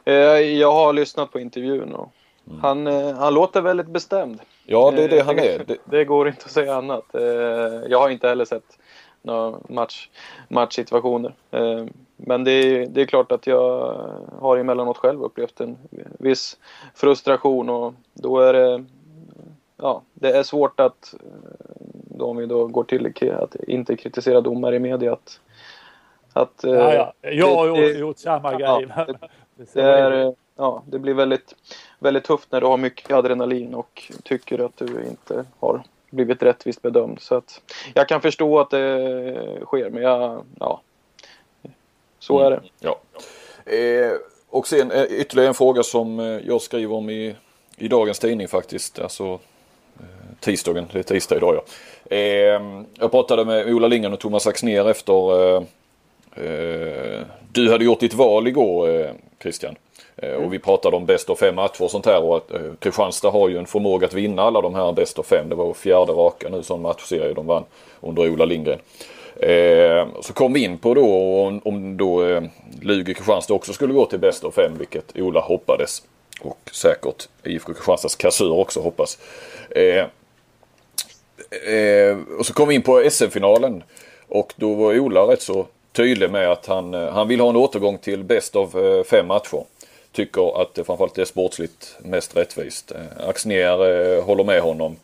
Eh, 0.04 0.14
jag 0.40 0.72
har 0.72 0.92
lyssnat 0.92 1.32
på 1.32 1.40
intervjun 1.40 1.92
och 1.94 2.12
mm. 2.46 2.60
han, 2.60 2.86
eh, 2.86 3.14
han 3.14 3.34
låter 3.34 3.60
väldigt 3.60 3.86
bestämd. 3.86 4.40
Ja 4.66 4.90
det 4.90 5.04
är 5.04 5.08
det 5.08 5.22
han 5.22 5.38
är. 5.38 5.64
Det, 5.66 5.76
det 5.84 6.04
går 6.04 6.28
inte 6.28 6.44
att 6.44 6.50
säga 6.50 6.74
annat. 6.74 7.04
Jag 7.88 7.98
har 7.98 8.10
inte 8.10 8.28
heller 8.28 8.44
sett 8.44 8.78
några 9.22 9.58
match, 9.68 10.08
matchsituationer. 10.48 11.34
Men 12.16 12.44
det 12.44 12.50
är, 12.50 12.86
det 12.86 13.00
är 13.00 13.06
klart 13.06 13.32
att 13.32 13.46
jag 13.46 13.96
har 14.40 14.56
emellanåt 14.56 14.96
själv 14.96 15.22
upplevt 15.22 15.60
en 15.60 15.78
viss 16.18 16.56
frustration 16.94 17.70
och 17.70 17.94
då 18.14 18.38
är 18.38 18.52
det 18.52 18.84
ja, 19.82 20.02
det 20.14 20.30
är 20.30 20.42
svårt 20.42 20.80
att, 20.80 21.14
då 21.90 22.26
om 22.26 22.36
vi 22.36 22.46
då 22.46 22.66
går 22.66 22.84
till 22.84 23.32
att 23.32 23.54
inte 23.54 23.96
kritisera 23.96 24.40
domare 24.40 24.76
i 24.76 24.78
media, 24.78 25.12
att, 25.12 25.40
att 26.32 26.60
ja, 26.62 26.94
ja. 26.94 27.12
Jag 27.20 27.54
har 27.54 27.80
det, 27.80 27.98
gjort, 27.98 28.18
samma 28.18 28.60
ja, 28.60 28.78
grej. 28.78 28.88
Det, 29.06 29.28
det, 29.56 29.82
är, 29.82 30.34
ja, 30.56 30.82
det 30.86 30.98
blir 30.98 31.14
väldigt, 31.14 31.54
väldigt 31.98 32.24
tufft 32.24 32.52
när 32.52 32.60
du 32.60 32.66
har 32.66 32.76
mycket 32.76 33.10
adrenalin 33.10 33.74
och 33.74 34.12
tycker 34.22 34.58
att 34.58 34.76
du 34.76 35.04
inte 35.08 35.44
har 35.58 35.82
blivit 36.10 36.42
rättvist 36.42 36.82
bedömd. 36.82 37.20
Så 37.20 37.34
att 37.34 37.60
jag 37.94 38.08
kan 38.08 38.20
förstå 38.20 38.60
att 38.60 38.70
det 38.70 39.58
sker, 39.64 39.90
men 39.90 40.02
jag, 40.02 40.44
ja, 40.58 40.80
så 42.18 42.40
är 42.40 42.50
det. 42.50 42.56
Mm, 42.56 42.68
ja. 42.80 42.98
Eh, 43.72 44.12
och 44.48 44.66
sen 44.66 44.90
eh, 44.90 45.02
ytterligare 45.02 45.48
en 45.48 45.54
fråga 45.54 45.82
som 45.82 46.20
eh, 46.20 46.26
jag 46.26 46.60
skriver 46.60 46.94
om 46.94 47.10
i, 47.10 47.36
i 47.76 47.88
dagens 47.88 48.18
tidning 48.18 48.48
faktiskt. 48.48 48.98
Alltså 48.98 49.38
tisdagen, 50.42 50.86
det 50.92 50.98
är 50.98 51.02
tisdag 51.02 51.36
idag 51.36 51.54
ja. 51.54 51.62
Eh, 52.16 52.82
jag 52.94 53.10
pratade 53.10 53.44
med 53.44 53.74
Ola 53.74 53.88
Lindgren 53.88 54.12
och 54.12 54.20
Thomas 54.20 54.46
Axner 54.46 54.90
efter 54.90 55.40
eh, 55.40 55.56
eh, 55.56 55.62
Eh, 56.36 57.26
du 57.52 57.70
hade 57.70 57.84
gjort 57.84 58.00
ditt 58.00 58.14
val 58.14 58.48
igår 58.48 59.00
eh, 59.00 59.10
Christian. 59.42 59.74
Mm. 60.16 60.44
Och 60.44 60.52
vi 60.52 60.58
pratade 60.58 60.96
om 60.96 61.06
bäst 61.06 61.30
av 61.30 61.36
fem 61.36 61.54
matcher 61.54 61.82
och 61.82 61.90
sånt 61.90 62.06
här 62.06 62.22
och 62.22 62.36
att 62.36 62.50
eh, 62.50 62.60
Kristianstad 62.78 63.30
har 63.30 63.48
ju 63.48 63.58
en 63.58 63.66
förmåga 63.66 64.06
att 64.06 64.14
vinna 64.14 64.42
alla 64.42 64.60
de 64.60 64.74
här 64.74 64.92
bäst 64.92 65.18
av 65.18 65.22
fem. 65.22 65.48
Det 65.48 65.54
var 65.54 65.74
fjärde 65.74 66.12
raka 66.12 66.48
nu 66.48 66.62
som 66.62 66.82
matchserie 66.82 67.34
de 67.34 67.46
vann 67.46 67.64
under 68.00 68.30
Ola 68.30 68.44
Lindgren. 68.44 68.78
Eh, 69.36 70.06
så 70.20 70.32
kom 70.32 70.52
vi 70.52 70.64
in 70.64 70.78
på 70.78 70.94
då 70.94 71.06
om, 71.46 71.60
om 71.64 71.96
då 71.96 72.24
eh, 72.24 72.42
Lugi 72.80 73.14
Kristianstad 73.14 73.54
också 73.54 73.72
skulle 73.72 73.94
gå 73.94 74.06
till 74.06 74.18
bäst 74.18 74.44
av 74.44 74.50
fem 74.50 74.72
vilket 74.78 75.18
Ola 75.18 75.40
hoppades. 75.40 76.02
Och 76.40 76.70
säkert 76.72 77.28
IFK 77.44 77.74
Kristianstads 77.74 78.16
kassör 78.16 78.52
också 78.52 78.80
hoppas. 78.80 79.18
Eh, 79.70 80.06
eh 81.74 82.18
och 82.38 82.46
så 82.46 82.54
kom 82.54 82.68
vi 82.68 82.74
in 82.74 82.82
på 82.82 83.10
SM-finalen. 83.10 83.82
Och 84.28 84.52
då 84.56 84.74
var 84.74 84.98
Ola 84.98 85.20
rätt 85.20 85.42
så 85.42 85.66
tydlig 85.92 86.30
med 86.30 86.52
att 86.52 86.66
han, 86.66 86.94
eh, 86.94 87.08
han 87.08 87.28
vill 87.28 87.40
ha 87.40 87.50
en 87.50 87.56
återgång 87.56 87.98
till 87.98 88.24
bäst 88.24 88.56
av 88.56 88.78
eh, 88.78 89.04
fem 89.04 89.26
matcher. 89.26 89.64
Tycker 90.12 90.60
att 90.62 90.68
eh, 90.68 90.72
det 90.74 90.84
framförallt 90.84 91.18
är 91.18 91.24
sportsligt 91.24 91.96
mest 91.98 92.36
rättvist. 92.36 92.92
Axnér 93.26 94.20
håller 94.20 94.44
med 94.44 94.60
honom. 94.60 94.96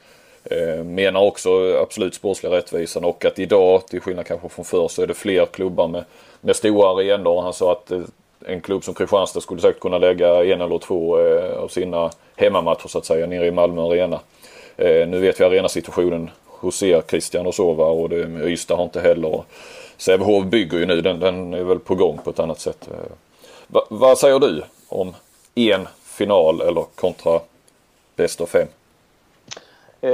Menar 0.84 1.20
också 1.20 1.78
absolut 1.82 2.14
sportsliga 2.14 2.52
rättvisan 2.52 3.04
och 3.04 3.24
att 3.24 3.38
idag, 3.38 3.88
till 3.88 4.00
skillnad 4.00 4.26
kanske 4.26 4.48
från 4.48 4.64
förr, 4.64 4.88
så 4.88 5.02
är 5.02 5.06
det 5.06 5.14
fler 5.14 5.46
klubbar 5.46 5.88
med, 5.88 6.04
med 6.40 6.56
stora 6.56 6.88
arenor. 6.88 7.42
Han 7.42 7.52
sa 7.52 7.72
att 7.72 7.92
en 8.46 8.60
klubb 8.60 8.84
som 8.84 8.94
Kristianstad 8.94 9.40
skulle 9.40 9.60
säkert 9.60 9.80
kunna 9.80 9.98
lägga 9.98 10.44
en 10.44 10.60
eller 10.60 10.78
två 10.78 11.18
av 11.56 11.68
sina 11.68 12.10
hemmamatcher 12.36 12.88
så 12.88 12.98
att 12.98 13.04
säga 13.06 13.26
nere 13.26 13.46
i 13.46 13.50
Malmö 13.50 13.82
Arena. 13.82 14.20
Nu 15.06 15.18
vet 15.18 15.40
vi 15.40 15.44
arenasituationen 15.44 16.30
hos 16.44 16.82
er 16.82 17.02
Christian 17.08 17.46
och 17.46 17.54
så 17.54 17.72
va 17.72 17.86
och 17.86 18.08
det, 18.08 18.50
Ystad 18.50 18.76
har 18.76 18.84
inte 18.84 19.00
heller. 19.00 19.44
Sävehof 19.98 20.44
bygger 20.44 20.78
ju 20.78 20.86
nu, 20.86 21.00
den, 21.00 21.20
den 21.20 21.54
är 21.54 21.64
väl 21.64 21.78
på 21.78 21.94
gång 21.94 22.18
på 22.24 22.30
ett 22.30 22.38
annat 22.38 22.60
sätt. 22.60 22.88
Eh, 22.92 23.10
va, 23.66 23.80
vad 23.90 24.18
säger 24.18 24.38
du 24.38 24.62
om 24.88 25.14
en 25.54 25.88
final 26.02 26.60
eller 26.60 26.84
kontra 26.94 27.40
bäst 28.16 28.40
av 28.40 28.46
fem? 28.46 28.68
Eh, 30.00 30.10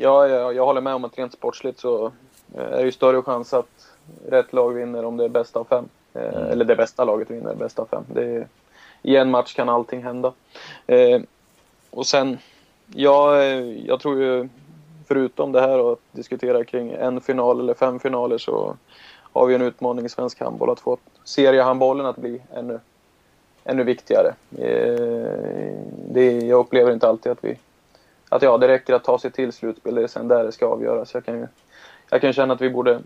ja, 0.00 0.28
jag, 0.28 0.54
jag 0.54 0.66
håller 0.66 0.80
med 0.80 0.94
om 0.94 1.04
att 1.04 1.18
rent 1.18 1.32
sportsligt 1.32 1.80
så 1.80 2.12
är 2.54 2.76
det 2.76 2.82
ju 2.82 2.92
större 2.92 3.22
chans 3.22 3.54
att 3.54 3.86
rätt 4.28 4.52
lag 4.52 4.74
vinner 4.74 5.04
om 5.04 5.16
det 5.16 5.24
är 5.24 5.28
bästa 5.28 5.60
av 5.60 5.64
fem. 5.64 5.88
Eh, 6.14 6.50
Eller 6.50 6.64
det 6.64 6.76
bästa 6.76 7.04
laget 7.04 7.30
vinner 7.30 7.54
bästa 7.54 7.82
av 7.82 7.86
fem. 7.86 8.04
Det 8.14 8.24
är, 8.24 8.46
I 9.02 9.16
en 9.16 9.30
match 9.30 9.54
kan 9.54 9.68
allting 9.68 10.02
hända. 10.02 10.32
Eh, 10.86 11.20
och 11.90 12.06
sen, 12.06 12.38
ja, 12.94 13.42
eh, 13.42 13.86
jag 13.86 14.00
tror 14.00 14.22
ju 14.22 14.48
förutom 15.08 15.52
det 15.52 15.60
här 15.60 15.78
och 15.78 15.92
att 15.92 15.98
diskutera 16.12 16.64
kring 16.64 16.90
en 16.90 17.20
final 17.20 17.60
eller 17.60 17.74
fem 17.74 18.00
finaler 18.00 18.38
så 18.38 18.76
har 19.32 19.46
vi 19.46 19.54
en 19.54 19.62
utmaning 19.62 20.04
i 20.04 20.08
svensk 20.08 20.40
handboll 20.40 20.70
att 20.70 20.80
få 20.80 20.98
seriehandbollen 21.24 22.06
att 22.06 22.16
bli 22.16 22.42
ännu, 22.54 22.80
ännu 23.64 23.84
viktigare. 23.84 24.34
Eh, 24.58 25.76
det, 26.08 26.38
jag 26.38 26.58
upplever 26.58 26.92
inte 26.92 27.08
alltid 27.08 27.32
att 27.32 27.44
vi 27.44 27.58
att 28.32 28.42
ja, 28.42 28.58
det 28.58 28.68
räcker 28.68 28.94
att 28.94 29.04
ta 29.04 29.18
sig 29.18 29.30
till 29.30 29.52
slutspel, 29.52 29.94
det 29.94 30.02
är 30.02 30.06
sen 30.06 30.28
där 30.28 30.44
det 30.44 30.52
ska 30.52 30.66
avgöras. 30.66 31.14
Jag 31.14 31.24
kan, 31.24 31.38
ju, 31.38 31.46
jag 32.10 32.20
kan 32.20 32.32
känna 32.32 32.54
att 32.54 32.60
vi 32.60 32.70
borde 32.70 33.00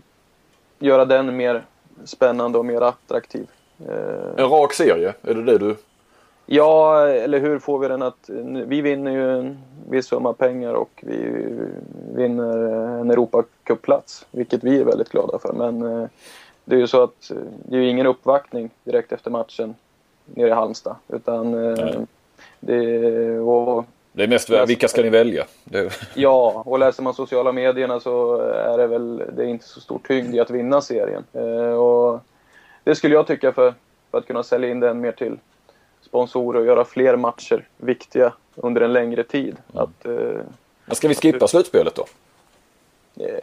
göra 0.79 1.05
den 1.05 1.37
mer 1.37 1.65
spännande 2.05 2.57
och 2.57 2.65
mer 2.65 2.81
attraktiv. 2.81 3.47
Eh, 3.87 4.43
en 4.43 4.49
rak 4.49 4.73
serie, 4.73 5.13
är 5.21 5.33
det 5.33 5.43
det 5.43 5.57
du... 5.57 5.75
Ja, 6.49 7.07
eller 7.07 7.39
hur 7.39 7.59
får 7.59 7.79
vi 7.79 7.87
den 7.87 8.01
att... 8.01 8.29
Vi 8.65 8.81
vinner 8.81 9.11
ju 9.11 9.39
en 9.39 9.57
viss 9.89 10.07
summa 10.07 10.33
pengar 10.33 10.73
och 10.73 10.89
vi 11.01 11.45
vinner 12.15 12.57
en 12.99 13.11
Europacupplats, 13.11 14.25
vilket 14.31 14.63
vi 14.63 14.79
är 14.79 14.83
väldigt 14.83 15.09
glada 15.09 15.39
för. 15.39 15.53
Men 15.53 15.81
eh, 15.81 16.07
det 16.65 16.75
är 16.75 16.79
ju 16.79 16.87
så 16.87 17.03
att 17.03 17.31
eh, 17.31 17.37
det 17.65 17.77
är 17.77 17.81
ju 17.81 17.89
ingen 17.89 18.05
uppvaktning 18.05 18.69
direkt 18.83 19.11
efter 19.11 19.31
matchen 19.31 19.75
nere 20.25 20.47
i 20.47 20.51
Halmstad. 20.51 20.95
Utan 21.07 21.53
eh, 21.53 21.85
Nej. 21.85 22.05
det... 22.59 23.39
Och, 23.39 23.85
Det 24.11 24.23
är 24.23 24.27
mest 24.27 24.49
vilka 24.49 24.87
ska 24.87 25.01
ni 25.01 25.09
välja? 25.09 25.45
Det... 25.63 25.93
Ja, 26.15 26.63
och 26.65 26.79
läser 26.79 27.03
man 27.03 27.13
sociala 27.13 27.51
medierna 27.51 27.99
så 27.99 28.35
är 28.41 28.77
det 28.77 28.87
väl 28.87 29.23
det 29.35 29.43
är 29.43 29.47
inte 29.47 29.65
så 29.65 29.79
stor 29.79 29.99
tyngd 30.07 30.35
i 30.35 30.39
att 30.39 30.49
vinna 30.49 30.81
serien. 30.81 31.23
Och 31.77 32.19
det 32.83 32.95
skulle 32.95 33.15
jag 33.15 33.27
tycka 33.27 33.51
för, 33.51 33.73
för 34.11 34.17
att 34.17 34.27
kunna 34.27 34.43
sälja 34.43 34.69
in 34.69 34.79
den 34.79 35.01
mer 35.01 35.11
till 35.11 35.37
sponsorer 36.17 36.59
och 36.59 36.65
göra 36.65 36.85
fler 36.85 37.15
matcher 37.15 37.67
viktiga 37.77 38.33
under 38.55 38.81
en 38.81 38.93
längre 38.93 39.23
tid. 39.23 39.55
Att, 39.73 40.05
eh, 40.05 40.41
ska 40.91 41.07
vi 41.07 41.15
skippa 41.15 41.47
slutspelet 41.47 41.95
då? 41.95 42.05
eh, 43.23 43.39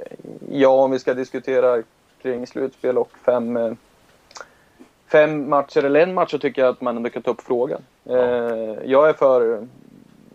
ja, 0.50 0.68
om 0.68 0.90
vi 0.90 0.98
ska 0.98 1.14
diskutera 1.14 1.82
kring 2.22 2.46
slutspel 2.46 2.98
och 2.98 3.10
fem, 3.24 3.56
eh, 3.56 3.72
fem 5.06 5.48
matcher 5.48 5.84
eller 5.84 6.00
en 6.00 6.14
match 6.14 6.30
så 6.30 6.38
tycker 6.38 6.62
jag 6.62 6.68
att 6.68 6.80
man 6.80 6.96
ändå 6.96 7.10
kan 7.10 7.22
ta 7.22 7.30
upp 7.30 7.40
frågan. 7.40 7.80
Eh, 8.04 8.16
jag 8.84 9.08
är 9.08 9.12
för, 9.12 9.66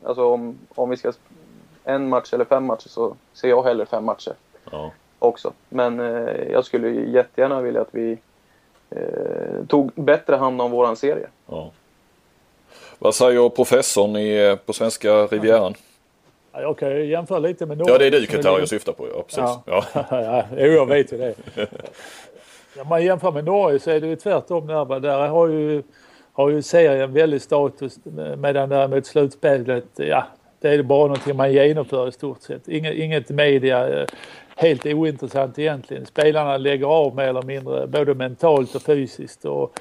alltså 0.03 0.25
om, 0.25 0.57
om 0.75 0.89
vi 0.89 0.97
ska 0.97 1.13
en 1.83 2.09
match 2.09 2.33
eller 2.33 2.45
fem 2.45 2.65
matcher 2.65 2.89
så 2.89 3.15
ser 3.33 3.49
jag 3.49 3.63
hellre 3.63 3.85
fem 3.85 4.05
matcher 4.05 4.33
Ja. 4.71 4.91
också. 5.19 5.53
Men 5.69 5.99
jag 6.51 6.65
skulle 6.65 6.89
jättegärna 6.89 7.61
vilja 7.61 7.81
att 7.81 7.89
vi 7.95 8.17
tog 9.67 9.91
bättre 9.95 10.35
hand 10.35 10.61
om 10.61 10.71
våran 10.71 10.95
serie. 10.95 11.27
ja. 11.47 11.71
Vad 12.99 13.15
säger 13.15 13.49
professorn 13.49 14.15
i, 14.15 14.57
på 14.65 14.73
svenska 14.73 15.13
rivieran? 15.25 15.73
Ja, 16.51 16.61
Jag 16.61 16.77
kan 16.77 16.89
ju 16.89 17.05
jämföra 17.05 17.39
lite 17.39 17.65
med 17.65 17.77
Norge. 17.77 17.93
Ja 17.93 17.97
det 17.97 18.07
är 18.07 18.11
du 18.11 18.25
Qatar 18.25 18.59
jag 18.59 18.69
syftar 18.69 18.93
på. 18.93 19.07
Ja, 19.15 19.23
precis. 19.23 19.37
Ja. 19.37 19.85
Ja. 19.93 20.05
ja, 20.57 20.65
jag 20.65 20.85
vet 20.85 21.13
ju 21.13 21.17
det. 21.17 21.35
Om 22.81 22.87
man 22.87 23.05
jämför 23.05 23.31
med 23.31 23.45
Norge 23.45 23.79
så 23.79 23.91
är 23.91 24.01
det 24.01 24.07
ju 24.07 24.15
tvärtom 24.15 24.67
där. 24.67 24.99
Där 24.99 25.27
har 25.27 25.47
ju, 25.47 25.83
har 26.33 26.49
ju 26.49 26.61
serien 26.61 27.13
väldigt 27.13 27.43
status 27.43 27.99
medan 28.37 28.69
däremot 28.69 29.05
slutspelet, 29.05 29.85
ja, 29.95 30.27
det 30.61 30.69
är 30.69 30.83
bara 30.83 31.07
någonting 31.07 31.35
man 31.35 31.53
genomför 31.53 32.07
i 32.07 32.11
stort 32.11 32.41
sett. 32.41 32.67
Inget, 32.67 32.95
inget 32.95 33.29
media, 33.29 34.01
eh, 34.01 34.07
helt 34.55 34.85
ointressant 34.85 35.59
egentligen. 35.59 36.05
Spelarna 36.05 36.57
lägger 36.57 36.85
av 36.85 37.15
mer 37.15 37.27
eller 37.27 37.41
mindre 37.41 37.87
både 37.87 38.13
mentalt 38.13 38.75
och 38.75 38.81
fysiskt. 38.81 39.45
Och, 39.45 39.79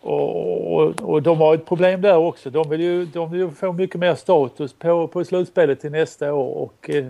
och, 0.00 0.74
och, 0.74 1.00
och 1.00 1.22
de 1.22 1.38
har 1.38 1.54
ett 1.54 1.66
problem 1.66 2.00
där 2.00 2.16
också. 2.16 2.50
De 2.50 2.70
vill 2.70 2.80
ju, 2.80 3.04
de 3.04 3.30
vill 3.30 3.40
ju 3.40 3.50
få 3.50 3.72
mycket 3.72 4.00
mer 4.00 4.14
status 4.14 4.72
på, 4.72 5.08
på 5.08 5.24
slutspelet 5.24 5.80
till 5.80 5.90
nästa 5.90 6.34
år. 6.34 6.54
Och, 6.54 6.90
eh, 6.90 7.06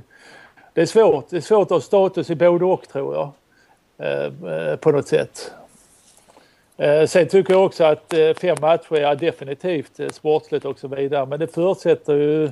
det 0.72 0.82
är 0.82 0.86
svårt. 0.86 1.30
Det 1.30 1.36
är 1.36 1.40
svårt 1.40 1.66
att 1.66 1.70
ha 1.70 1.80
status 1.80 2.30
i 2.30 2.34
både 2.34 2.64
och 2.64 2.88
tror 2.88 3.14
jag. 3.14 3.30
Eh, 3.98 4.72
eh 4.72 4.76
på 4.76 4.90
något 4.90 5.08
sätt. 5.08 5.52
Eh, 6.76 7.06
sen 7.06 7.28
tycker 7.28 7.52
jag 7.54 7.64
också 7.64 7.84
att 7.84 8.12
eh, 8.12 8.34
fem 8.34 8.56
matcher 8.60 8.94
är 8.94 9.14
definitivt 9.14 10.00
eh, 10.00 10.08
sportsligt 10.08 10.64
och 10.64 10.78
så 10.78 10.88
vidare. 10.88 11.26
Men 11.26 11.40
det 11.40 11.54
förutsätter 11.54 12.14
ju 12.14 12.50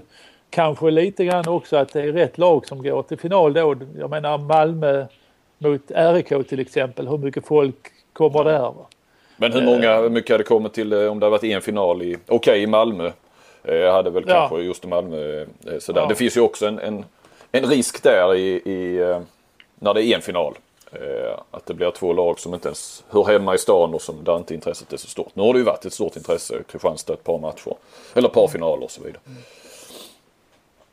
kanske 0.50 0.90
lite 0.90 1.24
grann 1.24 1.48
också 1.48 1.76
att 1.76 1.92
det 1.92 2.02
är 2.02 2.12
rätt 2.12 2.38
lag 2.38 2.66
som 2.66 2.82
går 2.82 3.02
till 3.02 3.18
final 3.18 3.52
då. 3.52 3.76
Jag 3.98 4.10
menar 4.10 4.38
Malmö 4.38 5.06
mot 5.58 5.90
RIK 5.90 6.48
till 6.48 6.60
exempel. 6.60 7.08
Hur 7.08 7.18
mycket 7.18 7.46
folk 7.46 7.92
kommer 8.12 8.44
där? 8.44 8.58
Va? 8.58 8.86
Men 9.36 9.52
hur 9.52 9.62
många, 9.62 9.96
hur 10.00 10.10
mycket 10.10 10.30
hade 10.34 10.44
kommit 10.44 10.72
till 10.72 10.92
eh, 10.92 10.98
om 11.06 11.20
det 11.20 11.26
hade 11.26 11.30
varit 11.30 11.44
en 11.44 11.62
final 11.62 12.02
i, 12.02 12.16
okej 12.26 12.62
i 12.62 12.66
Malmö. 12.66 13.10
Eh, 13.64 13.92
hade 13.92 14.10
väl 14.10 14.24
Ja. 14.26 14.34
kanske 14.34 14.58
just 14.66 14.84
i 14.84 14.88
Malmö 14.88 15.40
eh, 15.40 15.78
sådär. 15.78 16.00
Ja. 16.00 16.06
Det 16.06 16.14
finns 16.14 16.36
ju 16.36 16.40
också 16.40 16.66
en, 16.66 16.78
en, 16.78 17.04
en 17.52 17.66
risk 17.66 18.02
där 18.02 18.34
i, 18.34 18.62
i 18.64 18.98
eh, 19.02 19.20
när 19.78 19.94
det 19.94 20.04
är 20.04 20.14
en 20.16 20.22
final. 20.22 20.54
Eh, 20.92 21.38
att 21.50 21.66
det 21.66 21.74
blir 21.74 21.90
två 21.90 22.12
lag 22.12 22.38
som 22.40 22.54
inte 22.54 22.68
ens 22.68 23.04
hör 23.10 23.24
hemma 23.24 23.54
i 23.54 23.58
stan 23.58 23.94
och 23.94 24.02
som 24.02 24.24
där 24.24 24.36
inte 24.36 24.54
intresset 24.54 24.92
är 24.92 24.96
så 24.96 25.06
stort. 25.08 25.30
Nu 25.34 25.42
har 25.42 25.52
det 25.52 25.58
ju 25.58 25.64
varit 25.64 25.84
ett 25.84 25.92
stort 25.92 26.16
intresse 26.16 26.54
Kristianstad 26.70 27.12
ett 27.12 27.24
par 27.24 27.38
matcher. 27.38 27.74
Eller 28.14 28.28
ett 28.28 28.34
par 28.34 28.48
finaler 28.48 28.84
och 28.84 28.90
så 28.90 29.02
vidare. 29.02 29.20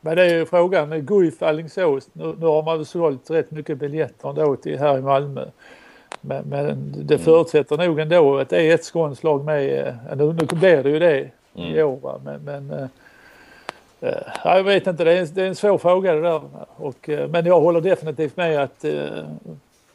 Men 0.02 0.16
det 0.16 0.24
är 0.24 0.36
ju 0.36 0.46
frågan, 0.46 1.06
Guif 1.06 1.42
Alingsås, 1.44 2.08
nu, 2.14 2.36
nu 2.40 2.46
har 2.46 2.64
man 2.64 2.78
väl 2.78 2.86
sålt 2.86 3.30
rätt 3.30 3.52
mycket 3.52 3.78
biljetter 3.78 4.30
ändå 4.30 4.56
till 4.56 4.80
här 4.80 4.98
i 4.98 5.02
Malmö. 5.02 5.46
Men, 6.26 6.46
men 6.46 6.94
det 6.98 7.18
förutsätter 7.20 7.78
nog 7.78 8.00
ändå 8.00 8.38
att 8.38 8.50
det 8.50 8.62
är 8.62 8.76
ett 8.76 8.84
skånskt 8.84 9.24
lag 9.24 9.46
med. 9.46 9.88
eh, 9.88 9.94
Nu, 10.18 10.26
nu 10.34 10.46
blir 10.46 10.84
det 10.84 10.90
ju 10.90 11.00
det 11.00 11.30
i 11.56 11.82
år 11.84 12.00
va? 12.02 12.20
men, 12.26 12.44
men 12.44 12.72
eh, 12.72 12.88
eh, 14.02 14.22
ja, 14.44 14.58
jag 14.58 14.64
vet 14.64 14.88
inte, 14.88 15.04
det 15.04 15.14
är, 15.14 15.22
en, 15.22 15.28
det 15.34 15.42
är 15.44 15.48
en 15.48 15.56
svår 15.56 15.78
fråga 15.78 16.14
det 16.14 16.22
där. 16.22 16.42
Och, 16.76 17.10
eh, 17.10 17.28
men 17.30 17.46
jag 17.46 17.62
håller 17.62 17.82
definitivt 17.82 18.38
med 18.38 18.64
att 18.64 18.84
eh, 18.84 19.26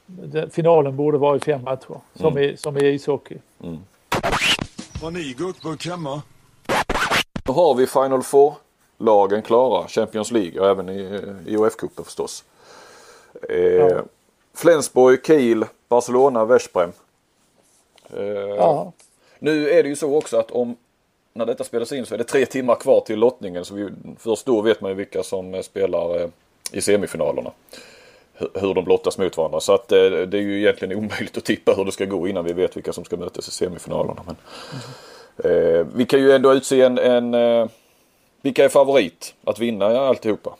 det, 0.06 0.54
finalen 0.54 0.96
borde 0.96 1.18
vara 1.18 1.36
i 1.36 1.40
fem 1.40 1.62
matcher 1.64 2.00
som, 2.14 2.38
i, 2.38 2.56
som 2.56 2.76
i 2.78 2.86
ishockey. 2.88 3.36
Har 5.02 5.10
ni 5.10 5.34
gurkburk 5.38 5.86
hemma? 5.86 6.22
Nu 7.46 7.52
har 7.54 7.74
vi 7.74 7.86
Final 7.86 8.22
Four-lagen 8.22 9.42
klara. 9.42 9.88
Champions 9.88 10.30
League 10.30 10.60
och 10.60 10.68
även 10.68 10.88
i, 10.88 11.00
i 11.46 11.56
OF-cupen 11.56 12.04
förstås. 12.04 12.44
Eh, 13.48 13.56
Ja. 13.58 14.02
Flensburg, 14.58 15.26
Kiel, 15.26 15.64
Barcelona, 15.88 16.44
Veszprem. 16.44 16.92
Eh, 18.16 18.24
Ja. 18.56 18.92
Nu 19.38 19.70
är 19.70 19.82
det 19.82 19.88
ju 19.88 19.96
så 19.96 20.16
också 20.16 20.36
att 20.36 20.50
om 20.50 20.76
när 21.32 21.46
detta 21.46 21.64
spelas 21.64 21.92
in 21.92 22.06
så 22.06 22.14
är 22.14 22.18
det 22.18 22.24
tre 22.24 22.46
timmar 22.46 22.74
kvar 22.74 23.00
till 23.00 23.18
lottningen. 23.18 23.64
Så 23.64 23.74
vi, 23.74 23.88
först 24.18 24.46
då 24.46 24.60
vet 24.60 24.80
man 24.80 24.90
ju 24.90 24.94
vilka 24.94 25.22
som 25.22 25.54
eh, 25.54 25.60
spelar 25.60 26.20
eh, 26.20 26.28
i 26.72 26.80
semifinalerna. 26.80 27.50
Hur, 28.34 28.50
hur 28.54 28.74
de 28.74 28.84
blottas 28.84 29.18
mot 29.18 29.36
varandra. 29.36 29.60
Så 29.60 29.72
att 29.74 29.92
eh, 29.92 29.98
det 29.98 30.38
är 30.38 30.42
ju 30.42 30.58
egentligen 30.58 30.98
omöjligt 31.04 31.36
att 31.36 31.44
tippa 31.44 31.72
hur 31.72 31.84
det 31.84 31.92
ska 31.92 32.04
gå 32.04 32.28
innan 32.28 32.44
vi 32.44 32.52
vet 32.52 32.76
vilka 32.76 32.92
som 32.92 33.04
ska 33.04 33.16
mötas 33.16 33.48
i 33.48 33.50
semifinalerna. 33.50 34.22
Men, 34.26 34.36
eh, 35.52 35.86
vi 35.94 36.06
kan 36.06 36.20
ju 36.20 36.32
ändå 36.32 36.54
utse 36.54 36.82
en, 36.82 36.98
en 36.98 37.34
eh, 37.34 37.68
vilka 38.42 38.64
är 38.64 38.68
favorit 38.68 39.34
att 39.44 39.58
vinna 39.58 40.00
alltihopa? 40.00 40.56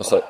Säger- 0.00 0.24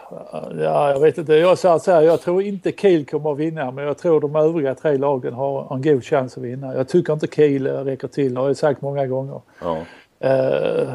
Ja, 0.62 0.90
jag 0.90 1.00
vet 1.00 1.18
inte. 1.18 1.34
Jag 1.34 1.58
säger 1.58 1.78
så 1.78 1.92
här, 1.92 2.02
jag 2.02 2.20
tror 2.20 2.42
inte 2.42 2.72
Kiel 2.72 3.06
kommer 3.06 3.32
att 3.32 3.38
vinna 3.38 3.70
men 3.70 3.84
jag 3.84 3.98
tror 3.98 4.20
de 4.20 4.36
övriga 4.36 4.74
tre 4.74 4.96
lagen 4.96 5.34
har 5.34 5.74
en 5.74 5.82
god 5.82 6.04
chans 6.04 6.36
att 6.36 6.42
vinna. 6.42 6.74
Jag 6.74 6.88
tycker 6.88 7.12
inte 7.12 7.26
Kiel 7.26 7.66
räcker 7.66 8.08
till, 8.08 8.34
det 8.34 8.40
har 8.40 8.46
jag 8.46 8.56
sagt 8.56 8.82
många 8.82 9.06
gånger. 9.06 9.40
Ja. 9.62 9.76
Eh, 10.20 10.88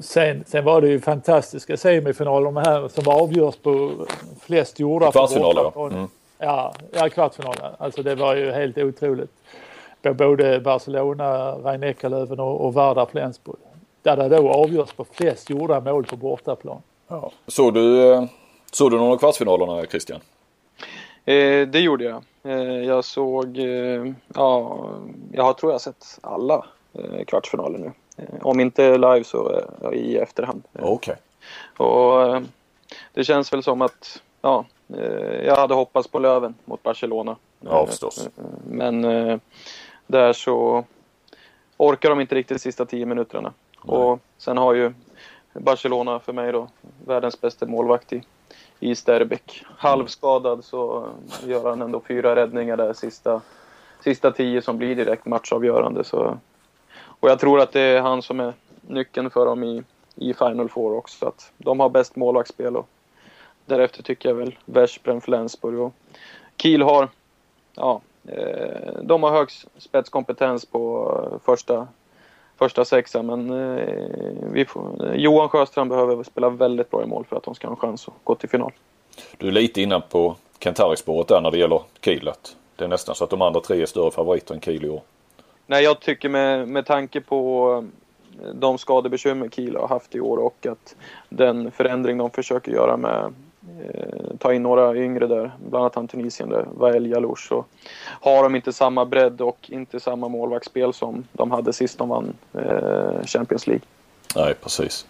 sen, 0.00 0.44
sen 0.46 0.64
var 0.64 0.80
det 0.80 0.88
ju 0.88 1.00
fantastiska 1.00 1.76
semifinaler 1.76 2.44
de 2.44 2.56
här 2.56 2.88
som 2.88 3.08
avgörs 3.22 3.56
på 3.56 3.92
flest 4.40 4.80
gjorda. 4.80 5.12
Kvartsfinaler, 5.12 5.72
ja. 5.74 5.86
Mm. 5.86 6.08
Ja, 6.38 6.72
ja 6.92 7.08
kvartsfinaler. 7.08 7.70
Alltså 7.78 8.02
det 8.02 8.14
var 8.14 8.34
ju 8.36 8.50
helt 8.50 8.78
otroligt. 8.78 9.30
Både 10.02 10.60
Barcelona, 10.60 11.52
rhein 11.52 11.82
Eckerlöven 11.82 12.40
och, 12.40 12.60
och 12.66 12.74
Vardar 12.74 13.06
Flensburg. 13.06 13.56
Där 14.02 14.16
det 14.16 14.28
då 14.28 14.48
avgörs 14.50 14.92
på 14.92 15.04
flest 15.04 15.50
gjorda 15.50 15.80
mål 15.80 16.04
på 16.04 16.16
bortaplan. 16.16 16.82
Ja. 17.10 17.32
Såg 17.46 17.74
du, 17.74 18.12
eh, 18.12 18.24
såg 18.72 18.90
du 18.90 18.96
någon 18.96 19.12
av 19.12 19.16
kvartsfinalerna 19.16 19.86
Christian? 19.86 20.20
Eh, 21.24 21.68
det 21.68 21.80
gjorde 21.80 22.04
jag. 22.04 22.22
Eh, 22.42 22.84
jag 22.84 23.04
såg, 23.04 23.58
eh, 23.58 24.12
ja, 24.34 24.78
jag 25.32 25.58
tror 25.58 25.70
jag 25.72 25.74
har 25.74 25.78
sett 25.78 26.18
alla 26.20 26.64
eh, 26.92 27.24
kvartsfinaler 27.26 27.78
nu. 27.78 27.92
Eh, 28.16 28.24
om 28.46 28.60
inte 28.60 28.92
live 28.98 29.24
så 29.24 29.60
eh, 29.82 29.92
i 29.92 30.16
efterhand. 30.16 30.62
Eh, 30.72 30.84
Okej. 30.84 31.16
Och 31.76 32.22
eh, 32.22 32.40
det 33.14 33.24
känns 33.24 33.52
väl 33.52 33.62
som 33.62 33.82
att, 33.82 34.22
ja, 34.42 34.64
eh, 34.96 35.46
jag 35.46 35.56
hade 35.56 35.74
hoppats 35.74 36.08
på 36.08 36.18
Löven 36.18 36.54
mot 36.64 36.82
Barcelona. 36.82 37.36
Ja, 37.60 37.86
förstås. 37.86 38.26
eh, 38.26 38.44
Men 38.70 39.04
eh, 39.04 39.38
där 40.06 40.32
så 40.32 40.84
orkar 41.76 42.10
de 42.10 42.20
inte 42.20 42.34
riktigt 42.34 42.56
de 42.56 42.60
sista 42.60 42.86
tio 42.86 43.06
minuterna. 43.06 43.52
Och 43.80 44.18
sen 44.38 44.56
har 44.56 44.74
ju 44.74 44.92
Barcelona 45.52 46.20
för 46.20 46.32
mig 46.32 46.52
då 46.52 46.68
världens 47.06 47.40
bästa 47.40 47.66
målvakt 47.66 48.12
i 48.12 48.22
i 48.80 48.94
Sterbeck. 48.94 49.64
Halvskadad 49.76 50.64
så 50.64 51.08
gör 51.46 51.70
han 51.70 51.82
ändå 51.82 52.00
fyra 52.08 52.36
räddningar 52.36 52.76
där 52.76 52.92
sista, 52.92 53.40
sista 54.00 54.30
tio 54.32 54.62
som 54.62 54.78
blir 54.78 54.96
direkt 54.96 55.26
matchavgörande. 55.26 56.04
Så. 56.04 56.38
Och 56.96 57.30
jag 57.30 57.38
tror 57.38 57.60
att 57.60 57.72
det 57.72 57.80
är 57.80 58.00
han 58.00 58.22
som 58.22 58.40
är 58.40 58.52
nyckeln 58.80 59.30
för 59.30 59.46
dem 59.46 59.64
i, 59.64 59.82
i 60.14 60.34
Final 60.34 60.68
Four 60.68 60.96
också. 60.96 61.18
så 61.18 61.28
Att 61.28 61.52
de 61.58 61.80
har 61.80 61.88
bäst 61.88 62.16
målvaktsspel 62.16 62.76
och 62.76 62.88
därefter 63.66 64.02
tycker 64.02 64.28
jag 64.28 64.36
väl 64.36 64.58
Veszprem, 64.64 65.20
Flensburg 65.20 65.80
och 65.80 65.94
Kiel 66.56 66.82
har, 66.82 67.08
ja, 67.74 68.00
eh, 68.24 68.92
de 69.02 69.22
har 69.22 69.30
högst 69.30 69.66
spetskompetens 69.78 70.66
på 70.66 71.40
första, 71.44 71.88
första 72.60 72.84
sexa 72.84 73.22
men 73.22 73.50
eh, 73.50 74.66
får, 74.66 75.14
Johan 75.14 75.48
Sjöstrand 75.48 75.90
behöver 75.90 76.22
spela 76.22 76.50
väldigt 76.50 76.90
bra 76.90 77.02
i 77.02 77.06
mål 77.06 77.24
för 77.28 77.36
att 77.36 77.42
de 77.42 77.54
ska 77.54 77.66
ha 77.66 77.74
en 77.74 77.80
chans 77.80 78.08
att 78.08 78.14
gå 78.24 78.34
till 78.34 78.48
final. 78.48 78.72
Du 79.38 79.48
är 79.48 79.52
lite 79.52 79.82
inne 79.82 80.00
på 80.00 80.36
Kentari-spåret 80.58 81.28
där 81.28 81.40
när 81.40 81.50
det 81.50 81.58
gäller 81.58 81.82
Kiel. 82.00 82.30
Det 82.76 82.84
är 82.84 82.88
nästan 82.88 83.14
så 83.14 83.24
att 83.24 83.30
de 83.30 83.42
andra 83.42 83.60
tre 83.60 83.82
är 83.82 83.86
större 83.86 84.10
favoriter 84.10 84.54
än 84.54 84.60
Kiel 84.60 84.84
i 84.84 84.88
år. 84.88 85.02
Nej, 85.66 85.84
jag 85.84 86.00
tycker 86.00 86.28
med, 86.28 86.68
med 86.68 86.86
tanke 86.86 87.20
på 87.20 87.84
de 88.54 88.78
skadebekymmer 88.78 89.48
Kiel 89.48 89.76
har 89.76 89.88
haft 89.88 90.14
i 90.14 90.20
år 90.20 90.36
och 90.36 90.66
att 90.66 90.96
den 91.28 91.70
förändring 91.70 92.18
de 92.18 92.30
försöker 92.30 92.72
göra 92.72 92.96
med 92.96 93.20
eh, 93.20 93.28
ta 94.38 94.52
in 94.52 94.62
några 94.62 94.96
yngre 94.96 95.26
där, 95.26 95.52
bland 95.58 95.82
annat 95.82 95.94
han 95.94 96.08
Tunisien 96.08 96.48
där, 96.48 96.66
Wael 96.72 97.06
Jalouch, 97.06 97.48
så 97.48 97.64
har 98.20 98.42
de 98.42 98.56
inte 98.56 98.72
samma 98.72 99.04
bredd 99.04 99.40
och 99.40 99.58
inte 99.70 100.00
samma 100.00 100.28
målvaktsspel 100.28 100.92
som 100.92 101.24
de 101.32 101.50
hade 101.50 101.72
sist 101.72 101.98
de 101.98 102.08
vann 102.08 102.34
eh, 102.52 103.24
Champions 103.26 103.66
League. 103.66 103.84
Nej, 104.36 104.54
precis. 104.54 105.06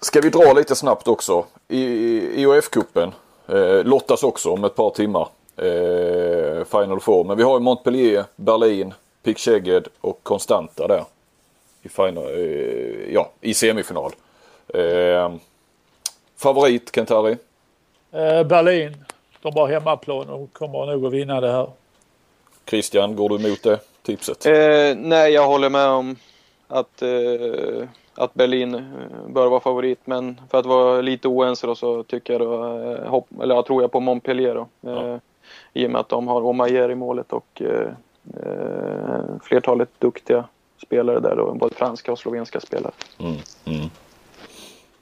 Ska 0.00 0.20
vi 0.20 0.30
dra 0.30 0.52
lite 0.52 0.74
snabbt 0.74 1.08
också. 1.08 1.44
I 1.68 1.84
IOF-cupen 2.44 3.12
eh, 3.46 3.84
lottas 3.84 4.22
också 4.22 4.50
om 4.50 4.64
ett 4.64 4.74
par 4.74 4.90
timmar. 4.90 5.28
Eh, 5.56 6.64
Final 6.64 7.00
Four. 7.00 7.24
Men 7.24 7.36
vi 7.36 7.42
har 7.42 7.54
ju 7.54 7.60
Montpellier, 7.60 8.24
Berlin, 8.36 8.94
Pick 9.22 9.38
och 10.00 10.20
Constanta 10.22 10.86
där. 10.86 11.04
I, 11.82 11.88
final, 11.88 12.24
eh, 12.24 13.12
ja, 13.14 13.30
i 13.40 13.54
semifinal. 13.54 14.12
Eh, 14.74 15.32
favorit 16.42 16.94
Kentari? 16.94 17.36
Eh, 18.12 18.42
Berlin. 18.46 18.96
De 19.42 19.54
har 19.54 19.68
hemmaplan 19.68 20.28
och 20.28 20.52
kommer 20.52 20.86
nog 20.86 21.06
att 21.06 21.12
vinna 21.12 21.40
det 21.40 21.52
här. 21.52 21.70
Christian, 22.66 23.16
går 23.16 23.28
du 23.28 23.34
emot 23.34 23.62
det 23.62 23.78
tipset? 24.02 24.46
Eh, 24.46 24.96
nej, 24.96 25.32
jag 25.32 25.46
håller 25.46 25.70
med 25.70 25.88
om 25.88 26.16
att, 26.68 27.02
eh, 27.02 27.88
att 28.14 28.34
Berlin 28.34 28.74
eh, 28.74 28.80
bör 29.28 29.48
vara 29.48 29.60
favorit. 29.60 29.98
Men 30.04 30.40
för 30.50 30.58
att 30.58 30.66
vara 30.66 31.00
lite 31.00 31.28
oense 31.28 31.66
då 31.66 31.74
så 31.74 32.02
tycker 32.02 32.32
jag 32.32 32.42
då, 32.42 32.78
eh, 32.78 33.10
hopp, 33.10 33.26
eller 33.42 33.54
jag 33.54 33.66
tror 33.66 33.82
jag 33.82 33.92
på 33.92 34.00
Montpellier 34.00 34.54
då. 34.54 34.68
Ja. 34.80 35.20
I 35.72 35.86
och 35.86 35.90
med 35.90 36.00
att 36.00 36.08
de 36.08 36.28
har 36.28 36.46
Omayer 36.46 36.90
i 36.90 36.94
målet 36.94 37.32
och 37.32 37.62
flertalet 39.42 39.88
duktiga 39.98 40.44
spelare 40.82 41.20
där 41.20 41.36
då, 41.36 41.54
både 41.54 41.74
franska 41.74 42.12
och 42.12 42.18
slovenska 42.18 42.60
spelare. 42.60 42.92
Mm, 43.18 43.36
mm. 43.64 43.90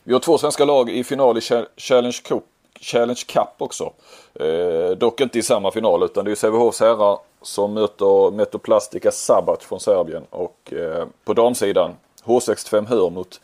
Vi 0.09 0.15
har 0.15 0.21
två 0.21 0.39
svenska 0.39 0.65
lag 0.65 0.91
i 0.91 1.05
final 1.05 1.39
i 1.39 1.41
Challenge 1.77 2.19
Cup, 2.25 2.45
Challenge 2.81 3.21
Cup 3.27 3.49
också. 3.59 3.93
Eh, 4.35 4.91
dock 4.91 5.21
inte 5.21 5.39
i 5.39 5.43
samma 5.43 5.71
final 5.71 6.03
utan 6.03 6.25
det 6.25 6.31
är 6.31 6.35
Sävehofs 6.35 6.81
herrar 6.81 7.19
som 7.43 7.75
möter 7.75 8.31
Metoplastica 8.31 9.11
Sabat 9.11 9.65
från 9.65 9.81
Serbien 9.81 10.23
och 10.31 10.73
eh, 10.73 11.07
på 11.25 11.35
damsidan 11.35 11.97
H65 12.25 12.87
Hör 12.87 13.11
mot 13.11 13.41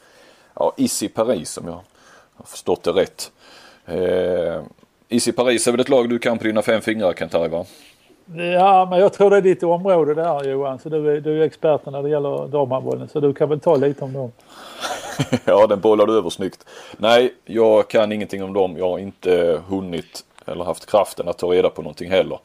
ja, 0.55 0.73
Issy 0.77 1.09
Paris 1.09 1.59
om 1.59 1.67
jag 1.67 1.81
har 2.35 2.47
förstått 2.47 2.83
det 2.83 2.93
rätt. 2.93 3.33
Eh, 3.87 4.63
Issy 5.09 5.33
Paris 5.33 5.67
är 5.67 5.71
väl 5.73 5.81
ett 5.81 5.89
lag 5.89 6.09
du 6.09 6.19
kan 6.19 6.39
på 6.39 6.45
dina 6.45 6.63
fem 6.63 6.81
fingrar 6.81 7.13
Kentari 7.13 7.49
va? 7.49 7.65
Ja, 8.37 8.87
men 8.91 8.99
jag 8.99 9.13
tror 9.13 9.31
det 9.31 9.37
är 9.37 9.41
ditt 9.41 9.63
område 9.63 10.15
där 10.15 10.45
Johan. 10.45 10.79
Så 10.79 10.89
du 10.89 11.17
är, 11.17 11.21
du 11.21 11.43
är 11.43 11.47
experten 11.47 11.93
när 11.93 12.03
det 12.03 12.09
gäller 12.09 12.49
damhandbollen. 12.49 13.09
Så 13.09 13.21
du 13.21 13.35
kan 13.35 13.49
väl 13.49 13.61
ta 13.61 13.77
lite 13.77 14.05
om 14.05 14.13
dem. 14.13 14.33
ja, 15.45 15.67
den 15.67 15.81
bollar 15.81 16.07
du 16.07 16.19
över 16.19 16.31
snyggt. 16.31 16.67
Nej, 16.97 17.35
jag 17.45 17.89
kan 17.89 18.13
ingenting 18.13 18.45
om 18.45 18.53
dem. 18.53 18.77
Jag 18.79 18.91
har 18.91 18.99
inte 18.99 19.61
hunnit 19.69 20.25
eller 20.47 20.65
haft 20.65 20.91
kraften 20.91 21.29
att 21.29 21.39
ta 21.39 21.47
reda 21.47 21.71
på 21.71 21.83
någonting 21.83 22.11
heller. 22.11 22.39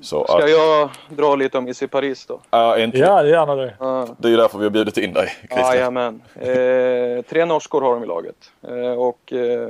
Så 0.00 0.24
Ska 0.24 0.36
att... 0.36 0.50
jag 0.50 0.90
dra 1.08 1.34
lite 1.34 1.58
om 1.58 1.68
Issy 1.68 1.86
Paris 1.86 2.26
då? 2.26 2.40
Ja, 2.50 2.76
äntligen. 2.76 3.08
Ja, 3.08 3.26
gärna 3.26 3.54
det. 3.54 3.74
Det 4.18 4.28
är 4.28 4.30
ju 4.30 4.36
därför 4.36 4.58
vi 4.58 4.64
har 4.64 4.70
bjudit 4.70 4.96
in 4.96 5.12
dig, 5.12 5.28
Christian. 5.40 5.74
Jajamän. 5.74 6.22
Eh, 6.34 7.22
tre 7.22 7.44
norskor 7.44 7.80
har 7.80 7.94
de 7.94 8.02
i 8.02 8.06
laget. 8.06 8.50
Eh, 8.68 8.92
och 8.92 9.32
eh, 9.32 9.68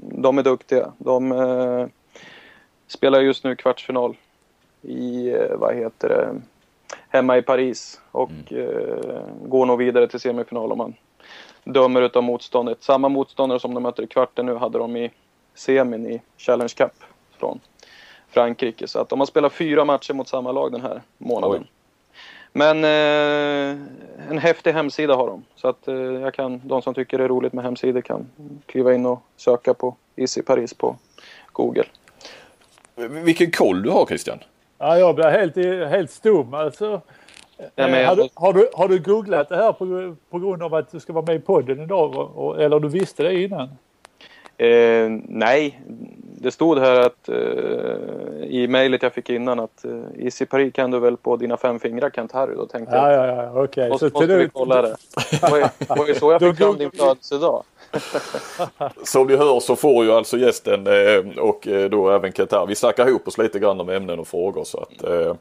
de 0.00 0.38
är 0.38 0.42
duktiga. 0.42 0.92
De 0.98 1.32
eh, 1.32 1.86
spelar 2.88 3.20
just 3.20 3.44
nu 3.44 3.56
kvartsfinal 3.56 4.16
i, 4.82 5.28
eh, 5.28 5.56
vad 5.56 5.74
heter 5.74 6.08
det, 6.08 6.40
hemma 7.08 7.36
i 7.36 7.42
Paris. 7.42 8.00
Och 8.10 8.30
mm. 8.50 8.68
Eh, 8.68 9.20
går 9.44 9.66
nog 9.66 9.78
vidare 9.78 10.08
till 10.08 10.20
semifinal 10.20 10.72
om 10.72 10.78
man 10.78 10.94
dömer 11.64 12.02
utav 12.02 12.22
motståndet. 12.22 12.82
Samma 12.82 13.08
motståndare 13.08 13.60
som 13.60 13.74
de 13.74 13.82
möter 13.82 14.02
i 14.02 14.06
kvarten 14.06 14.46
nu 14.46 14.54
hade 14.54 14.78
de 14.78 14.96
i 14.96 15.10
semin 15.54 16.06
i 16.06 16.22
Challenge 16.36 16.72
Cup 16.76 16.92
från 17.38 17.60
Frankrike. 18.28 18.88
Så 18.88 18.98
att 18.98 19.08
de 19.08 19.18
har 19.18 19.26
spelat 19.26 19.52
fyra 19.52 19.84
matcher 19.84 20.14
mot 20.14 20.28
samma 20.28 20.52
lag 20.52 20.72
den 20.72 20.80
här 20.80 21.02
månaden. 21.18 21.62
Oj. 21.62 21.70
Men 22.52 22.84
eh, 22.84 23.82
en 24.30 24.38
häftig 24.38 24.72
hemsida 24.72 25.14
har 25.14 25.26
de. 25.26 25.44
Så 25.56 25.68
att 25.68 25.88
eh, 25.88 25.94
jag 25.94 26.34
kan, 26.34 26.60
de 26.64 26.82
som 26.82 26.94
tycker 26.94 27.18
det 27.18 27.24
är 27.24 27.28
roligt 27.28 27.52
med 27.52 27.64
hemsidor 27.64 28.00
kan 28.00 28.26
kliva 28.66 28.94
in 28.94 29.06
och 29.06 29.22
söka 29.36 29.74
på 29.74 29.96
Easy 30.16 30.42
Paris 30.42 30.74
på 30.74 30.96
Google. 31.52 31.84
Vilken 32.94 33.50
koll 33.50 33.82
du 33.82 33.90
har 33.90 34.06
Christian! 34.06 34.38
Ja, 34.78 34.98
jag 34.98 35.14
blir 35.14 35.24
helt, 35.24 35.56
helt 35.90 36.10
stum. 36.10 36.54
Alltså, 36.54 37.00
Ja, 37.74 37.88
eh, 37.88 38.08
har, 38.08 38.16
du, 38.16 38.28
har, 38.34 38.52
du, 38.52 38.68
har 38.74 38.88
du 38.88 38.98
googlat 38.98 39.48
det 39.48 39.56
här 39.56 39.72
på, 39.72 40.16
på 40.30 40.38
grund 40.38 40.62
av 40.62 40.74
att 40.74 40.92
du 40.92 41.00
ska 41.00 41.12
vara 41.12 41.24
med 41.26 41.36
i 41.36 41.38
podden 41.38 41.80
idag? 41.80 42.30
Eller 42.60 42.80
du 42.80 42.88
visste 42.88 43.22
det 43.22 43.42
innan? 43.42 43.68
Eh, 44.58 45.10
nej, 45.28 45.80
det 46.38 46.50
stod 46.50 46.78
här 46.78 47.00
att 47.00 47.28
eh, 47.28 47.36
i 48.46 48.66
mejlet 48.68 49.02
jag 49.02 49.12
fick 49.12 49.30
innan 49.30 49.60
att 49.60 49.84
eh, 49.84 50.24
Easy 50.24 50.46
Paris 50.46 50.72
kan 50.72 50.90
du 50.90 50.98
väl 50.98 51.16
på 51.16 51.36
dina 51.36 51.56
fem 51.56 51.80
fingrar 51.80 52.10
Kent 52.10 52.32
Harry. 52.32 52.54
Då 52.54 52.66
tänkte 52.66 52.96
ja, 52.96 53.12
jag. 53.12 53.28
Ja, 53.28 53.42
ja, 53.42 53.50
okej. 53.50 53.62
Okay. 53.62 53.88
Måste, 53.88 54.04
måste 54.04 54.26
du... 54.26 54.38
vi 54.38 54.48
kolla 54.48 54.82
det. 54.82 54.96
Det 55.40 55.96
var 55.96 56.08
ju 56.08 56.14
så 56.14 56.32
jag 56.32 56.40
fick 56.40 56.56
fram 56.56 56.76
din 56.76 56.90
födelsedag. 56.90 57.62
Som 59.04 59.26
ni 59.26 59.36
hör 59.36 59.60
så 59.60 59.76
får 59.76 60.04
ju 60.04 60.12
alltså 60.12 60.38
gästen 60.38 60.86
eh, 60.86 61.38
och 61.38 61.66
eh, 61.66 61.90
då 61.90 62.10
även 62.10 62.32
Kent 62.32 62.52
Vi 62.68 62.74
snackar 62.74 63.08
ihop 63.08 63.28
oss 63.28 63.38
lite 63.38 63.58
grann 63.58 63.80
om 63.80 63.88
ämnen 63.88 64.18
och 64.18 64.28
frågor 64.28 64.64
så 64.64 64.78
att 64.80 65.04
eh, 65.04 65.34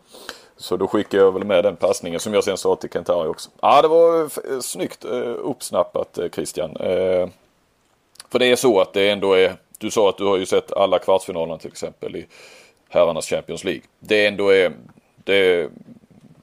så 0.58 0.78
då 0.78 0.88
skickar 0.88 1.18
jag 1.18 1.32
väl 1.32 1.44
med 1.44 1.64
den 1.64 1.76
passningen 1.76 2.20
som 2.20 2.34
jag 2.34 2.44
sen 2.44 2.58
sa 2.58 2.76
till 2.76 2.90
Kentari 2.90 3.28
också. 3.28 3.50
Ja, 3.62 3.82
det 3.82 3.88
var 3.88 4.30
snyggt 4.62 5.06
uppsnappat 5.44 6.20
Christian. 6.34 6.78
För 8.30 8.40
det 8.40 8.46
är 8.46 8.56
så 8.56 8.82
att 8.82 8.94
det 8.94 9.10
ändå 9.10 9.34
är, 9.34 9.56
du 9.78 9.92
sa 9.92 10.10
att 10.10 10.18
du 10.18 10.26
har 10.26 10.38
ju 10.38 10.46
sett 10.46 10.74
alla 10.74 11.00
kvartsfinalerna 11.00 11.58
till 11.58 11.72
exempel 11.72 12.16
i 12.16 12.26
herrarnas 12.90 13.30
Champions 13.30 13.64
League. 13.64 13.82
Det 14.00 14.26
ändå 14.26 14.50
är, 14.50 14.74
det 15.24 15.36
är 15.36 15.70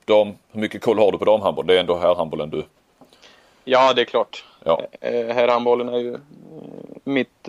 de, 0.05 0.39
hur 0.53 0.61
mycket 0.61 0.83
koll 0.83 0.99
har 0.99 1.13
du 1.13 1.19
på 1.19 1.25
damhandboll? 1.25 1.67
Det 1.67 1.75
är 1.75 1.81
ändå 1.81 1.99
herrhandbollen 1.99 2.51
du... 2.51 2.65
Ja, 3.65 3.93
det 3.93 4.01
är 4.01 4.05
klart. 4.05 4.45
Ja. 4.65 4.83
Herrhandbollen 5.01 5.89
är 5.89 5.99
ju 5.99 6.19
mitt, 7.05 7.49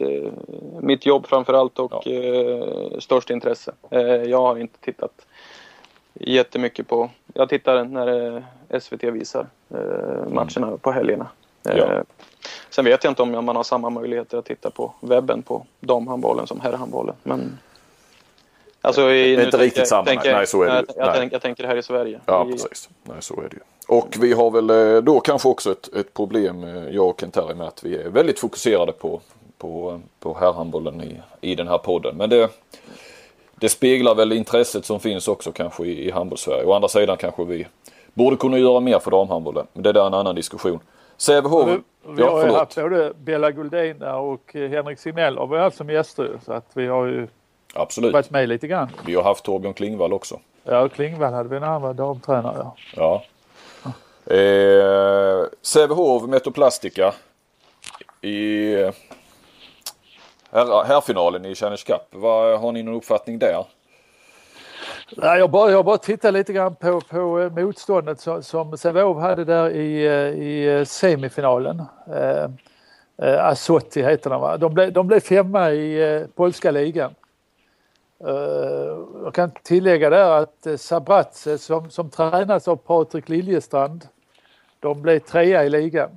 mitt 0.82 1.06
jobb 1.06 1.28
framförallt 1.28 1.80
och 1.80 2.08
ja. 2.08 3.00
störst 3.00 3.30
intresse. 3.30 3.74
Jag 4.26 4.42
har 4.42 4.58
inte 4.58 4.80
tittat 4.80 5.26
jättemycket 6.14 6.88
på. 6.88 7.10
Jag 7.34 7.50
tittar 7.50 7.84
när 7.84 8.38
eh, 8.38 8.80
SVT 8.80 9.04
visar 9.04 9.48
eh, 9.70 9.78
matcherna 10.30 10.68
mm. 10.68 10.80
på 10.80 10.92
helgerna. 10.92 11.28
Eh, 11.70 11.78
ja. 11.78 12.04
Sen 12.70 12.86
vet 12.86 13.04
jag 13.04 13.12
inte 13.12 13.22
om 13.22 13.46
man 13.46 13.56
har 13.56 13.64
samma 13.64 13.90
möjligheter 13.90 14.38
att 14.38 14.46
titta 14.46 14.70
på 14.70 14.94
webben 15.00 15.42
på 15.42 15.66
damhandbollen 15.80 16.48
som 16.48 16.60
herrhandbollen. 16.60 17.16
Men 17.24 17.60
Alltså 18.82 19.12
i, 19.12 19.36
det 19.36 19.42
är 19.42 19.46
inte 19.46 19.58
riktigt 19.58 19.88
samma. 19.88 20.06
Tänker, 20.06 20.34
nej, 20.34 20.48
så 20.48 20.64
är 20.64 20.68
det 20.68 20.74
jag, 20.76 21.08
jag, 21.08 21.16
tänker, 21.16 21.36
jag 21.36 21.42
tänker 21.42 21.68
här 21.68 21.76
i 21.76 21.84
Sverige. 21.84 22.20
Ja, 22.26 22.46
precis. 22.46 22.90
Nej, 23.04 23.18
så 23.20 23.34
är 23.42 23.50
det 23.50 23.56
ju. 23.56 23.60
Och 23.88 24.16
vi 24.20 24.34
har 24.34 24.52
väl 24.52 25.06
då 25.06 25.20
kanske 25.20 25.50
också 25.50 25.72
ett, 25.72 25.96
ett 25.96 26.14
problem, 26.14 26.64
jag 26.92 27.08
och 27.08 27.20
Kent 27.20 27.36
med 27.36 27.68
att 27.68 27.84
vi 27.84 27.96
är 27.96 28.10
väldigt 28.10 28.40
fokuserade 28.40 28.92
på, 28.92 29.22
på, 29.58 30.02
på 30.20 30.38
herrhandbollen 30.40 31.02
i, 31.02 31.22
i 31.42 31.56
den 31.56 31.68
här 31.68 31.78
podden. 31.78 32.18
Men 32.18 32.30
det, 32.30 32.50
det 33.56 33.70
speglar 33.70 34.16
väl 34.16 34.34
intresset 34.34 34.86
som 34.86 35.00
finns 35.00 35.28
också 35.28 35.52
kanske 35.52 35.86
i, 35.86 36.08
i 36.08 36.12
handbolls-Sverige. 36.12 36.66
Å 36.66 36.74
andra 36.74 36.88
sidan 36.88 37.18
kanske 37.18 37.44
vi 37.44 37.68
borde 38.14 38.36
kunna 38.36 38.58
göra 38.58 38.80
mer 38.80 39.00
för 39.00 39.12
damhandbollen. 39.12 39.68
Men 39.74 39.84
det 39.84 39.90
är 39.90 40.08
en 40.08 40.14
annan 40.14 40.36
diskussion. 40.36 40.80
Sävehof. 41.18 41.70
Vi, 41.70 41.80
vi 42.14 42.24
har 42.24 42.46
ju 42.46 42.52
haft 42.52 42.76
både 42.76 43.14
Bella 43.18 43.52
Guldin 43.52 44.00
där 44.00 44.16
och 44.16 44.54
Henrik 44.54 45.00
Signell 45.00 45.38
har 45.38 45.48
vi 45.48 45.58
haft 45.58 45.78
som 45.78 45.90
gäster. 45.90 46.40
Så 46.46 46.54
att 46.54 46.72
vi 46.74 46.88
har 46.88 47.06
ju 47.06 47.28
Absolut. 47.74 48.14
varit 48.14 48.30
med 48.30 48.50
lite 48.50 48.68
grann. 48.68 48.90
Vi 49.06 49.16
har 49.16 49.24
haft 49.24 49.46
Torbjörn 49.46 49.74
Klingvall 49.74 50.14
också. 50.14 50.40
Ja, 50.64 50.90
Klingvall 50.90 51.34
hade 51.34 51.50
vi 51.50 51.58
en 51.58 51.64
annan 51.64 51.96
damtränare. 51.96 52.68
Ja. 52.96 53.24
Eh, 54.26 55.46
Sävehof 55.62 56.24
Metoplastica. 56.24 57.14
I 58.22 58.76
här, 60.52 60.86
i 61.46 61.56
Challenge 61.56 61.82
Cup. 61.86 62.02
Vad, 62.12 62.60
har 62.60 62.72
ni 62.72 62.84
någon 62.84 62.96
uppfattning 62.96 63.40
där? 63.40 63.66
Nej, 65.18 65.40
jag, 65.40 65.50
bara, 65.52 65.72
jag 65.72 65.86
bara 65.86 65.98
tittar 65.98 66.32
lite 66.32 66.54
grann 66.54 66.76
på, 66.76 67.02
på 67.02 67.40
eh, 67.40 67.52
motståndet 67.52 68.20
som, 68.20 68.44
som 68.44 68.78
Sävehof 68.78 69.18
hade 69.18 69.46
där 69.46 69.70
i, 69.70 70.06
eh, 70.06 70.44
i 70.44 70.86
semifinalen. 70.86 71.84
Eh, 72.16 72.44
eh, 73.28 73.46
heter 73.96 74.30
de 74.30 74.42
va? 74.42 74.58
De, 74.58 74.74
blev, 74.74 74.94
de 74.94 75.08
blev 75.08 75.20
femma 75.20 75.72
i 75.72 76.16
eh, 76.16 76.28
polska 76.36 76.72
ligan. 76.72 77.16
Eh, 78.26 78.98
jag 79.24 79.34
kan 79.34 79.52
tillägga 79.64 80.10
där 80.10 80.30
att 80.42 80.68
eh, 80.68 80.76
Sabratse 80.76 81.58
som, 81.58 81.90
som 81.90 82.10
tränas 82.10 82.68
av 82.68 82.76
Patrik 82.76 83.30
Liljestrand, 83.30 84.08
de 84.80 85.02
blev 85.02 85.20
trea 85.20 85.64
i 85.64 85.70
ligan. 85.70 86.10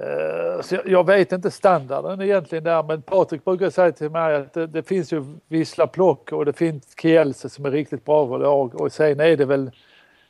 Eh, 0.00 0.60
så 0.62 0.76
jag- 0.84 1.06
vet 1.06 1.32
inte 1.32 1.50
standarden 1.50 2.20
egentligen 2.20 2.64
där 2.64 2.82
men 2.82 3.02
Patrik 3.02 3.44
brukar 3.44 3.70
säga 3.70 3.92
till 3.92 4.10
mig 4.10 4.36
att 4.36 4.52
det, 4.52 4.66
det 4.66 4.82
finns 4.82 5.12
ju 5.12 5.24
Wisla 5.48 5.86
Plock 5.86 6.32
och 6.32 6.44
det 6.44 6.52
finns 6.52 6.94
Kielse 7.00 7.48
som 7.48 7.64
är 7.66 7.70
riktigt 7.70 8.04
bra 8.04 8.36
lag 8.36 8.80
och 8.80 8.92
sen 8.92 9.20
är 9.20 9.36
det 9.36 9.44
väl 9.44 9.70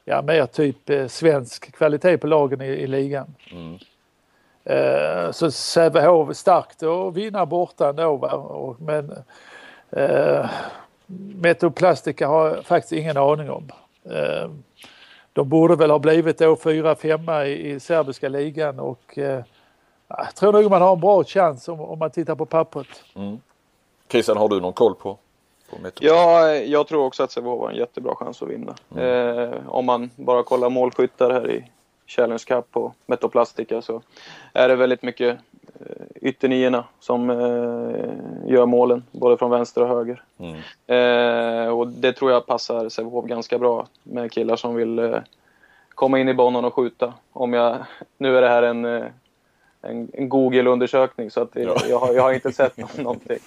ja, 0.04 0.22
mer 0.22 0.46
typ 0.46 1.10
svensk 1.10 1.72
kvalitet 1.76 2.18
på 2.18 2.26
lagen 2.26 2.60
i, 2.60 2.66
i 2.66 2.86
ligan. 2.86 3.34
Eh, 4.64 5.30
så 5.30 5.50
Sävehof 5.50 6.36
starkt 6.36 6.82
att 6.82 7.14
vinna 7.16 7.46
borta 7.46 7.88
ändå 7.88 8.76
men 8.78 9.12
eh, 9.90 10.50
Metroplastica 11.34 12.28
har 12.28 12.46
jag 12.46 12.64
faktiskt 12.64 12.92
ingen 12.92 13.16
aning 13.16 13.50
om. 13.50 13.70
Eh, 14.04 14.50
de 15.32 15.48
borde 15.48 15.76
väl 15.76 15.90
ha 15.90 15.98
blivit 15.98 16.38
då 16.38 16.56
fyra, 16.56 16.94
femma 16.94 17.46
i, 17.46 17.70
i 17.70 17.80
serbiska 17.80 18.28
ligan 18.28 18.80
och 18.80 19.18
eh, 19.18 19.44
jag 20.08 20.34
tror 20.34 20.52
nog 20.52 20.70
man 20.70 20.82
har 20.82 20.92
en 20.92 21.00
bra 21.00 21.24
chans 21.24 21.68
om, 21.68 21.80
om 21.80 21.98
man 21.98 22.10
tittar 22.10 22.34
på 22.34 22.46
pappret. 22.46 22.86
Christian, 24.08 24.36
har 24.36 24.48
du 24.48 24.60
någon 24.60 24.72
koll 24.72 24.94
på, 24.94 25.18
på? 25.70 25.76
Ja, 26.00 26.54
jag 26.54 26.86
tror 26.86 27.04
också 27.04 27.22
att 27.22 27.32
Sävehof 27.32 27.60
har 27.60 27.70
en 27.70 27.76
jättebra 27.76 28.14
chans 28.14 28.42
att 28.42 28.48
vinna. 28.48 28.74
Eh, 29.02 29.68
om 29.68 29.86
man 29.86 30.10
bara 30.16 30.42
kollar 30.42 30.70
målskyttar 30.70 31.30
här 31.30 31.50
i 31.50 31.70
Challenge 32.06 32.42
Cup 32.46 32.76
och 32.76 32.94
Metoplastica 33.06 33.82
så 33.82 34.02
är 34.52 34.68
det 34.68 34.76
väldigt 34.76 35.02
mycket 35.02 35.38
ytternierna 36.14 36.84
som 37.00 37.30
eh, 37.30 38.50
gör 38.52 38.66
målen, 38.66 39.04
både 39.12 39.36
från 39.36 39.50
vänster 39.50 39.82
och 39.82 39.88
höger. 39.88 40.22
Mm. 40.38 40.56
Eh, 41.66 41.68
och 41.68 41.88
det 41.88 42.12
tror 42.12 42.30
jag 42.30 42.46
passar 42.46 42.88
Sävehof 42.88 43.24
ganska 43.24 43.58
bra 43.58 43.86
med 44.02 44.32
killar 44.32 44.56
som 44.56 44.74
vill 44.74 44.98
eh, 44.98 45.18
komma 45.94 46.18
in 46.20 46.28
i 46.28 46.34
banan 46.34 46.64
och 46.64 46.74
skjuta. 46.74 47.14
Om 47.32 47.52
jag, 47.52 47.76
nu 48.18 48.36
är 48.36 48.42
det 48.42 48.48
här 48.48 48.62
en, 48.62 48.84
eh, 48.84 49.04
en, 49.82 50.08
en 50.12 50.28
Google-undersökning 50.28 51.30
så 51.30 51.40
att 51.40 51.52
det, 51.52 51.62
Ja. 51.62 51.76
jag, 51.88 51.98
har, 51.98 52.12
jag 52.14 52.22
har 52.22 52.32
inte 52.32 52.52
sett 52.52 52.76
nå- 52.76 52.88
någonting. 53.02 53.38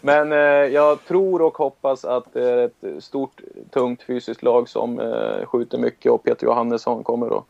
Men 0.00 0.32
eh, 0.32 0.38
jag 0.74 1.04
tror 1.04 1.42
och 1.42 1.58
hoppas 1.58 2.04
att 2.04 2.24
det 2.32 2.50
är 2.50 2.64
ett 2.64 3.04
stort, 3.04 3.40
tungt 3.70 4.02
fysiskt 4.02 4.42
lag 4.42 4.68
som 4.68 5.00
eh, 5.00 5.46
skjuter 5.46 5.78
mycket 5.78 6.12
och 6.12 6.22
Peter 6.22 6.46
Johannesson 6.46 7.04
kommer 7.04 7.38
att 7.38 7.44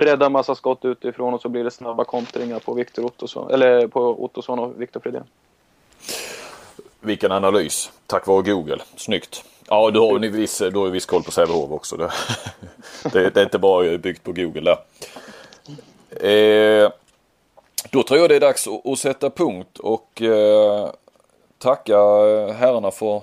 rädda 0.00 0.28
massa 0.28 0.54
skott 0.54 0.84
utifrån 0.84 1.34
och 1.34 1.40
så 1.40 1.48
blir 1.48 1.64
det 1.64 1.70
snabba 1.70 2.04
kontringar 2.04 2.58
på 2.58 2.74
Viktor 2.74 3.04
Ottosson, 3.04 3.50
eller 3.50 3.86
på 3.86 4.24
Ottosson 4.24 4.58
och 4.58 4.80
Viktor 4.80 5.00
Fredén. 5.00 5.24
Vilken 7.00 7.32
analys. 7.32 7.92
Tack 8.06 8.26
vare 8.26 8.42
Google. 8.42 8.78
Snyggt. 8.96 9.44
Ja, 9.68 9.90
du 9.90 10.00
har 10.00 10.20
ju 10.20 10.30
viss, 10.30 10.58
du 10.58 10.78
har 10.78 10.86
ju 10.86 10.92
viss 10.92 11.06
koll 11.06 11.22
på 11.22 11.30
Sävehof 11.30 11.70
också. 11.70 11.96
Det, 11.96 12.10
det, 13.12 13.30
det 13.30 13.40
är 13.40 13.44
inte 13.44 13.58
bara 13.58 13.98
byggt 13.98 14.24
på 14.24 14.32
Google 14.32 14.60
där. 14.60 14.78
Eh, 16.10 16.90
då 17.90 18.02
tror 18.02 18.20
jag 18.20 18.28
det 18.28 18.36
är 18.36 18.40
dags 18.40 18.68
att, 18.68 18.86
att 18.86 18.98
sätta 18.98 19.30
punkt 19.30 19.78
och 19.78 20.22
eh, 20.22 20.90
tacka 21.58 21.96
herrarna 22.52 22.90
för, 22.90 23.22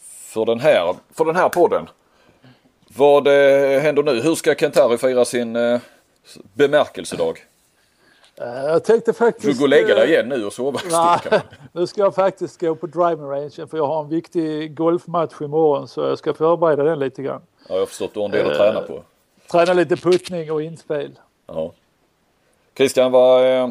för, 0.00 0.44
den 0.44 0.60
här, 0.60 0.96
för 1.14 1.24
den 1.24 1.36
här 1.36 1.48
podden. 1.48 1.88
Vad 2.98 3.26
eh, 3.26 3.80
händer 3.80 4.02
nu? 4.02 4.20
Hur 4.20 4.34
ska 4.34 4.54
Kentari 4.54 4.98
fira 4.98 5.24
sin 5.24 5.56
eh, 5.56 5.80
bemärkelsedag? 6.54 7.38
Eh, 8.40 8.46
jag 8.46 8.84
tänkte 8.84 9.10
Du 9.10 9.14
faktiskt... 9.14 9.58
går 9.58 9.64
och 9.64 9.68
lägga 9.68 9.94
dig 9.94 10.08
igen 10.10 10.28
nu 10.28 10.44
och 10.46 10.52
sova 10.52 10.80
Nej, 10.90 11.40
nu 11.72 11.86
ska 11.86 12.00
jag 12.00 12.14
faktiskt 12.14 12.60
gå 12.60 12.74
på 12.74 12.86
driving 12.86 13.26
rangen 13.26 13.50
för 13.68 13.76
jag 13.76 13.86
har 13.86 14.00
en 14.02 14.08
viktig 14.08 14.74
golfmatch 14.76 15.40
imorgon 15.40 15.88
så 15.88 16.00
jag 16.00 16.18
ska 16.18 16.34
förbereda 16.34 16.82
den 16.82 16.98
lite 16.98 17.22
grann. 17.22 17.40
Ja, 17.68 17.74
jag 17.74 17.78
har 17.80 17.86
förstått 17.86 18.14
du 18.14 18.20
har 18.20 18.24
en 18.26 18.32
del 18.32 18.50
att 18.50 18.56
träna 18.56 18.80
på. 18.80 19.02
Träna 19.50 19.72
lite 19.72 19.96
puttning 19.96 20.52
och 20.52 20.62
inspel. 20.62 21.18
Ja. 21.46 21.72
Christian, 22.76 23.12
vad, 23.12 23.44
eh, 23.46 23.68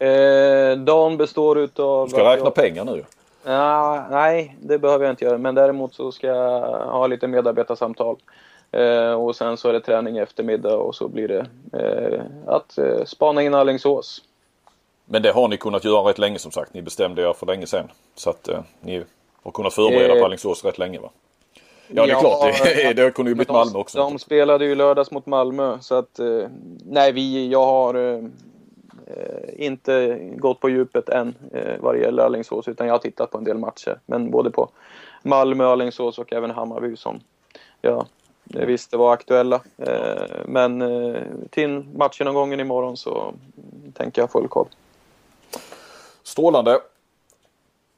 Eh, 0.00 0.76
dagen 0.76 1.16
består 1.16 1.58
utav... 1.58 2.06
du 2.06 2.10
ska 2.10 2.32
räkna 2.32 2.46
jag- 2.46 2.54
pengar 2.54 2.84
nu. 2.84 3.04
Ja, 3.44 4.06
nej, 4.10 4.56
det 4.60 4.78
behöver 4.78 5.04
jag 5.04 5.12
inte 5.12 5.24
göra. 5.24 5.38
Men 5.38 5.54
däremot 5.54 5.94
så 5.94 6.12
ska 6.12 6.26
jag 6.26 6.60
ha 6.86 7.06
lite 7.06 7.26
medarbetarsamtal. 7.26 8.16
Eh, 8.72 9.12
och 9.12 9.36
sen 9.36 9.56
så 9.56 9.68
är 9.68 9.72
det 9.72 9.80
träning 9.80 10.16
i 10.16 10.20
eftermiddag 10.20 10.76
och 10.76 10.94
så 10.94 11.08
blir 11.08 11.28
det 11.28 11.46
eh, 11.72 12.22
att 12.46 12.78
eh, 12.78 13.04
spana 13.04 13.42
in 13.42 13.54
Alingsås. 13.54 14.22
Men 15.04 15.22
det 15.22 15.32
har 15.32 15.48
ni 15.48 15.56
kunnat 15.56 15.84
göra 15.84 16.08
rätt 16.10 16.18
länge 16.18 16.38
som 16.38 16.52
sagt. 16.52 16.74
Ni 16.74 16.82
bestämde 16.82 17.22
er 17.22 17.32
för 17.32 17.46
länge 17.46 17.66
sedan. 17.66 17.88
Så 18.14 18.30
att 18.30 18.48
eh, 18.48 18.60
ni 18.80 19.04
har 19.42 19.50
kunnat 19.50 19.74
förbereda 19.74 20.14
Eh, 20.14 20.20
på 20.20 20.24
Alingsås 20.24 20.64
rätt 20.64 20.78
länge 20.78 20.98
va? 20.98 21.10
Ja 21.88 22.06
det 22.06 22.10
är 22.10 22.14
ja, 22.14 22.20
klart. 22.20 22.62
Det, 22.64 22.92
det 23.02 23.10
kunde 23.10 23.30
ju 23.30 23.34
blivit 23.34 23.52
Malmö 23.52 23.78
också. 23.78 23.98
De 23.98 24.18
spelade 24.18 24.64
ju 24.64 24.74
lördags 24.74 25.10
mot 25.10 25.26
Malmö 25.26 25.78
så 25.80 25.94
att 25.94 26.18
eh, 26.18 26.48
nej, 26.84 27.12
vi, 27.12 27.48
jag 27.48 27.66
har 27.66 27.94
eh, 27.94 28.20
inte 29.56 30.18
gått 30.36 30.60
på 30.60 30.68
djupet 30.68 31.08
än 31.08 31.34
eh, 31.52 31.74
vad 31.80 31.94
det 31.94 32.00
gäller 32.00 32.22
Alingsås 32.22 32.68
utan 32.68 32.86
jag 32.86 32.94
har 32.94 32.98
tittat 32.98 33.30
på 33.30 33.38
en 33.38 33.44
del 33.44 33.58
matcher. 33.58 34.00
Men 34.06 34.30
både 34.30 34.50
på 34.50 34.68
Malmö, 35.22 35.64
Alingsås 35.64 36.18
och 36.18 36.32
även 36.32 36.50
Hammarby 36.50 36.96
som 36.96 37.20
jag 37.80 38.06
eh, 38.54 38.66
visste 38.66 38.96
var 38.96 39.12
aktuella. 39.12 39.60
Eh, 39.76 40.22
men 40.46 40.82
eh, 40.82 41.22
till 41.50 41.84
matchen 41.94 42.24
någon 42.24 42.34
gången 42.34 42.60
imorgon 42.60 42.96
så 42.96 43.34
tänker 43.94 44.22
jag 44.22 44.30
full 44.30 44.48
koll. 44.48 44.68
Strålande. 46.22 46.80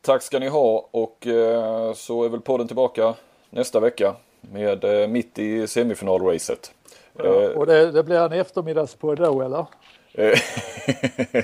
Tack 0.02 0.22
ska 0.22 0.38
ni 0.38 0.48
ha 0.48 0.88
och 0.90 1.26
eh, 1.26 1.92
så 1.92 2.24
är 2.24 2.28
väl 2.28 2.40
podden 2.40 2.66
tillbaka 2.66 3.14
nästa 3.50 3.80
vecka 3.80 4.14
med 4.40 4.84
eh, 4.84 5.08
mitt 5.08 5.38
i 5.38 5.66
semifinalracet. 5.66 6.72
Ja, 7.12 7.24
Eh, 7.24 7.50
och 7.50 7.66
det, 7.66 7.90
det 7.90 8.02
blir 8.02 8.16
en 8.16 8.32
eftermiddagspodd 8.32 9.18
då 9.18 9.42
eller? 9.42 9.66
Eh, 10.14 10.38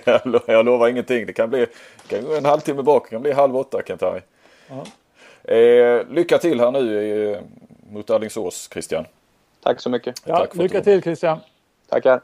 jag 0.04 0.20
lo- 0.26 0.40
jag 0.46 0.64
lovar 0.64 0.88
ingenting. 0.88 1.26
Det 1.26 1.32
kan 1.32 1.50
bli 1.50 1.66
kan 2.08 2.24
gå 2.24 2.34
en 2.36 2.44
halvtimme 2.44 2.82
bak. 2.82 3.04
Det 3.04 3.10
kan 3.10 3.22
bli 3.22 3.32
halv 3.32 3.56
åtta 3.56 3.82
Kent-Harry. 3.86 4.20
Eh, 5.44 6.06
lycka 6.10 6.38
till 6.38 6.60
här 6.60 6.70
nu 6.70 7.32
eh, 7.32 7.38
mot 7.90 8.10
Alingsås 8.10 8.68
Christian. 8.72 9.04
Tack 9.62 9.80
så 9.80 9.90
mycket. 9.90 10.22
Ja, 10.24 10.38
Tack 10.38 10.54
lycka 10.56 10.80
till 10.80 11.02
Christian. 11.02 11.38
Tackar. 11.88 12.20